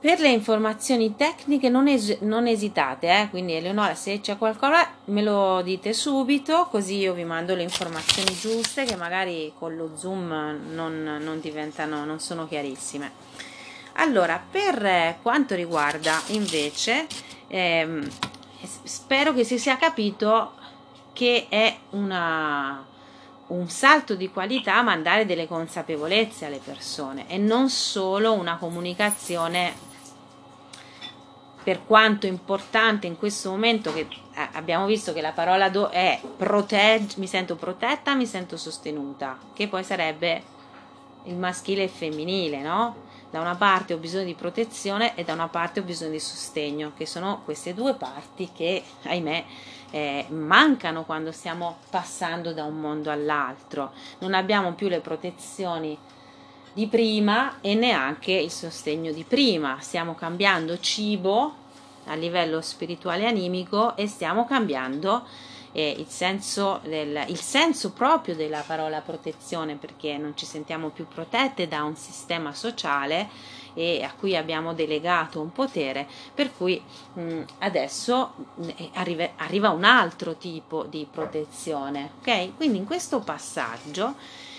per 0.00 0.20
le 0.20 0.28
informazioni 0.28 1.16
tecniche 1.16 1.68
non, 1.68 1.88
es- 1.88 2.18
non 2.20 2.46
esitate, 2.46 3.08
eh? 3.08 3.28
quindi 3.30 3.54
Eleonora 3.54 3.96
se 3.96 4.20
c'è 4.20 4.38
qualcosa 4.38 4.88
me 5.06 5.22
lo 5.22 5.60
dite 5.62 5.92
subito 5.92 6.68
così 6.70 6.98
io 6.98 7.14
vi 7.14 7.24
mando 7.24 7.56
le 7.56 7.62
informazioni 7.62 8.32
giuste 8.38 8.84
che 8.84 8.94
magari 8.94 9.52
con 9.58 9.74
lo 9.74 9.90
zoom 9.96 10.60
non, 10.72 11.18
non 11.20 11.40
diventano, 11.40 12.04
non 12.04 12.20
sono 12.20 12.46
chiarissime. 12.46 13.26
Allora, 14.00 14.40
per 14.48 14.86
eh, 14.86 15.18
quanto 15.20 15.56
riguarda 15.56 16.22
invece, 16.28 17.06
ehm, 17.48 18.08
spero 18.84 19.32
che 19.32 19.42
si 19.42 19.58
sia 19.58 19.76
capito 19.76 20.52
che 21.12 21.46
è 21.48 21.76
una, 21.90 22.86
un 23.48 23.68
salto 23.68 24.14
di 24.14 24.30
qualità 24.30 24.80
mandare 24.82 25.26
delle 25.26 25.48
consapevolezze 25.48 26.44
alle 26.46 26.60
persone 26.62 27.28
e 27.28 27.38
non 27.38 27.68
solo 27.70 28.34
una 28.34 28.56
comunicazione 28.56 29.86
per 31.68 31.84
quanto 31.84 32.24
importante 32.24 33.06
in 33.06 33.18
questo 33.18 33.50
momento 33.50 33.92
che 33.92 34.06
eh, 34.32 34.48
abbiamo 34.54 34.86
visto 34.86 35.12
che 35.12 35.20
la 35.20 35.32
parola 35.32 35.68
do 35.68 35.90
è 35.90 36.18
protegge, 36.38 37.16
mi 37.18 37.26
sento 37.26 37.56
protetta, 37.56 38.14
mi 38.14 38.24
sento 38.24 38.56
sostenuta, 38.56 39.36
che 39.52 39.68
poi 39.68 39.84
sarebbe 39.84 40.42
il 41.24 41.36
maschile 41.36 41.82
e 41.82 41.84
il 41.84 41.90
femminile, 41.90 42.62
no? 42.62 42.96
Da 43.28 43.40
una 43.40 43.54
parte 43.54 43.92
ho 43.92 43.98
bisogno 43.98 44.24
di 44.24 44.32
protezione 44.32 45.14
e 45.14 45.24
da 45.24 45.34
una 45.34 45.48
parte 45.48 45.80
ho 45.80 45.82
bisogno 45.82 46.12
di 46.12 46.20
sostegno, 46.20 46.92
che 46.96 47.04
sono 47.04 47.42
queste 47.44 47.74
due 47.74 47.92
parti 47.92 48.48
che, 48.54 48.82
ahimè, 49.02 49.44
eh, 49.90 50.24
mancano 50.30 51.04
quando 51.04 51.32
stiamo 51.32 51.80
passando 51.90 52.54
da 52.54 52.64
un 52.64 52.80
mondo 52.80 53.10
all'altro. 53.10 53.92
Non 54.20 54.32
abbiamo 54.32 54.72
più 54.72 54.88
le 54.88 55.00
protezioni 55.00 55.98
di 56.78 56.86
prima 56.86 57.60
e 57.60 57.74
neanche 57.74 58.30
il 58.30 58.52
sostegno 58.52 59.10
di 59.10 59.24
prima. 59.24 59.78
Stiamo 59.80 60.14
cambiando 60.14 60.78
cibo 60.78 61.52
a 62.04 62.14
livello 62.14 62.60
spirituale 62.60 63.24
e 63.24 63.26
animico 63.26 63.96
e 63.96 64.06
stiamo 64.06 64.46
cambiando 64.46 65.26
eh, 65.72 65.96
il, 65.98 66.06
senso 66.06 66.78
del, 66.84 67.24
il 67.26 67.40
senso 67.40 67.90
proprio 67.90 68.36
della 68.36 68.62
parola 68.64 69.00
protezione 69.00 69.74
perché 69.74 70.16
non 70.18 70.36
ci 70.36 70.46
sentiamo 70.46 70.90
più 70.90 71.08
protette 71.08 71.66
da 71.66 71.82
un 71.82 71.96
sistema 71.96 72.54
sociale 72.54 73.28
e 73.74 74.04
a 74.04 74.12
cui 74.16 74.36
abbiamo 74.36 74.72
delegato 74.72 75.40
un 75.40 75.50
potere 75.50 76.06
per 76.32 76.56
cui 76.56 76.80
mh, 77.14 77.42
adesso 77.58 78.34
mh, 78.54 78.68
arriva, 78.94 79.30
arriva 79.36 79.70
un 79.70 79.82
altro 79.82 80.36
tipo 80.36 80.84
di 80.84 81.06
protezione 81.10 82.12
ok 82.20 82.56
quindi 82.56 82.78
in 82.78 82.86
questo 82.86 83.18
passaggio 83.18 84.14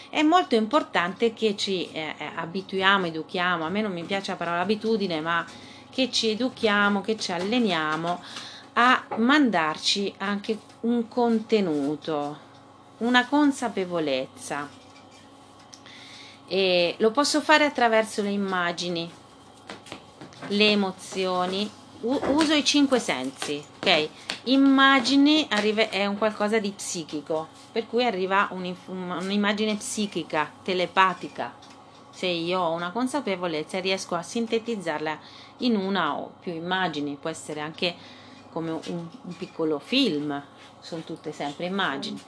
è 0.09 0.21
molto 0.23 0.55
importante 0.55 1.33
che 1.33 1.55
ci 1.55 1.89
eh, 1.91 2.15
abituiamo, 2.35 3.05
educhiamo, 3.05 3.65
a 3.65 3.69
me 3.69 3.81
non 3.81 3.91
mi 3.91 4.03
piace 4.03 4.31
la 4.31 4.37
parola 4.37 4.61
abitudine, 4.61 5.21
ma 5.21 5.45
che 5.89 6.11
ci 6.11 6.29
educhiamo, 6.29 7.01
che 7.01 7.17
ci 7.17 7.31
alleniamo 7.31 8.21
a 8.73 9.05
mandarci 9.17 10.13
anche 10.17 10.57
un 10.81 11.07
contenuto, 11.07 12.39
una 12.99 13.27
consapevolezza. 13.27 14.67
E 16.47 16.95
lo 16.97 17.11
posso 17.11 17.41
fare 17.41 17.65
attraverso 17.65 18.21
le 18.23 18.29
immagini, 18.29 19.09
le 20.47 20.69
emozioni, 20.71 21.69
uso 22.01 22.53
i 22.53 22.63
cinque 22.63 22.99
sensi, 22.99 23.63
ok? 23.77 24.09
Immagini 24.43 25.47
è 25.47 26.05
un 26.05 26.17
qualcosa 26.17 26.59
di 26.59 26.71
psichico, 26.71 27.47
per 27.71 27.87
cui 27.87 28.05
arriva 28.05 28.49
un'immagine 28.51 29.75
psichica, 29.75 30.51
telepatica. 30.63 31.53
Se 32.11 32.27
io 32.27 32.59
ho 32.59 32.71
una 32.71 32.91
consapevolezza 32.91 33.79
riesco 33.79 34.15
a 34.15 34.21
sintetizzarla 34.21 35.19
in 35.59 35.75
una 35.75 36.17
o 36.17 36.33
più 36.39 36.53
immagini, 36.53 37.17
può 37.19 37.29
essere 37.29 37.59
anche 37.59 37.95
come 38.51 38.71
un, 38.71 38.79
un 38.87 39.37
piccolo 39.37 39.79
film, 39.79 40.41
sono 40.79 41.03
tutte 41.03 41.31
sempre 41.31 41.65
immagini. 41.65 42.19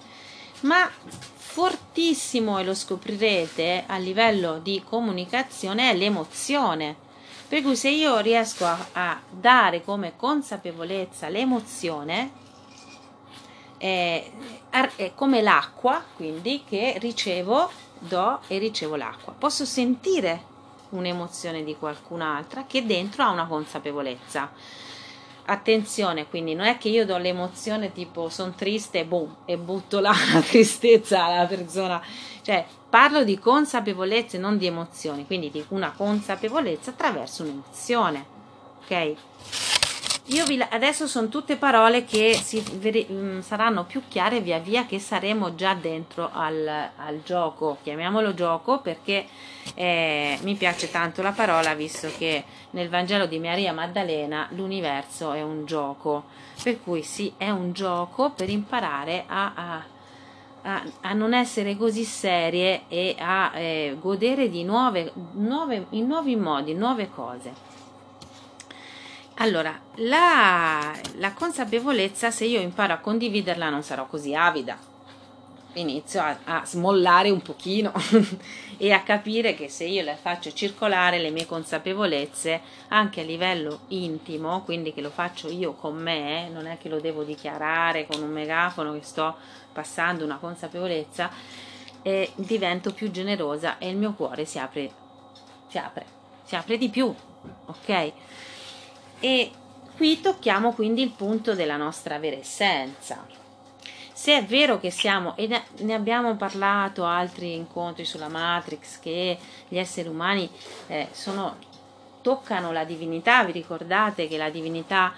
Ma 0.61 0.89
fortissimo, 1.33 2.59
e 2.59 2.63
lo 2.63 2.75
scoprirete 2.75 3.85
a 3.87 3.97
livello 3.97 4.59
di 4.59 4.83
comunicazione, 4.87 5.89
è 5.89 5.95
l'emozione. 5.95 7.09
Per 7.51 7.61
cui 7.63 7.75
se 7.75 7.89
io 7.89 8.19
riesco 8.19 8.63
a, 8.63 8.87
a 8.93 9.19
dare 9.29 9.83
come 9.83 10.13
consapevolezza 10.15 11.27
l'emozione, 11.27 12.31
è, 13.75 14.31
è 14.69 15.11
come 15.13 15.41
l'acqua, 15.41 16.01
quindi 16.15 16.63
che 16.65 16.95
ricevo, 16.99 17.69
do 17.99 18.39
e 18.47 18.57
ricevo 18.57 18.95
l'acqua. 18.95 19.35
Posso 19.37 19.65
sentire 19.65 20.45
un'emozione 20.91 21.65
di 21.65 21.75
qualcun'altra 21.75 22.63
che 22.65 22.85
dentro 22.85 23.23
ha 23.23 23.31
una 23.31 23.47
consapevolezza 23.47 24.49
attenzione, 25.45 26.27
quindi 26.27 26.53
non 26.53 26.65
è 26.65 26.77
che 26.77 26.89
io 26.89 27.05
do 27.05 27.17
l'emozione 27.17 27.91
tipo 27.91 28.29
sono 28.29 28.53
triste 28.55 28.99
e 28.99 29.05
boom 29.05 29.35
e 29.45 29.57
butto 29.57 29.99
la 29.99 30.13
tristezza 30.45 31.25
alla 31.25 31.45
persona, 31.45 32.01
cioè 32.41 32.65
parlo 32.89 33.23
di 33.23 33.39
consapevolezze, 33.39 34.37
non 34.37 34.57
di 34.57 34.65
emozioni, 34.65 35.25
quindi 35.25 35.49
di 35.49 35.63
una 35.69 35.93
consapevolezza 35.95 36.91
attraverso 36.91 37.43
un'emozione, 37.43 38.25
ok? 38.83 39.70
Vi, 40.31 40.65
adesso 40.69 41.07
sono 41.07 41.27
tutte 41.27 41.57
parole 41.57 42.05
che 42.05 42.39
si, 42.41 42.63
veri, 42.75 43.05
mm, 43.11 43.41
saranno 43.41 43.83
più 43.83 44.03
chiare 44.07 44.39
via 44.39 44.59
via 44.59 44.85
che 44.85 44.97
saremo 44.97 45.55
già 45.55 45.73
dentro 45.73 46.29
al, 46.31 46.65
al 46.65 47.21
gioco, 47.21 47.79
chiamiamolo 47.83 48.33
gioco 48.33 48.79
perché 48.79 49.25
eh, 49.75 50.39
mi 50.43 50.55
piace 50.55 50.89
tanto 50.89 51.21
la 51.21 51.33
parola 51.33 51.73
visto 51.73 52.09
che 52.17 52.45
nel 52.69 52.87
Vangelo 52.87 53.25
di 53.25 53.39
Maria 53.39 53.73
Maddalena 53.73 54.47
l'universo 54.51 55.33
è 55.33 55.41
un 55.41 55.65
gioco, 55.65 56.23
per 56.63 56.81
cui 56.81 57.03
sì, 57.03 57.33
è 57.35 57.49
un 57.49 57.73
gioco 57.73 58.29
per 58.29 58.49
imparare 58.49 59.25
a, 59.27 59.51
a, 59.53 59.83
a, 60.61 60.83
a 61.01 61.11
non 61.11 61.33
essere 61.33 61.75
così 61.75 62.05
serie 62.05 62.83
e 62.87 63.17
a 63.19 63.51
eh, 63.57 63.97
godere 63.99 64.49
di 64.49 64.63
nuove, 64.63 65.11
nuove, 65.33 65.87
in 65.89 66.07
nuovi 66.07 66.37
modi, 66.37 66.73
nuove 66.73 67.09
cose. 67.09 67.70
Allora, 69.41 69.75
la, 69.95 70.95
la, 71.15 71.33
consapevolezza, 71.33 72.29
se 72.29 72.45
io 72.45 72.59
imparo 72.59 72.93
a 72.93 72.97
condividerla, 72.97 73.69
non 73.71 73.81
sarò 73.81 74.05
così 74.05 74.35
avida. 74.35 74.77
Inizio 75.73 76.21
a, 76.21 76.37
a 76.43 76.61
smollare 76.63 77.31
un 77.31 77.41
pochino 77.41 77.91
e 78.77 78.91
a 78.91 79.01
capire 79.01 79.55
che 79.55 79.67
se 79.67 79.85
io 79.85 80.03
le 80.03 80.15
faccio 80.21 80.53
circolare 80.53 81.17
le 81.17 81.31
mie 81.31 81.47
consapevolezze 81.47 82.61
anche 82.89 83.21
a 83.21 83.23
livello 83.23 83.79
intimo, 83.87 84.61
quindi 84.61 84.93
che 84.93 85.01
lo 85.01 85.09
faccio 85.09 85.49
io 85.49 85.73
con 85.73 85.97
me, 85.97 86.47
non 86.49 86.67
è 86.67 86.77
che 86.77 86.87
lo 86.87 86.99
devo 86.99 87.23
dichiarare 87.23 88.05
con 88.05 88.21
un 88.21 88.29
megafono 88.29 88.93
che 88.93 89.01
sto 89.01 89.37
passando 89.73 90.23
una 90.23 90.37
consapevolezza, 90.37 91.31
eh, 92.03 92.31
divento 92.35 92.93
più 92.93 93.09
generosa 93.09 93.79
e 93.79 93.89
il 93.89 93.97
mio 93.97 94.13
cuore 94.13 94.45
si 94.45 94.59
apre, 94.59 94.91
si 95.67 95.79
apre, 95.79 96.05
si 96.43 96.55
apre 96.55 96.77
di 96.77 96.89
più, 96.89 97.11
ok? 97.65 98.13
E 99.21 99.51
qui 99.95 100.19
tocchiamo 100.19 100.73
quindi 100.73 101.03
il 101.03 101.11
punto 101.11 101.53
della 101.53 101.77
nostra 101.77 102.17
vera 102.17 102.35
essenza. 102.35 103.23
Se 104.13 104.35
è 104.35 104.43
vero 104.43 104.79
che 104.79 104.89
siamo, 104.89 105.35
e 105.37 105.47
ne 105.47 105.93
abbiamo 105.93 106.35
parlato 106.35 107.05
altri 107.05 107.53
incontri 107.53 108.03
sulla 108.03 108.27
Matrix, 108.27 108.99
che 108.99 109.37
gli 109.67 109.77
esseri 109.77 110.09
umani 110.09 110.49
eh, 110.87 111.07
sono, 111.11 111.57
toccano 112.21 112.71
la 112.71 112.83
divinità, 112.83 113.43
vi 113.43 113.51
ricordate 113.51 114.27
che 114.27 114.37
la 114.37 114.49
divinità 114.49 115.13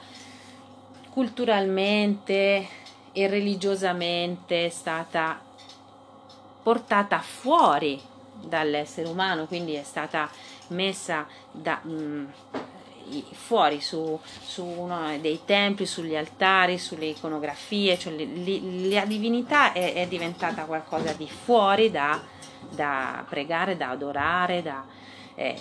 culturalmente 1.09 2.67
e 3.13 3.27
religiosamente 3.27 4.65
è 4.65 4.69
stata 4.69 5.39
portata 6.61 7.19
fuori 7.19 8.01
dall'essere 8.41 9.07
umano, 9.07 9.45
quindi 9.45 9.73
è 9.73 9.83
stata 9.83 10.29
messa 10.69 11.25
da, 11.51 11.79
mh, 11.81 11.91
mm, 11.91 12.25
fuori 13.31 13.81
su, 13.81 14.19
su, 14.41 14.63
uno 14.63 15.17
dei 15.19 15.41
templi, 15.45 15.85
sugli 15.85 16.15
altari, 16.15 16.77
sulle 16.77 17.05
iconografie, 17.07 17.97
cioè 17.97 18.13
li, 18.13 18.89
la 18.89 19.05
divinità 19.05 19.73
è, 19.73 19.93
è, 19.93 20.07
diventata 20.07 20.65
qualcosa 20.65 21.13
di 21.13 21.27
fuori 21.27 21.91
da, 21.91 22.21
da 22.69 23.25
pregare, 23.27 23.77
da 23.77 23.89
adorare, 23.89 24.61
da, 24.61 24.85
eh, 25.35 25.59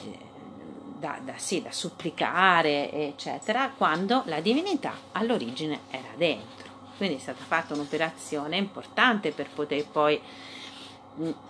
da, 0.99 1.19
da, 1.23 1.35
sì, 1.37 1.63
da 1.63 1.73
supplicare, 1.73 2.93
eccetera, 2.93 3.73
quando 3.77 4.23
la 4.27 4.41
divinità 4.41 4.95
all'origine 5.13 5.81
era 5.91 6.11
dentro. 6.17 6.71
Quindi 6.97 7.17
è 7.17 7.21
stata 7.21 7.43
fatta 7.43 7.75
un'operazione 7.75 8.57
importante 8.57 9.33
per 9.33 9.49
poter 9.51 9.87
poi 9.87 10.21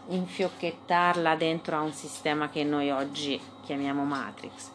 infiocchettarla 0.09 1.37
dentro 1.37 1.77
a 1.77 1.81
un 1.81 1.93
sistema 1.93 2.49
che 2.49 2.65
noi 2.65 2.91
oggi 2.91 3.41
chiamiamo 3.63 4.05
Matrix. 4.05 4.71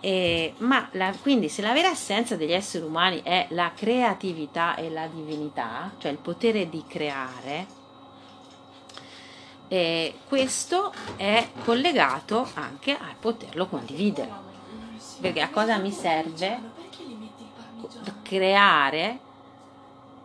Eh, 0.00 0.54
ma 0.58 0.88
la, 0.92 1.12
quindi 1.20 1.48
se 1.48 1.62
la 1.62 1.72
vera 1.72 1.88
essenza 1.88 2.36
degli 2.36 2.52
esseri 2.52 2.84
umani 2.84 3.22
è 3.22 3.46
la 3.50 3.72
creatività 3.74 4.76
e 4.76 4.90
la 4.90 5.06
divinità, 5.06 5.92
cioè 5.98 6.10
il 6.10 6.18
potere 6.18 6.68
di 6.68 6.84
creare, 6.86 7.66
eh, 9.68 10.14
questo 10.28 10.92
è 11.16 11.48
collegato 11.64 12.48
anche 12.54 12.92
a 12.92 13.14
poterlo 13.18 13.66
condividere. 13.66 14.44
Perché 15.20 15.40
a 15.40 15.50
cosa 15.50 15.78
mi 15.78 15.90
serve 15.90 16.60
creare 18.22 19.20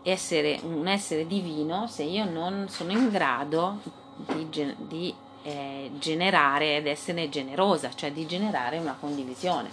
essere 0.03 0.59
un 0.63 0.87
essere 0.87 1.27
divino 1.27 1.87
se 1.87 2.03
io 2.03 2.25
non 2.25 2.67
sono 2.69 2.91
in 2.91 3.09
grado 3.09 3.79
di, 4.15 4.75
di 4.77 5.13
eh, 5.43 5.91
generare 5.97 6.77
ed 6.77 6.87
essere 6.87 7.29
generosa, 7.29 7.93
cioè 7.93 8.11
di 8.11 8.25
generare 8.25 8.77
una 8.77 8.95
condivisione. 8.99 9.69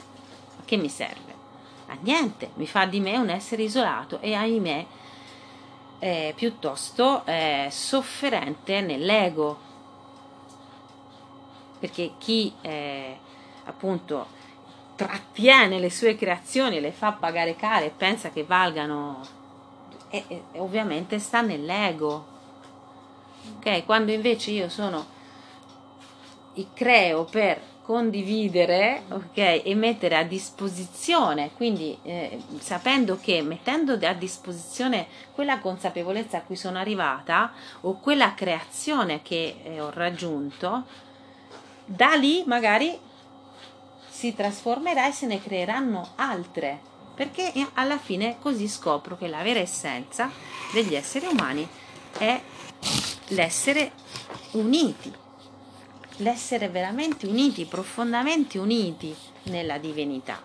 A 0.60 0.64
che 0.64 0.76
mi 0.76 0.88
serve? 0.88 1.34
A 1.86 1.96
niente, 2.00 2.50
mi 2.54 2.66
fa 2.66 2.84
di 2.84 3.00
me 3.00 3.16
un 3.16 3.30
essere 3.30 3.62
isolato 3.62 4.20
e 4.20 4.34
ahimè 4.34 4.86
eh, 6.00 6.32
piuttosto 6.36 7.24
eh, 7.24 7.68
sofferente 7.70 8.80
nell'ego. 8.80 9.66
Perché 11.78 12.12
chi 12.18 12.52
eh, 12.60 13.16
appunto 13.64 14.26
trattiene 14.96 15.78
le 15.78 15.90
sue 15.90 16.16
creazioni, 16.16 16.80
le 16.80 16.92
fa 16.92 17.12
pagare 17.12 17.54
care 17.54 17.86
e 17.86 17.90
pensa 17.90 18.30
che 18.30 18.42
valgano, 18.42 19.20
e, 20.10 20.24
e, 20.26 20.42
ovviamente 20.56 21.18
sta 21.18 21.40
nell'ego. 21.40 22.36
Ok, 23.56 23.84
quando 23.84 24.12
invece 24.12 24.50
io 24.50 24.68
sono 24.68 25.16
creo 26.74 27.24
per 27.24 27.61
condividere 27.88 29.04
ok 29.09 29.62
e 29.64 29.74
mettere 29.74 30.14
a 30.16 30.22
disposizione 30.22 31.52
quindi 31.54 31.96
eh, 32.02 32.38
sapendo 32.59 33.18
che 33.18 33.40
mettendo 33.40 33.98
a 34.02 34.12
disposizione 34.12 35.06
quella 35.32 35.59
consapevolezza 35.59 36.36
a 36.36 36.42
cui 36.42 36.56
sono 36.56 36.78
arrivata 36.78 37.50
o 37.80 37.98
quella 37.98 38.34
creazione 38.34 39.22
che 39.22 39.61
eh, 39.62 39.80
ho 39.80 39.88
raggiunto 39.88 40.84
da 41.86 42.12
lì 42.12 42.42
magari 42.44 42.98
si 44.06 44.34
trasformerà 44.34 45.09
e 45.09 45.12
se 45.12 45.24
ne 45.24 45.40
creeranno 45.40 46.11
altre 46.16 46.78
perché 47.14 47.50
alla 47.72 47.96
fine 47.96 48.36
così 48.38 48.68
scopro 48.68 49.16
che 49.16 49.28
la 49.28 49.42
vera 49.42 49.61
essenza 49.61 50.30
degli 50.74 50.94
esseri 50.94 51.24
umani 51.24 51.66
è 52.18 52.38
l'essere 53.28 53.92
uniti 54.52 55.26
l'essere 56.18 56.68
veramente 56.68 57.26
uniti, 57.26 57.64
profondamente 57.64 58.58
uniti 58.58 59.14
nella 59.44 59.78
divinità. 59.78 60.40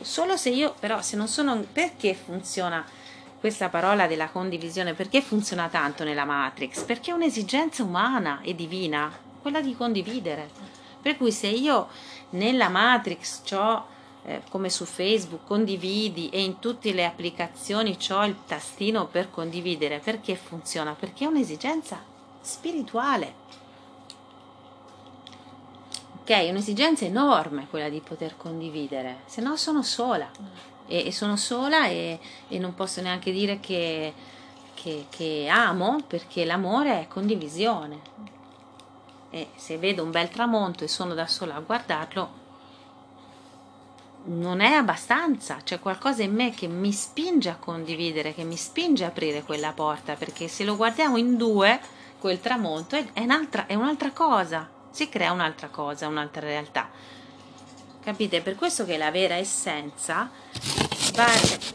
Solo 0.00 0.36
se 0.36 0.50
io, 0.50 0.74
però, 0.78 1.00
se 1.00 1.16
non 1.16 1.28
sono. 1.28 1.64
Perché 1.72 2.14
funziona 2.14 2.84
questa 3.38 3.68
parola 3.68 4.06
della 4.06 4.28
condivisione? 4.30 4.94
Perché 4.94 5.22
funziona 5.22 5.68
tanto 5.68 6.04
nella 6.04 6.24
Matrix? 6.24 6.82
Perché 6.82 7.10
è 7.10 7.14
un'esigenza 7.14 7.82
umana 7.82 8.40
e 8.42 8.54
divina, 8.54 9.12
quella 9.40 9.60
di 9.60 9.76
condividere. 9.76 10.50
Per 11.00 11.16
cui 11.16 11.32
se 11.32 11.48
io 11.48 11.88
nella 12.30 12.68
Matrix 12.68 13.42
ho, 13.52 13.86
eh, 14.24 14.42
come 14.48 14.70
su 14.70 14.84
Facebook, 14.84 15.46
condividi 15.46 16.28
e 16.30 16.42
in 16.42 16.58
tutte 16.58 16.92
le 16.92 17.04
applicazioni 17.04 17.96
ho 18.10 18.24
il 18.24 18.36
tastino 18.46 19.06
per 19.06 19.30
condividere, 19.30 19.98
perché 19.98 20.36
funziona? 20.36 20.94
Perché 20.98 21.24
è 21.24 21.28
un'esigenza 21.28 22.02
spirituale 22.40 23.41
Ok, 26.22 26.30
è 26.30 26.50
un'esigenza 26.50 27.04
enorme 27.04 27.66
quella 27.68 27.88
di 27.88 27.98
poter 27.98 28.36
condividere, 28.36 29.22
se 29.26 29.40
no 29.40 29.56
sono 29.56 29.82
sola. 29.82 30.30
E, 30.86 31.08
e 31.08 31.10
sono 31.10 31.36
sola 31.36 31.88
e, 31.88 32.16
e, 32.46 32.58
non 32.60 32.74
posso 32.74 33.00
neanche 33.00 33.32
dire 33.32 33.58
che, 33.58 34.14
che, 34.72 35.06
che 35.10 35.48
amo 35.50 36.00
perché 36.06 36.44
l'amore 36.44 37.00
è 37.00 37.08
condivisione. 37.08 38.00
E 39.30 39.48
se 39.56 39.78
vedo 39.78 40.04
un 40.04 40.12
bel 40.12 40.28
tramonto 40.28 40.84
e 40.84 40.88
sono 40.88 41.12
da 41.14 41.26
sola 41.26 41.56
a 41.56 41.60
guardarlo 41.60 42.40
non 44.26 44.60
è 44.60 44.74
abbastanza, 44.74 45.56
c'è 45.64 45.80
qualcosa 45.80 46.22
in 46.22 46.32
me 46.32 46.52
che 46.52 46.68
mi 46.68 46.92
spinge 46.92 47.48
a 47.48 47.56
condividere, 47.56 48.32
che 48.32 48.44
mi 48.44 48.54
spinge 48.54 49.02
a 49.02 49.08
aprire 49.08 49.42
quella 49.42 49.72
porta, 49.72 50.14
perché 50.14 50.46
se 50.46 50.62
lo 50.62 50.76
guardiamo 50.76 51.16
in 51.16 51.36
due, 51.36 51.80
quel 52.20 52.38
tramonto 52.38 52.94
è, 52.94 53.20
un'altra, 53.20 53.66
è 53.66 53.74
un'altra 53.74 54.12
cosa, 54.12 54.80
si 54.92 55.08
crea 55.08 55.32
un'altra 55.32 55.68
cosa, 55.68 56.06
un'altra 56.06 56.42
realtà. 56.42 56.88
Capite? 58.00 58.42
Per 58.42 58.54
questo 58.54 58.84
che 58.84 58.96
la 58.96 59.10
vera 59.10 59.34
essenza 59.34 60.30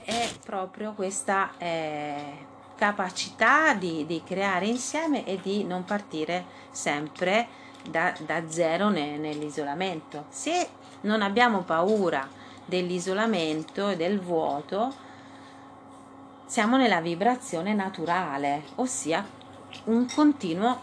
è 0.03 0.29
proprio 0.43 0.93
questa 0.93 1.51
eh, 1.57 2.45
capacità 2.75 3.73
di, 3.73 4.05
di, 4.05 4.21
creare 4.23 4.67
insieme 4.67 5.25
e 5.25 5.39
di 5.41 5.63
non 5.63 5.83
partire 5.83 6.45
sempre 6.71 7.47
da, 7.89 8.13
da 8.25 8.49
zero 8.49 8.89
ne, 8.89 9.17
nell'isolamento. 9.17 10.25
Se 10.29 10.69
non 11.01 11.21
abbiamo 11.21 11.61
paura 11.61 12.27
dell'isolamento 12.65 13.89
e 13.89 13.95
del 13.95 14.19
vuoto, 14.19 14.93
siamo 16.45 16.77
nella 16.77 17.01
vibrazione 17.01 17.73
naturale, 17.73 18.63
ossia 18.75 19.25
un 19.85 20.07
continuo 20.13 20.81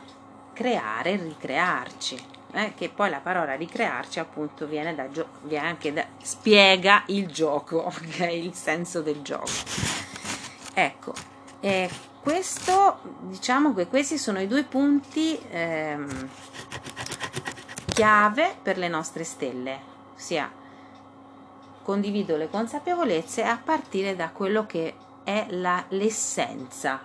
creare 0.55 1.17
ricrearci. 1.17 2.33
Eh, 2.53 2.73
che 2.77 2.89
poi 2.89 3.11
la 3.11 3.19
parola 3.19 3.55
ricrearci 3.55 4.21
appunto 4.21 4.67
viene, 4.67 4.95
da 4.95 5.11
gio- 5.11 5.27
viene 5.43 5.67
anche 5.67 5.93
da 5.93 6.07
spiega 6.23 7.03
il 7.09 7.27
gioco, 7.27 7.85
ok? 7.87 8.21
Il 8.31 8.55
senso 8.55 9.03
del 9.03 9.21
gioco. 9.23 9.51
Ecco, 10.73 11.13
eh, 11.61 11.91
questo 12.23 13.01
diciamo 13.23 13.75
che 13.75 13.89
questi 13.89 14.17
sono 14.17 14.41
i 14.41 14.47
due 14.47 14.63
punti 14.65 15.39
ehm, 15.51 16.29
chiave 17.87 18.55
per 18.63 18.79
le 18.79 18.89
nostre 18.89 19.25
stelle, 19.25 19.79
ossia 20.15 20.51
condivido 21.83 22.37
le 22.37 22.49
consapevolezze 22.49 23.45
a 23.45 23.61
partire 23.63 24.17
da 24.17 24.31
quello 24.31 24.65
che 24.65 24.95
è 25.23 25.47
la, 25.51 25.85
l'essenza, 25.89 27.01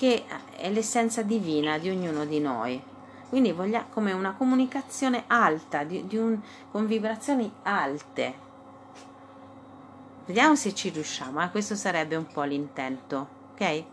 che 0.00 0.24
è 0.56 0.70
l'essenza 0.70 1.20
divina 1.20 1.76
di 1.76 1.90
ognuno 1.90 2.24
di 2.24 2.40
noi. 2.40 2.82
Quindi 3.28 3.52
vogliamo 3.52 3.88
come 3.92 4.12
una 4.12 4.32
comunicazione 4.32 5.24
alta, 5.26 5.84
di, 5.84 6.06
di 6.06 6.16
un, 6.16 6.40
con 6.70 6.86
vibrazioni 6.86 7.52
alte. 7.64 8.34
Vediamo 10.24 10.56
se 10.56 10.74
ci 10.74 10.88
riusciamo, 10.88 11.42
eh? 11.42 11.50
questo 11.50 11.74
sarebbe 11.74 12.16
un 12.16 12.26
po' 12.26 12.44
l'intento, 12.44 13.28
ok? 13.52 13.84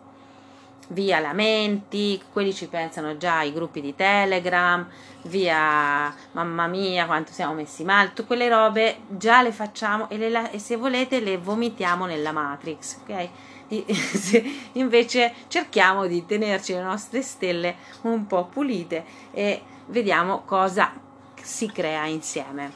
via 0.92 1.20
lamenti, 1.20 2.22
quelli 2.32 2.54
ci 2.54 2.70
pensano 2.70 3.18
già 3.18 3.42
i 3.42 3.52
gruppi 3.52 3.82
di 3.82 3.94
Telegram, 3.94 4.88
via 5.24 6.16
mamma 6.32 6.68
mia 6.68 7.06
quanto 7.06 7.34
siamo 7.34 7.54
messi 7.54 7.84
male, 7.84 8.14
tutte 8.14 8.24
quelle 8.24 8.48
robe 8.48 9.00
già 9.10 9.42
le 9.42 9.52
facciamo 9.52 10.08
e, 10.10 10.18
le, 10.18 10.52
e 10.52 10.60
se 10.60 10.78
volete 10.78 11.20
le 11.20 11.38
vomitiamo 11.38 12.06
nella 12.06 12.32
Matrix, 12.32 13.00
ok? 13.02 13.30
Invece 14.74 15.34
cerchiamo 15.48 16.08
di 16.08 16.26
tenerci 16.26 16.74
le 16.74 16.82
nostre 16.82 17.22
stelle 17.22 17.76
un 18.02 18.26
po' 18.28 18.46
pulite 18.46 19.06
e 19.32 19.62
vediamo 19.88 20.44
cosa 20.44 20.94
si 21.42 21.72
crea 21.72 22.06
insieme. 22.06 22.72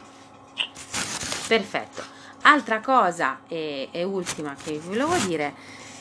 Perfetto. 1.48 2.04
Altra 2.44 2.80
cosa 2.80 3.42
e, 3.48 3.90
e 3.92 4.04
ultima 4.04 4.56
che 4.56 4.72
vi 4.72 4.80
volevo 4.80 5.16
dire 5.18 5.54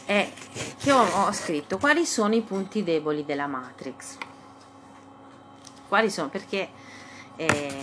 è 0.06 0.28
che 0.78 0.90
ho, 0.90 1.02
ho 1.02 1.32
scritto 1.32 1.78
quali 1.78 2.06
sono 2.06 2.34
i 2.34 2.40
punti 2.40 2.82
deboli 2.82 3.24
della 3.24 3.46
Matrix. 3.46 4.16
Quali 5.86 6.10
sono? 6.10 6.28
Perché 6.28 6.68
eh, 7.36 7.82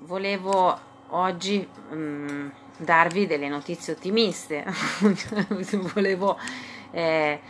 volevo 0.00 0.78
oggi 1.08 1.66
mh, 1.90 1.94
mm, 1.94 2.48
darvi 2.80 3.26
delle 3.26 3.48
notizie 3.48 3.92
ottimiste, 3.92 4.64
volevo 5.94 6.38
eh, 6.90 7.40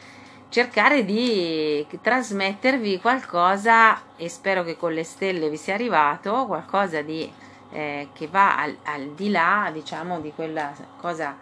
cercare 0.49 1.05
di 1.05 1.87
trasmettervi 2.01 3.01
qualcosa 3.01 4.01
e 4.17 4.29
spero 4.29 4.65
che 4.65 4.77
con 4.77 4.93
le 4.93 5.05
stelle 5.05 5.49
vi 5.49 5.57
sia 5.57 5.75
arrivato, 5.75 6.47
qualcosa 6.47 7.03
di, 7.03 7.31
eh, 7.71 8.09
che 8.13 8.27
va 8.27 8.59
al, 8.59 8.77
al 8.85 9.11
di 9.11 9.31
là 9.31 9.71
diciamo 9.73 10.21
di 10.21 10.33
quella 10.35 10.73
cosa 10.99 11.37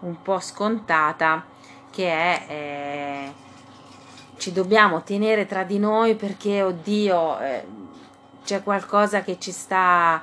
un 0.00 0.20
po' 0.22 0.40
scontata 0.40 1.44
che 1.90 2.08
è 2.10 2.44
eh, 2.48 3.32
ci 4.36 4.52
dobbiamo 4.52 5.02
tenere 5.02 5.46
tra 5.46 5.62
di 5.62 5.78
noi 5.78 6.14
perché 6.16 6.62
oddio 6.62 7.38
eh, 7.38 7.64
c'è 8.44 8.62
qualcosa 8.62 9.22
che 9.22 9.38
ci 9.38 9.52
sta 9.52 10.22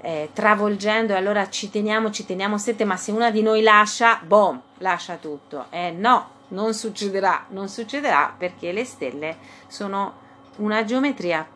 eh, 0.00 0.30
travolgendo 0.32 1.12
e 1.12 1.16
allora 1.16 1.48
ci 1.48 1.70
teniamo, 1.70 2.10
ci 2.10 2.24
teniamo 2.24 2.58
sette, 2.58 2.84
ma 2.84 2.96
se 2.96 3.12
una 3.12 3.30
di 3.30 3.42
noi 3.42 3.62
lascia, 3.62 4.20
boom, 4.24 4.60
lascia 4.78 5.16
tutto. 5.16 5.66
Eh 5.70 5.90
no, 5.90 6.30
non 6.48 6.74
succederà, 6.74 7.46
non 7.48 7.68
succederà 7.68 8.32
perché 8.36 8.72
le 8.72 8.84
stelle 8.84 9.36
sono 9.66 10.26
una 10.56 10.84
geometria 10.84 11.46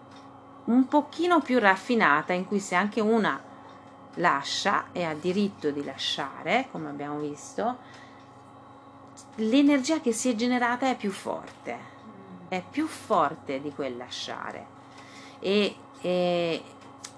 un 0.64 0.86
pochino 0.86 1.40
più 1.40 1.58
raffinata 1.58 2.32
in 2.32 2.46
cui 2.46 2.60
se 2.60 2.74
anche 2.74 3.00
una 3.00 3.40
lascia 4.16 4.86
e 4.92 5.04
ha 5.04 5.14
diritto 5.14 5.70
di 5.70 5.84
lasciare, 5.84 6.68
come 6.70 6.88
abbiamo 6.88 7.18
visto, 7.18 7.78
l'energia 9.36 10.00
che 10.00 10.12
si 10.12 10.30
è 10.30 10.34
generata 10.34 10.88
è 10.88 10.96
più 10.96 11.10
forte, 11.10 11.78
è 12.48 12.62
più 12.68 12.86
forte 12.86 13.60
di 13.60 13.72
quel 13.72 13.96
lasciare. 13.96 14.66
E, 15.40 15.74
e 16.00 16.62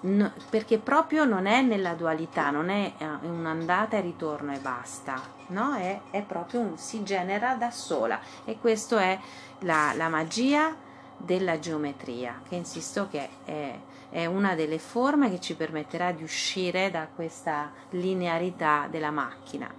no, 0.05 0.31
perché 0.49 0.77
proprio 0.77 1.25
non 1.25 1.45
è 1.45 1.61
nella 1.61 1.93
dualità, 1.93 2.49
non 2.49 2.69
è 2.69 2.93
eh, 2.97 3.05
un'andata 3.05 3.97
e 3.97 4.01
ritorno 4.01 4.53
e 4.53 4.59
basta, 4.59 5.21
no? 5.47 5.75
È, 5.75 6.01
è 6.11 6.21
proprio 6.21 6.61
un, 6.61 6.77
si 6.77 7.03
genera 7.03 7.55
da 7.55 7.71
sola 7.71 8.19
e 8.45 8.57
questa 8.59 9.01
è 9.01 9.19
la, 9.59 9.93
la, 9.95 10.07
magia 10.07 10.75
della 11.17 11.59
geometria, 11.59 12.41
che 12.47 12.55
insisto 12.55 13.07
che 13.09 13.29
è, 13.45 13.79
è 14.09 14.25
una 14.25 14.55
delle 14.55 14.79
forme 14.79 15.29
che 15.29 15.39
ci 15.39 15.55
permetterà 15.55 16.11
di 16.11 16.23
uscire 16.23 16.91
da 16.91 17.07
questa 17.13 17.71
linearità 17.91 18.87
della 18.89 19.11
macchina. 19.11 19.71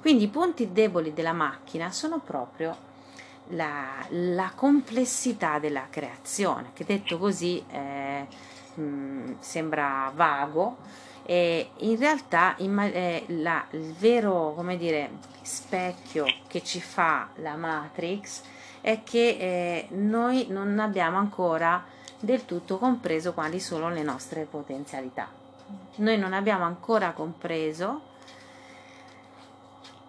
Quindi 0.00 0.24
i 0.24 0.28
punti 0.28 0.72
deboli 0.72 1.14
della 1.14 1.32
macchina 1.32 1.90
sono 1.90 2.18
proprio 2.18 2.92
la, 3.48 4.04
la 4.10 4.52
complessità 4.54 5.58
della 5.58 5.86
creazione, 5.90 6.70
che 6.72 6.84
detto 6.84 7.18
così 7.18 7.62
eh, 7.70 8.26
mm, 8.78 9.34
sembra 9.40 10.10
vago, 10.14 10.76
e 11.26 11.70
in 11.78 11.96
realtà 11.98 12.54
eh, 12.56 13.24
la, 13.28 13.64
il 13.70 13.92
vero 13.94 14.52
come 14.54 14.76
dire, 14.76 15.10
specchio 15.40 16.26
che 16.46 16.62
ci 16.62 16.80
fa 16.80 17.28
la 17.36 17.56
Matrix 17.56 18.42
è 18.80 19.02
che 19.02 19.36
eh, 19.38 19.88
noi 19.92 20.46
non 20.50 20.78
abbiamo 20.78 21.16
ancora 21.16 21.82
del 22.20 22.44
tutto 22.44 22.78
compreso 22.78 23.32
quali 23.32 23.58
sono 23.58 23.88
le 23.88 24.02
nostre 24.02 24.44
potenzialità. 24.44 25.28
Noi 25.96 26.18
non 26.18 26.34
abbiamo 26.34 26.64
ancora 26.64 27.12
compreso 27.12 28.12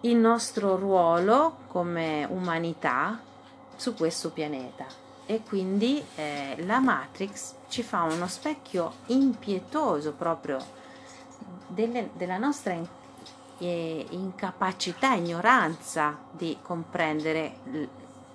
il 0.01 0.17
nostro 0.17 0.75
ruolo 0.75 1.59
come 1.67 2.27
umanità 2.29 3.19
su 3.75 3.95
questo 3.95 4.31
pianeta 4.31 5.03
e 5.25 5.41
quindi 5.41 6.03
eh, 6.15 6.55
la 6.65 6.79
Matrix 6.79 7.55
ci 7.67 7.83
fa 7.83 8.03
uno 8.03 8.27
specchio 8.27 8.93
impietoso 9.07 10.13
proprio 10.13 10.63
delle, 11.67 12.11
della 12.13 12.37
nostra 12.37 12.73
in, 12.73 12.87
eh, 13.59 14.05
incapacità, 14.09 15.13
ignoranza 15.13 16.17
di 16.31 16.57
comprendere 16.61 17.57
l- 17.65 17.83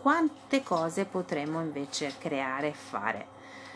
quante 0.00 0.62
cose 0.62 1.04
potremmo 1.04 1.60
invece 1.60 2.14
creare 2.18 2.68
e 2.68 2.72
fare 2.72 3.26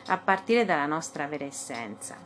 a 0.06 0.18
partire 0.18 0.64
dalla 0.64 0.86
nostra 0.86 1.26
vera 1.26 1.44
essenza. 1.44 2.16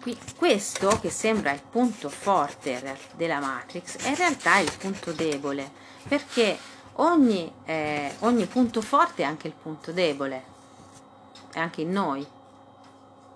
Qui, 0.00 0.16
questo 0.36 0.98
che 1.00 1.08
sembra 1.08 1.52
il 1.52 1.62
punto 1.62 2.10
forte 2.10 2.98
della 3.16 3.40
Matrix 3.40 3.96
è 4.04 4.10
in 4.10 4.16
realtà 4.16 4.58
il 4.58 4.70
punto 4.78 5.12
debole 5.12 5.70
perché 6.06 6.58
ogni, 6.96 7.50
eh, 7.64 8.14
ogni 8.20 8.46
punto 8.46 8.80
forte 8.80 9.22
è 9.22 9.26
anche 9.26 9.46
il 9.46 9.54
punto 9.54 9.92
debole, 9.92 10.42
è 11.52 11.58
anche 11.58 11.82
in 11.82 11.90
noi. 11.92 12.26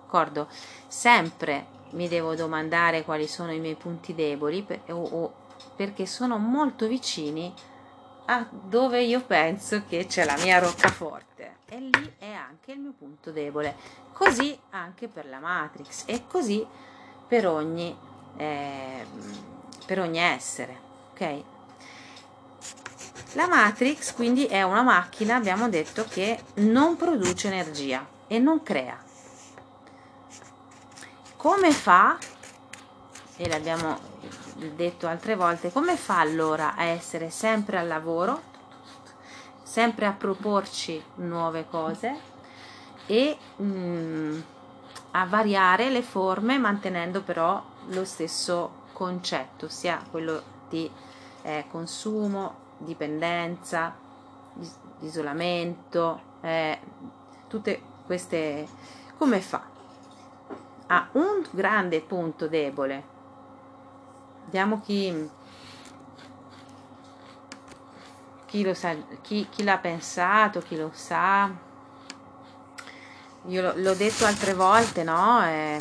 D'accordo? 0.01 0.47
Sempre 0.87 1.77
mi 1.91 2.07
devo 2.07 2.35
domandare 2.35 3.03
quali 3.03 3.27
sono 3.27 3.51
i 3.51 3.59
miei 3.59 3.75
punti 3.75 4.13
deboli 4.13 4.61
per, 4.63 4.81
o, 4.89 5.03
o, 5.03 5.33
perché 5.75 6.05
sono 6.05 6.37
molto 6.37 6.87
vicini 6.87 7.53
a 8.25 8.45
dove 8.49 9.01
io 9.01 9.21
penso 9.21 9.83
che 9.87 10.05
c'è 10.05 10.23
la 10.23 10.37
mia 10.37 10.59
roccaforte 10.59 11.57
e 11.65 11.79
lì 11.79 12.13
è 12.19 12.31
anche 12.31 12.71
il 12.71 12.79
mio 12.79 12.93
punto 12.97 13.31
debole. 13.31 13.75
Così 14.13 14.57
anche 14.71 15.07
per 15.07 15.27
la 15.27 15.39
Matrix 15.39 16.03
e 16.05 16.27
così 16.27 16.65
per 17.27 17.47
ogni, 17.47 17.95
eh, 18.37 19.05
per 19.85 19.99
ogni 19.99 20.19
essere. 20.19 20.77
Ok? 21.11 21.43
La 23.33 23.47
Matrix 23.47 24.13
quindi 24.13 24.45
è 24.45 24.63
una 24.63 24.81
macchina, 24.81 25.35
abbiamo 25.35 25.69
detto, 25.69 26.03
che 26.09 26.41
non 26.55 26.95
produce 26.95 27.47
energia 27.47 28.05
e 28.25 28.39
non 28.39 28.63
crea. 28.63 28.97
Come 31.37 31.71
fa, 31.71 32.17
e 33.37 33.47
l'abbiamo 33.47 33.99
detto 34.75 35.07
altre 35.07 35.35
volte, 35.35 35.71
come 35.71 35.95
fa 35.95 36.19
allora 36.19 36.73
a 36.75 36.85
essere 36.85 37.29
sempre 37.29 37.77
al 37.77 37.87
lavoro, 37.87 38.41
sempre 39.63 40.07
a 40.07 40.11
proporci 40.11 41.01
nuove 41.15 41.67
cose 41.69 42.19
e 43.05 43.37
mm, 43.61 44.39
a 45.11 45.25
variare 45.25 45.89
le 45.89 46.01
forme 46.01 46.57
mantenendo 46.57 47.21
però 47.21 47.63
lo 47.89 48.05
stesso 48.05 48.87
concetto, 48.91 49.69
sia 49.69 50.01
quello 50.09 50.41
di 50.67 50.89
eh, 51.43 51.65
consumo, 51.69 52.67
dipendenza, 52.79 53.95
isolamento, 55.01 56.21
eh, 56.41 56.79
tutte 57.47 57.81
queste 58.05 58.67
come 59.17 59.41
fa? 59.41 59.61
Ha 60.87 61.09
un 61.13 61.45
grande 61.51 62.01
punto 62.01 62.47
debole. 62.47 63.17
Vediamo 64.45 64.81
chi, 64.81 65.29
chi 68.45 68.63
lo 68.63 68.73
sa, 68.73 68.95
chi, 69.21 69.47
chi 69.49 69.63
l'ha 69.63 69.77
pensato, 69.77 70.61
chi 70.61 70.75
lo 70.75 70.89
sa. 70.93 71.51
Io 73.45 73.73
l'ho 73.75 73.93
detto 73.93 74.25
altre 74.25 74.53
volte, 74.53 75.03
no? 75.03 75.43
Eh, 75.45 75.77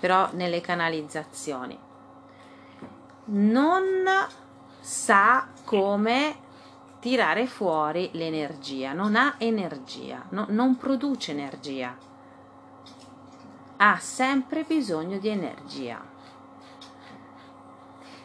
però 0.00 0.30
nelle 0.32 0.60
canalizzazioni. 0.60 1.78
Non 3.26 3.84
sa 4.80 5.46
come 5.64 6.46
tirare 7.00 7.46
fuori 7.46 8.10
l'energia, 8.12 8.92
non 8.92 9.16
ha 9.16 9.34
energia, 9.38 10.24
no, 10.30 10.46
non 10.48 10.76
produce 10.76 11.32
energia, 11.32 11.96
ha 13.76 13.98
sempre 13.98 14.64
bisogno 14.64 15.18
di 15.18 15.28
energia. 15.28 16.16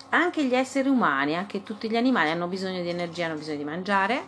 Anche 0.10 0.46
gli 0.46 0.54
esseri 0.54 0.90
umani, 0.90 1.36
anche 1.36 1.64
tutti 1.64 1.90
gli 1.90 1.96
animali 1.96 2.30
hanno 2.30 2.48
bisogno 2.48 2.82
di 2.84 2.90
energia, 2.90 3.26
hanno 3.26 3.36
bisogno 3.36 3.58
di 3.58 3.64
mangiare, 3.64 4.24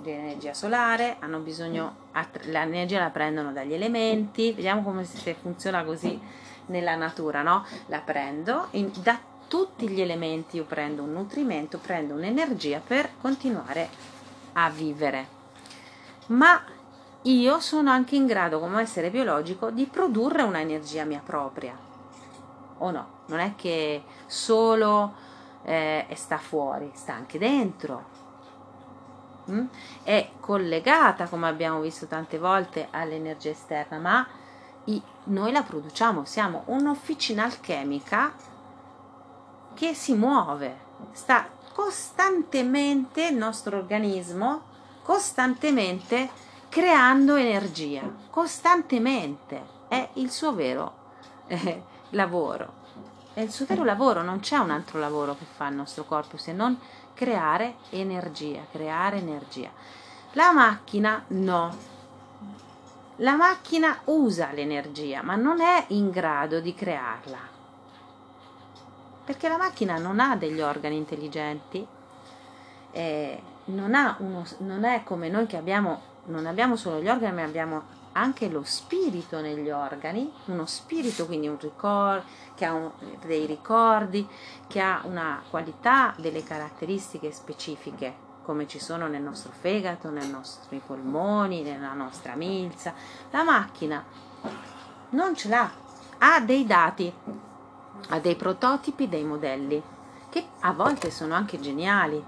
di 0.00 0.10
energia 0.10 0.54
solare, 0.54 1.16
hanno 1.20 1.40
bisogno, 1.40 1.96
l'energia 2.44 2.98
la 2.98 3.10
prendono 3.10 3.52
dagli 3.52 3.74
elementi, 3.74 4.52
vediamo 4.52 4.82
come 4.82 5.04
funziona 5.04 5.84
così 5.84 6.18
nella 6.66 6.96
natura, 6.96 7.42
no? 7.42 7.66
La 7.86 8.00
prendo 8.00 8.68
in, 8.72 8.90
da 9.02 9.18
tutti 9.48 9.88
gli 9.88 10.00
elementi, 10.00 10.56
io 10.56 10.64
prendo 10.64 11.02
un 11.02 11.12
nutrimento, 11.12 11.78
prendo 11.78 12.14
un'energia 12.14 12.80
per 12.86 13.10
continuare 13.20 13.88
a 14.52 14.70
vivere. 14.70 15.36
Ma 16.26 16.62
io 17.22 17.58
sono 17.58 17.90
anche 17.90 18.14
in 18.14 18.26
grado, 18.26 18.60
come 18.60 18.80
essere 18.82 19.10
biologico, 19.10 19.70
di 19.70 19.86
produrre 19.86 20.42
un'energia 20.42 21.04
mia 21.04 21.22
propria. 21.24 21.76
O 22.78 22.90
no? 22.90 23.16
Non 23.26 23.40
è 23.40 23.54
che 23.56 24.04
solo 24.26 25.14
eh, 25.64 26.06
sta 26.14 26.38
fuori, 26.38 26.90
sta 26.94 27.14
anche 27.14 27.38
dentro. 27.38 28.16
Mm? 29.50 29.66
È 30.02 30.30
collegata, 30.40 31.26
come 31.26 31.48
abbiamo 31.48 31.80
visto 31.80 32.06
tante 32.06 32.38
volte, 32.38 32.88
all'energia 32.90 33.50
esterna, 33.50 33.98
ma 33.98 34.26
i, 34.84 35.02
noi 35.24 35.52
la 35.52 35.62
produciamo, 35.62 36.24
siamo 36.24 36.62
un'officina 36.66 37.44
alchemica 37.44 38.32
che 39.78 39.94
si 39.94 40.12
muove, 40.12 40.76
sta 41.12 41.48
costantemente 41.72 43.28
il 43.28 43.36
nostro 43.36 43.76
organismo, 43.76 44.62
costantemente 45.04 46.28
creando 46.68 47.36
energia, 47.36 48.02
costantemente, 48.28 49.64
è 49.86 50.08
il 50.14 50.32
suo 50.32 50.52
vero 50.52 50.94
eh, 51.46 51.80
lavoro. 52.10 52.72
È 53.32 53.40
il 53.40 53.52
suo 53.52 53.66
vero 53.66 53.84
lavoro, 53.84 54.22
non 54.22 54.40
c'è 54.40 54.56
un 54.56 54.70
altro 54.70 54.98
lavoro 54.98 55.36
che 55.38 55.44
fa 55.44 55.68
il 55.68 55.76
nostro 55.76 56.02
corpo 56.02 56.36
se 56.36 56.52
non 56.52 56.76
creare 57.14 57.76
energia, 57.90 58.66
creare 58.72 59.18
energia. 59.18 59.70
La 60.32 60.50
macchina 60.50 61.22
no. 61.28 61.76
La 63.18 63.36
macchina 63.36 64.00
usa 64.06 64.50
l'energia, 64.50 65.22
ma 65.22 65.36
non 65.36 65.60
è 65.60 65.84
in 65.90 66.10
grado 66.10 66.58
di 66.58 66.74
crearla 66.74 67.57
perché 69.28 69.50
la 69.50 69.58
macchina 69.58 69.98
non 69.98 70.20
ha 70.20 70.36
degli 70.36 70.62
organi 70.62 70.96
intelligenti, 70.96 71.86
eh, 72.92 73.42
non, 73.66 74.16
uno, 74.20 74.46
non, 74.60 74.84
è 74.84 75.02
come 75.04 75.28
noi 75.28 75.44
che 75.44 75.58
abbiamo, 75.58 76.00
non 76.28 76.46
abbiamo 76.46 76.76
solo 76.76 76.98
gli 76.98 77.10
organi, 77.10 77.34
ma 77.34 77.42
abbiamo 77.42 77.82
anche 78.12 78.48
lo 78.48 78.62
spirito 78.64 79.42
negli 79.42 79.68
organi, 79.68 80.32
uno 80.46 80.64
spirito 80.64 81.26
quindi 81.26 81.46
un 81.46 81.58
ricordo, 81.60 82.24
che 82.54 82.64
ha 82.64 82.72
un, 82.72 82.90
dei 83.26 83.44
ricordi, 83.44 84.26
che 84.66 84.80
ha 84.80 85.02
una 85.04 85.42
qualità, 85.50 86.14
delle 86.16 86.42
caratteristiche 86.42 87.30
specifiche, 87.30 88.14
come 88.44 88.66
ci 88.66 88.78
sono 88.78 89.08
nel 89.08 89.20
nostro 89.20 89.52
fegato, 89.52 90.08
nei 90.08 90.30
nostri 90.30 90.80
polmoni, 90.84 91.60
nella 91.60 91.92
nostra 91.92 92.34
milza. 92.34 92.94
La 93.30 93.42
macchina 93.42 94.02
non 95.10 95.36
ce 95.36 95.48
l'ha, 95.50 95.70
ha 96.16 96.40
dei 96.40 96.64
dati, 96.64 97.12
ha 98.08 98.18
dei 98.18 98.36
prototipi, 98.36 99.08
dei 99.08 99.24
modelli 99.24 99.82
che 100.30 100.44
a 100.60 100.72
volte 100.72 101.10
sono 101.10 101.34
anche 101.34 101.58
geniali, 101.58 102.22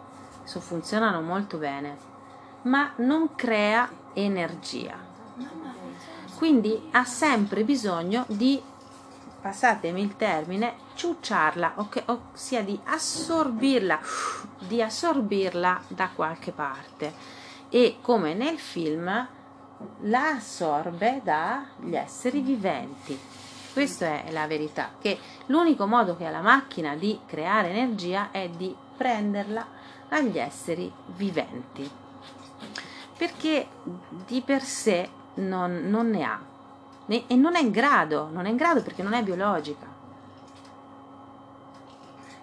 so, 0.45 0.61
funzionano 0.61 1.21
molto 1.21 1.59
bene, 1.59 1.97
ma 2.63 2.93
non 2.97 3.35
crea 3.35 3.89
energia. 4.15 4.97
Quindi 6.37 6.89
ha 6.93 7.05
sempre 7.05 7.65
bisogno 7.65 8.25
di, 8.29 8.61
passatemi 9.41 10.01
il 10.01 10.17
termine, 10.17 10.75
ciucciarla, 10.95 11.75
ossia 12.07 12.63
di 12.63 12.79
assorbirla, 12.85 14.01
di 14.59 14.83
assorbirla 14.83 15.83
da 15.89 16.09
qualche 16.15 16.53
parte. 16.53 17.39
E 17.69 17.99
come 18.01 18.35
nel 18.35 18.59
film 18.59 19.29
la 20.01 20.29
assorbe 20.31 21.21
dagli 21.23 21.95
esseri 21.95 22.41
viventi 22.41 23.19
questa 23.81 24.25
è 24.25 24.31
la 24.31 24.47
verità, 24.47 24.91
che 25.01 25.19
l'unico 25.47 25.87
modo 25.87 26.15
che 26.15 26.27
ha 26.27 26.31
la 26.31 26.43
macchina 26.43 26.95
di 26.97 27.19
creare 27.25 27.71
energia 27.71 28.31
è 28.31 28.47
di 28.51 28.77
prenderla 28.95 29.67
agli 30.11 30.39
esseri 30.39 30.93
viventi, 31.07 31.91
perché 33.17 33.67
di 34.27 34.43
per 34.43 34.63
sé 34.63 35.09
non, 35.37 35.89
non 35.89 36.11
ne 36.11 36.23
ha 36.23 36.41
e 37.07 37.35
non 37.37 37.57
è 37.57 37.61
in 37.61 37.71
grado, 37.71 38.29
non 38.31 38.45
è 38.45 38.51
in 38.51 38.57
grado 38.57 38.83
perché 38.83 39.03
non 39.03 39.15
è 39.15 39.23
biologica. 39.23 39.87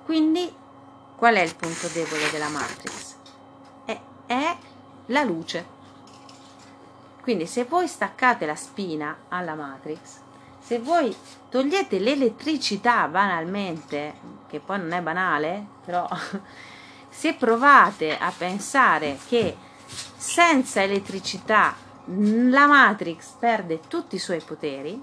Quindi 0.05 0.51
qual 1.15 1.35
è 1.35 1.41
il 1.41 1.55
punto 1.55 1.87
debole 1.89 2.31
della 2.31 2.49
Matrix? 2.49 3.15
È, 3.85 3.99
è 4.25 4.57
la 5.05 5.21
luce. 5.21 5.67
Quindi 7.21 7.45
se 7.45 7.65
voi 7.65 7.87
staccate 7.87 8.47
la 8.47 8.55
spina 8.55 9.15
alla 9.27 9.53
Matrix, 9.53 10.25
se 10.67 10.79
voi 10.79 11.15
togliete 11.49 11.97
l'elettricità 11.97 13.07
banalmente, 13.07 14.15
che 14.49 14.59
poi 14.59 14.79
non 14.79 14.91
è 14.91 15.01
banale, 15.01 15.65
però 15.85 16.05
se 17.07 17.35
provate 17.35 18.17
a 18.17 18.33
pensare 18.37 19.17
che 19.29 19.55
senza 20.17 20.83
elettricità 20.83 21.73
la 22.03 22.67
Matrix 22.67 23.35
perde 23.39 23.79
tutti 23.87 24.15
i 24.15 24.19
suoi 24.19 24.41
poteri, 24.41 25.01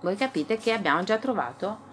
voi 0.00 0.16
capite 0.16 0.56
che 0.56 0.72
abbiamo 0.72 1.02
già 1.02 1.18
trovato 1.18 1.86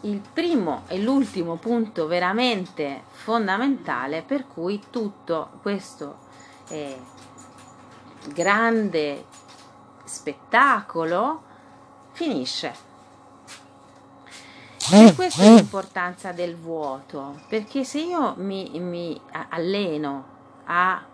il 0.00 0.20
primo 0.32 0.82
e 0.88 0.98
l'ultimo 0.98 1.54
punto 1.54 2.08
veramente 2.08 3.04
fondamentale 3.12 4.22
per 4.22 4.48
cui 4.48 4.82
tutto 4.90 5.50
questo 5.62 6.18
eh, 6.66 7.00
grande 8.32 9.24
spettacolo 10.08 11.42
finisce. 12.12 12.86
E 14.90 15.14
questa 15.14 15.42
è 15.42 15.54
l'importanza 15.54 16.32
del 16.32 16.56
vuoto, 16.56 17.40
perché 17.48 17.84
se 17.84 18.00
io 18.00 18.34
mi, 18.38 18.70
mi 18.80 19.20
alleno 19.50 20.36
a 20.64 21.04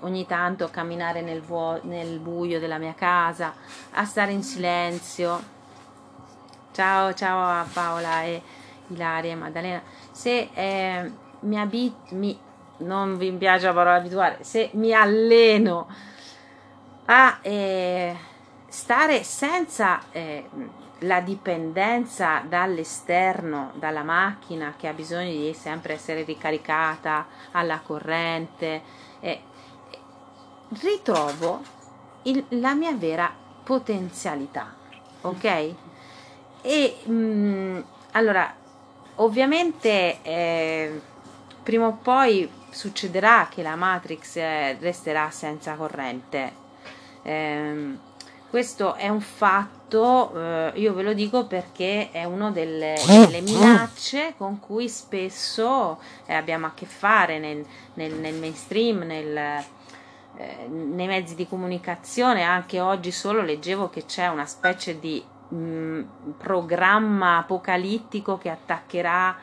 ogni 0.00 0.26
tanto 0.26 0.68
camminare 0.70 1.20
nel, 1.20 1.42
vuo, 1.42 1.78
nel 1.82 2.18
buio 2.18 2.58
della 2.58 2.78
mia 2.78 2.94
casa, 2.94 3.52
a 3.90 4.04
stare 4.04 4.32
in 4.32 4.42
silenzio, 4.42 5.40
ciao 6.72 7.12
ciao 7.12 7.60
a 7.60 7.66
Paola 7.70 8.22
e 8.22 8.42
Ilaria 8.88 9.32
e 9.32 9.36
Maddalena, 9.36 9.82
se 10.10 10.48
eh, 10.54 11.12
mi 11.40 11.60
abit 11.60 12.12
mi 12.12 12.38
non 12.78 13.16
vi 13.18 13.32
piace 13.32 13.66
la 13.66 13.72
parola 13.72 13.96
abituare, 13.96 14.38
se 14.44 14.70
mi 14.74 14.92
alleno 14.92 15.88
a 17.10 17.38
eh, 17.40 18.16
stare 18.68 19.22
senza 19.22 20.00
eh, 20.12 20.46
la 21.00 21.20
dipendenza 21.20 22.42
dall'esterno, 22.46 23.72
dalla 23.74 24.02
macchina 24.02 24.74
che 24.76 24.88
ha 24.88 24.92
bisogno 24.92 25.30
di 25.30 25.54
sempre 25.54 25.94
essere 25.94 26.22
ricaricata 26.22 27.26
alla 27.52 27.80
corrente, 27.80 28.82
eh, 29.20 29.40
ritrovo 30.80 31.62
il, 32.22 32.44
la 32.50 32.74
mia 32.74 32.92
vera 32.94 33.32
potenzialità, 33.64 34.74
ok? 35.22 35.74
E 36.62 36.96
mh, 37.04 37.12
mm, 37.12 37.80
allora, 38.12 38.54
ovviamente 39.16 40.20
eh, 40.22 41.00
prima 41.62 41.86
o 41.86 41.98
poi 42.02 42.50
succederà 42.70 43.48
che 43.48 43.62
la 43.62 43.76
Matrix 43.76 44.36
eh, 44.36 44.76
resterà 44.78 45.30
senza 45.30 45.74
corrente. 45.74 46.66
Eh, 47.28 47.98
questo 48.48 48.94
è 48.94 49.08
un 49.10 49.20
fatto, 49.20 50.32
eh, 50.34 50.72
io 50.76 50.94
ve 50.94 51.02
lo 51.02 51.12
dico 51.12 51.44
perché 51.44 52.08
è 52.10 52.24
una 52.24 52.50
delle, 52.50 52.94
delle 53.06 53.42
minacce 53.42 54.32
con 54.38 54.58
cui 54.58 54.88
spesso 54.88 56.00
eh, 56.24 56.32
abbiamo 56.32 56.64
a 56.64 56.72
che 56.74 56.86
fare 56.86 57.38
nel, 57.38 57.62
nel, 57.94 58.14
nel 58.14 58.36
mainstream, 58.36 59.02
nel, 59.02 59.36
eh, 59.36 60.66
nei 60.68 61.06
mezzi 61.06 61.34
di 61.34 61.46
comunicazione. 61.46 62.42
Anche 62.42 62.80
oggi 62.80 63.10
solo 63.10 63.42
leggevo 63.42 63.90
che 63.90 64.06
c'è 64.06 64.28
una 64.28 64.46
specie 64.46 64.98
di 64.98 65.22
mh, 65.48 65.56
mm, 65.56 66.02
programma 66.38 67.36
apocalittico 67.36 68.38
che 68.38 68.48
attaccherà 68.48 69.36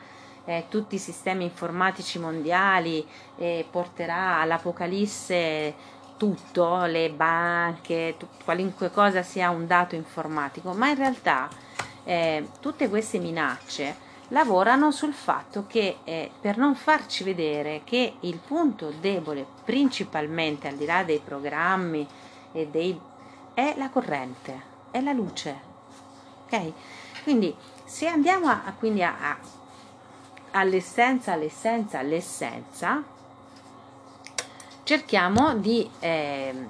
eh, 0.46 0.64
tutti 0.68 0.96
i 0.96 0.98
sistemi 0.98 1.44
informatici 1.44 2.18
mondiali 2.18 3.06
e 3.36 3.64
porterà 3.70 4.40
all'apocalisse 4.40 5.94
tutto, 6.16 6.84
le 6.84 7.10
banche, 7.10 8.16
t- 8.18 8.26
qualunque 8.44 8.90
cosa 8.90 9.22
sia 9.22 9.50
un 9.50 9.66
dato 9.66 9.94
informatico, 9.94 10.72
ma 10.72 10.88
in 10.88 10.96
realtà 10.96 11.48
eh, 12.04 12.48
tutte 12.60 12.88
queste 12.88 13.18
minacce 13.18 14.04
lavorano 14.28 14.90
sul 14.90 15.12
fatto 15.12 15.66
che 15.68 15.98
eh, 16.04 16.30
per 16.40 16.56
non 16.56 16.74
farci 16.74 17.22
vedere 17.22 17.82
che 17.84 18.14
il 18.20 18.38
punto 18.38 18.92
debole 19.00 19.46
principalmente 19.64 20.68
al 20.68 20.74
di 20.74 20.84
là 20.84 21.04
dei 21.04 21.20
programmi 21.24 22.06
e 22.52 22.66
dei 22.66 22.98
è 23.54 23.74
la 23.76 23.88
corrente, 23.88 24.60
è 24.90 25.00
la 25.00 25.12
luce. 25.12 25.74
Ok? 26.44 26.72
Quindi 27.22 27.54
se 27.84 28.06
andiamo 28.06 28.48
a, 28.48 28.74
quindi 28.78 29.02
a, 29.02 29.14
a, 29.18 29.38
all'essenza, 30.52 31.32
all'essenza, 31.32 31.98
all'essenza, 31.98 33.02
cerchiamo 34.86 35.56
di 35.56 35.90
eh, 35.98 36.68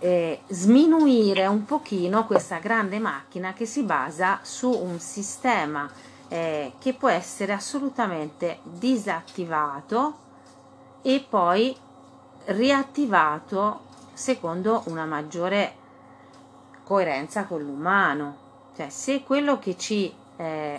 eh, 0.00 0.40
sminuire 0.48 1.46
un 1.46 1.64
pochino 1.64 2.26
questa 2.26 2.58
grande 2.58 2.98
macchina 2.98 3.52
che 3.52 3.64
si 3.64 3.84
basa 3.84 4.40
su 4.42 4.68
un 4.68 4.98
sistema 4.98 5.88
eh, 6.26 6.72
che 6.80 6.94
può 6.94 7.08
essere 7.08 7.52
assolutamente 7.52 8.58
disattivato 8.64 10.16
e 11.02 11.24
poi 11.28 11.76
riattivato 12.46 13.84
secondo 14.12 14.82
una 14.86 15.04
maggiore 15.04 15.76
coerenza 16.82 17.44
con 17.44 17.62
l'umano. 17.62 18.36
Cioè, 18.74 18.88
se 18.88 19.22
quello 19.22 19.60
che 19.60 19.78
ci, 19.78 20.12
eh, 20.38 20.76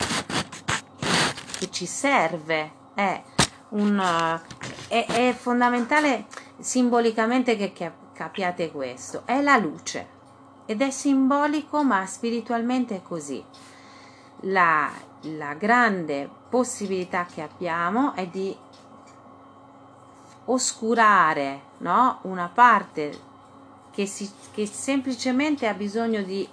che 1.58 1.72
ci 1.72 1.86
serve 1.86 2.72
è 2.93 3.24
un, 3.70 4.39
è, 4.88 5.06
è 5.06 5.34
fondamentale 5.34 6.26
simbolicamente 6.60 7.56
che, 7.56 7.92
capiate 8.14 8.72
questo, 8.72 9.24
è 9.26 9.42
la 9.42 9.58
luce 9.58 10.16
ed 10.66 10.82
è 10.82 10.90
simbolico 10.90 11.84
ma 11.84 12.06
spiritualmente 12.06 12.98
è 12.98 13.02
così. 13.02 13.44
La, 14.42 14.92
la 15.22 15.54
grande 15.54 16.30
possibilità 16.50 17.26
che 17.26 17.42
abbiamo 17.42 18.14
è 18.14 18.28
di 18.28 18.56
oscurare 20.46 21.62
no? 21.80 22.20
una 22.24 22.50
parte 22.54 23.26
che, 23.92 24.06
si, 24.06 24.30
che 24.52 24.66
semplicemente 24.66 25.68
ha 25.68 25.74
bisogno 25.74 26.22
di 26.22 26.48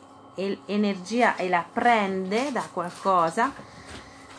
energia 0.66 1.36
e 1.36 1.48
la 1.48 1.64
prende 1.70 2.50
da 2.50 2.66
qualcosa 2.72 3.52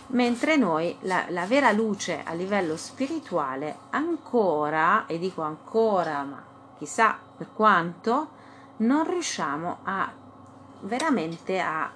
mentre 0.08 0.56
noi 0.56 0.96
la, 1.02 1.26
la, 1.30 1.46
vera 1.46 1.72
luce 1.72 2.22
a 2.24 2.34
livello 2.34 2.78
spirituale 2.78 3.78
ancora, 3.92 5.06
e 5.08 5.18
dico 5.18 5.42
ancora, 5.42 6.24
ma 6.24 6.44
chissà 6.78 7.18
per 7.38 7.50
quanto, 7.54 8.30
non 8.78 9.10
riusciamo 9.10 9.78
a 9.84 10.12
veramente 10.82 11.60
a 11.60 11.92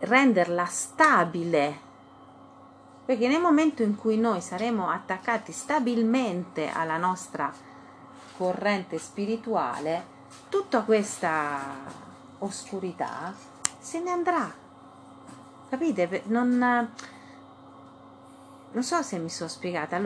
renderla 0.00 0.64
stabile. 0.66 1.92
Perché 3.04 3.28
nel 3.28 3.40
momento 3.40 3.82
in 3.82 3.96
cui 3.96 4.16
noi 4.16 4.40
saremo 4.40 4.88
attaccati 4.88 5.52
stabilmente 5.52 6.70
alla 6.70 6.96
nostra 6.96 7.52
corrente 8.36 8.98
spirituale, 8.98 10.12
tutta 10.48 10.82
questa 10.82 11.58
oscurità 12.38 13.32
se 13.78 14.00
ne 14.00 14.10
andrà 14.10 14.62
Capite? 15.74 16.22
Non, 16.26 16.56
non 18.70 18.82
so 18.84 19.02
se 19.02 19.18
mi 19.18 19.28
sono 19.28 19.48
spiegata. 19.48 19.98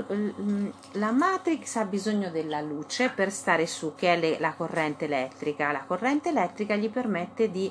La 0.92 1.10
Matrix 1.10 1.76
ha 1.76 1.84
bisogno 1.84 2.30
della 2.30 2.62
luce 2.62 3.10
per 3.10 3.30
stare 3.30 3.66
su, 3.66 3.94
che 3.94 4.14
è 4.14 4.18
le, 4.18 4.38
la 4.38 4.54
corrente 4.54 5.04
elettrica. 5.04 5.70
La 5.70 5.84
corrente 5.84 6.30
elettrica 6.30 6.74
gli 6.74 6.88
permette 6.88 7.50
di 7.50 7.70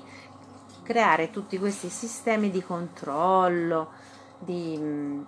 creare 0.84 1.32
tutti 1.32 1.58
questi 1.58 1.89
sistemi 1.89 2.52
di 2.52 2.62
controllo, 2.62 3.89
di 4.38 4.78
mh, 4.78 5.26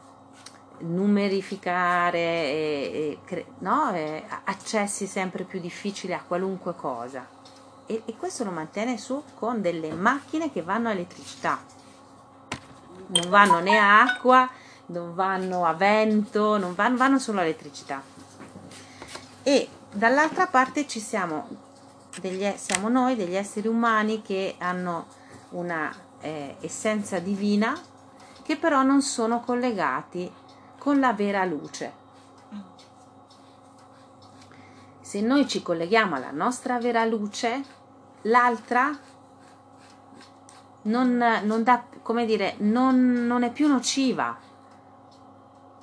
numerificare 0.82 2.20
e, 2.20 3.18
e, 3.28 3.46
no? 3.62 3.92
e, 3.96 4.26
accessi 4.44 5.08
sempre 5.08 5.44
più 5.44 5.60
difficili 5.60 6.14
a 6.14 6.22
qualunque 6.22 6.76
cosa. 6.76 7.28
E, 7.88 8.04
e 8.06 8.16
questo 8.16 8.44
lo 8.44 8.52
mantiene 8.52 9.00
su 9.00 9.24
con 9.34 9.60
delle 9.60 9.92
macchine 9.92 10.52
che 10.52 10.62
vanno 10.62 10.90
a 10.90 10.92
elettricità 10.92 11.78
non 13.10 13.30
vanno 13.30 13.60
né 13.60 13.78
a 13.78 14.02
acqua, 14.02 14.50
non 14.88 15.14
vanno 15.14 15.66
a 15.66 15.74
vento, 15.74 16.58
non 16.58 16.74
vanno, 16.76 16.98
vanno 16.98 17.20
solo 17.20 17.40
a 17.40 17.44
elettricità. 17.44 18.02
E 19.44 19.70
dall'altra 19.92 20.48
parte 20.48 20.88
ci 20.88 21.00
siamo, 21.00 21.48
degli, 22.20 22.46
siamo 22.56 22.90
noi, 22.90 23.16
degli 23.16 23.36
esseri 23.36 23.68
umani 23.68 24.22
che 24.22 24.56
hanno 24.60 25.08
una 25.50 25.94
eh, 26.22 26.56
essenza 26.60 27.20
divina, 27.20 27.80
che 28.44 28.58
però 28.58 28.82
non 28.82 29.02
sono 29.02 29.42
collegati 29.42 30.32
con 30.78 31.00
la 31.00 31.14
vera 31.14 31.46
luce. 31.46 31.94
Se 35.02 35.22
noi 35.22 35.48
ci 35.48 35.64
colleghiamo 35.64 36.16
alla 36.16 36.32
nostra 36.32 36.78
vera 36.78 37.04
luce, 37.06 37.64
l'altra 38.24 38.96
non, 40.84 41.18
non, 41.44 41.64
dà, 41.64 41.84
dire, 42.26 42.56
non, 42.60 43.26
non 43.26 43.44
è 43.44 43.52
più 43.52 43.68
nociva, 43.68 44.38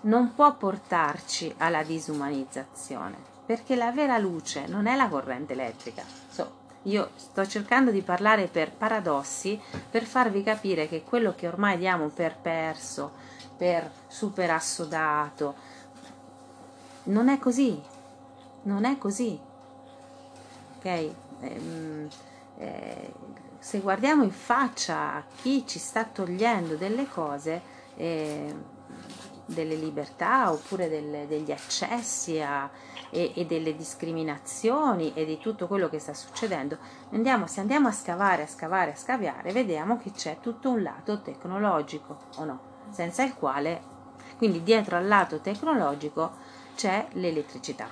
non 0.03 0.35
può 0.35 0.57
portarci 0.57 1.55
alla 1.59 1.83
disumanizzazione, 1.83 3.17
perché 3.45 3.77
la 3.77 3.93
vera 3.93 4.19
luce 4.19 4.67
non 4.67 4.87
è 4.87 4.97
la 4.97 5.09
corrente 5.09 5.53
elettrica. 5.53 6.03
So, 6.29 6.65
io 6.83 7.11
sto 7.17 7.47
cercando 7.47 7.91
di 7.91 8.03
parlare 8.03 8.47
per 8.47 8.73
paradossi 8.73 9.61
per 9.91 10.05
farvi 10.05 10.43
capire 10.43 10.89
che 10.89 11.03
quello 11.03 11.35
che 11.35 11.49
ormai 11.49 11.77
diamo 11.79 12.09
per 12.09 12.37
perso, 12.37 13.13
per 13.57 13.91
super 14.07 14.51
assodato, 14.51 15.55
non 17.05 17.29
è 17.29 17.39
così, 17.39 17.81
non 18.63 18.85
è 18.85 18.99
così. 18.99 19.39
Ok? 20.77 21.11
Ehm, 21.41 22.09
eh, 22.59 23.13
se 23.67 23.81
guardiamo 23.81 24.23
in 24.23 24.31
faccia 24.31 25.15
a 25.15 25.25
chi 25.43 25.67
ci 25.67 25.81
sta 25.81 26.05
togliendo 26.05 26.77
delle 26.77 27.09
cose, 27.09 27.61
eh, 27.97 28.55
delle 29.45 29.75
libertà 29.75 30.53
oppure 30.53 30.89
delle, 30.89 31.27
degli 31.27 31.51
accessi 31.51 32.41
a, 32.41 32.71
e, 33.11 33.33
e, 33.35 33.45
delle 33.45 33.75
discriminazioni 33.75 35.15
e 35.15 35.25
di 35.25 35.39
tutto 35.39 35.67
quello 35.67 35.89
che 35.89 35.99
sta 35.99 36.15
succedendo, 36.15 36.79
andiamo, 37.11 37.49
se 37.49 37.59
andiamo 37.59 37.89
a 37.89 37.91
scavare, 37.91 38.45
a 38.45 38.47
scavare, 38.47 38.93
a 38.93 38.97
scaviare, 38.97 39.51
vediamo 39.51 39.99
che 39.99 40.13
c'è 40.13 40.39
tutto 40.41 40.71
un 40.71 40.85
lato 40.85 41.21
tecnologico 41.21 42.19
o 42.37 42.45
no, 42.45 42.61
senza 42.91 43.25
il 43.25 43.35
quale, 43.35 43.83
quindi 44.37 44.63
dietro 44.63 44.97
al 44.97 45.09
lato 45.09 45.41
tecnologico 45.41 46.37
c'è 46.77 47.09
l'elettricità. 47.15 47.89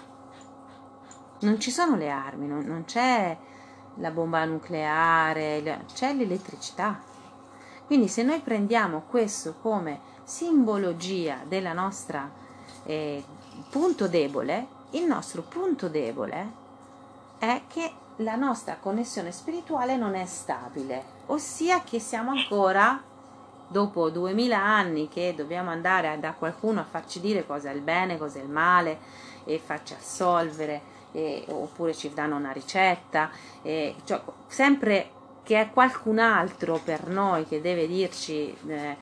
Non 1.41 1.59
ci 1.59 1.73
sono 1.73 1.97
le 1.97 2.11
armi, 2.11 2.47
non, 2.47 2.65
non 2.65 2.85
c'è 2.85 3.37
la 3.97 4.11
bomba 4.11 4.45
nucleare, 4.45 5.85
c'è 5.93 6.13
l'elettricità. 6.15 7.01
Quindi 7.87 8.09
se 8.09 8.23
noi 8.23 8.41
prendiamo 8.41 9.03
questo 9.09 9.55
come 9.61 10.01
simbologia 10.25 11.41
della 11.47 11.73
nostra 11.73 12.31
eh, 12.85 13.23
punto 13.71 14.09
debole, 14.09 14.67
il 14.91 15.05
nostro 15.05 15.43
punto 15.43 15.89
debole 15.89 16.63
è 17.39 17.63
che 17.69 17.93
la 18.19 18.37
nostra 18.37 18.77
connessione 18.81 19.33
spirituale 19.33 19.97
non 19.97 20.15
è 20.15 20.25
stabile, 20.25 21.03
ossia 21.27 21.83
che 21.83 21.99
siamo 21.99 22.31
ancora 22.31 23.03
dopo 23.67 24.09
duemila 24.11 24.63
anni 24.63 25.09
che 25.09 25.35
dobbiamo 25.35 25.71
andare 25.71 26.19
da 26.21 26.33
qualcuno 26.33 26.81
a 26.81 26.85
farci 26.85 27.21
dire 27.21 27.45
cosa 27.45 27.71
è 27.71 27.75
il 27.75 27.81
bene, 27.81 28.19
cosa 28.19 28.39
è 28.39 28.43
il 28.43 28.49
male 28.49 28.99
e 29.45 29.59
farci 29.59 29.95
assolvere 29.95 30.93
e, 31.15 31.45
oppure 31.49 31.95
ci 31.95 32.13
danno 32.13 32.37
una 32.37 32.51
ricetta, 32.53 33.31
e, 33.63 33.95
cioè, 34.05 34.21
sempre 34.49 35.11
che 35.45 35.61
è 35.61 35.71
qualcun 35.71 36.19
altro 36.19 36.81
per 36.83 37.07
noi 37.07 37.47
che 37.47 37.61
deve 37.61 37.87
dirci 37.87 38.55
eh, 38.67 38.93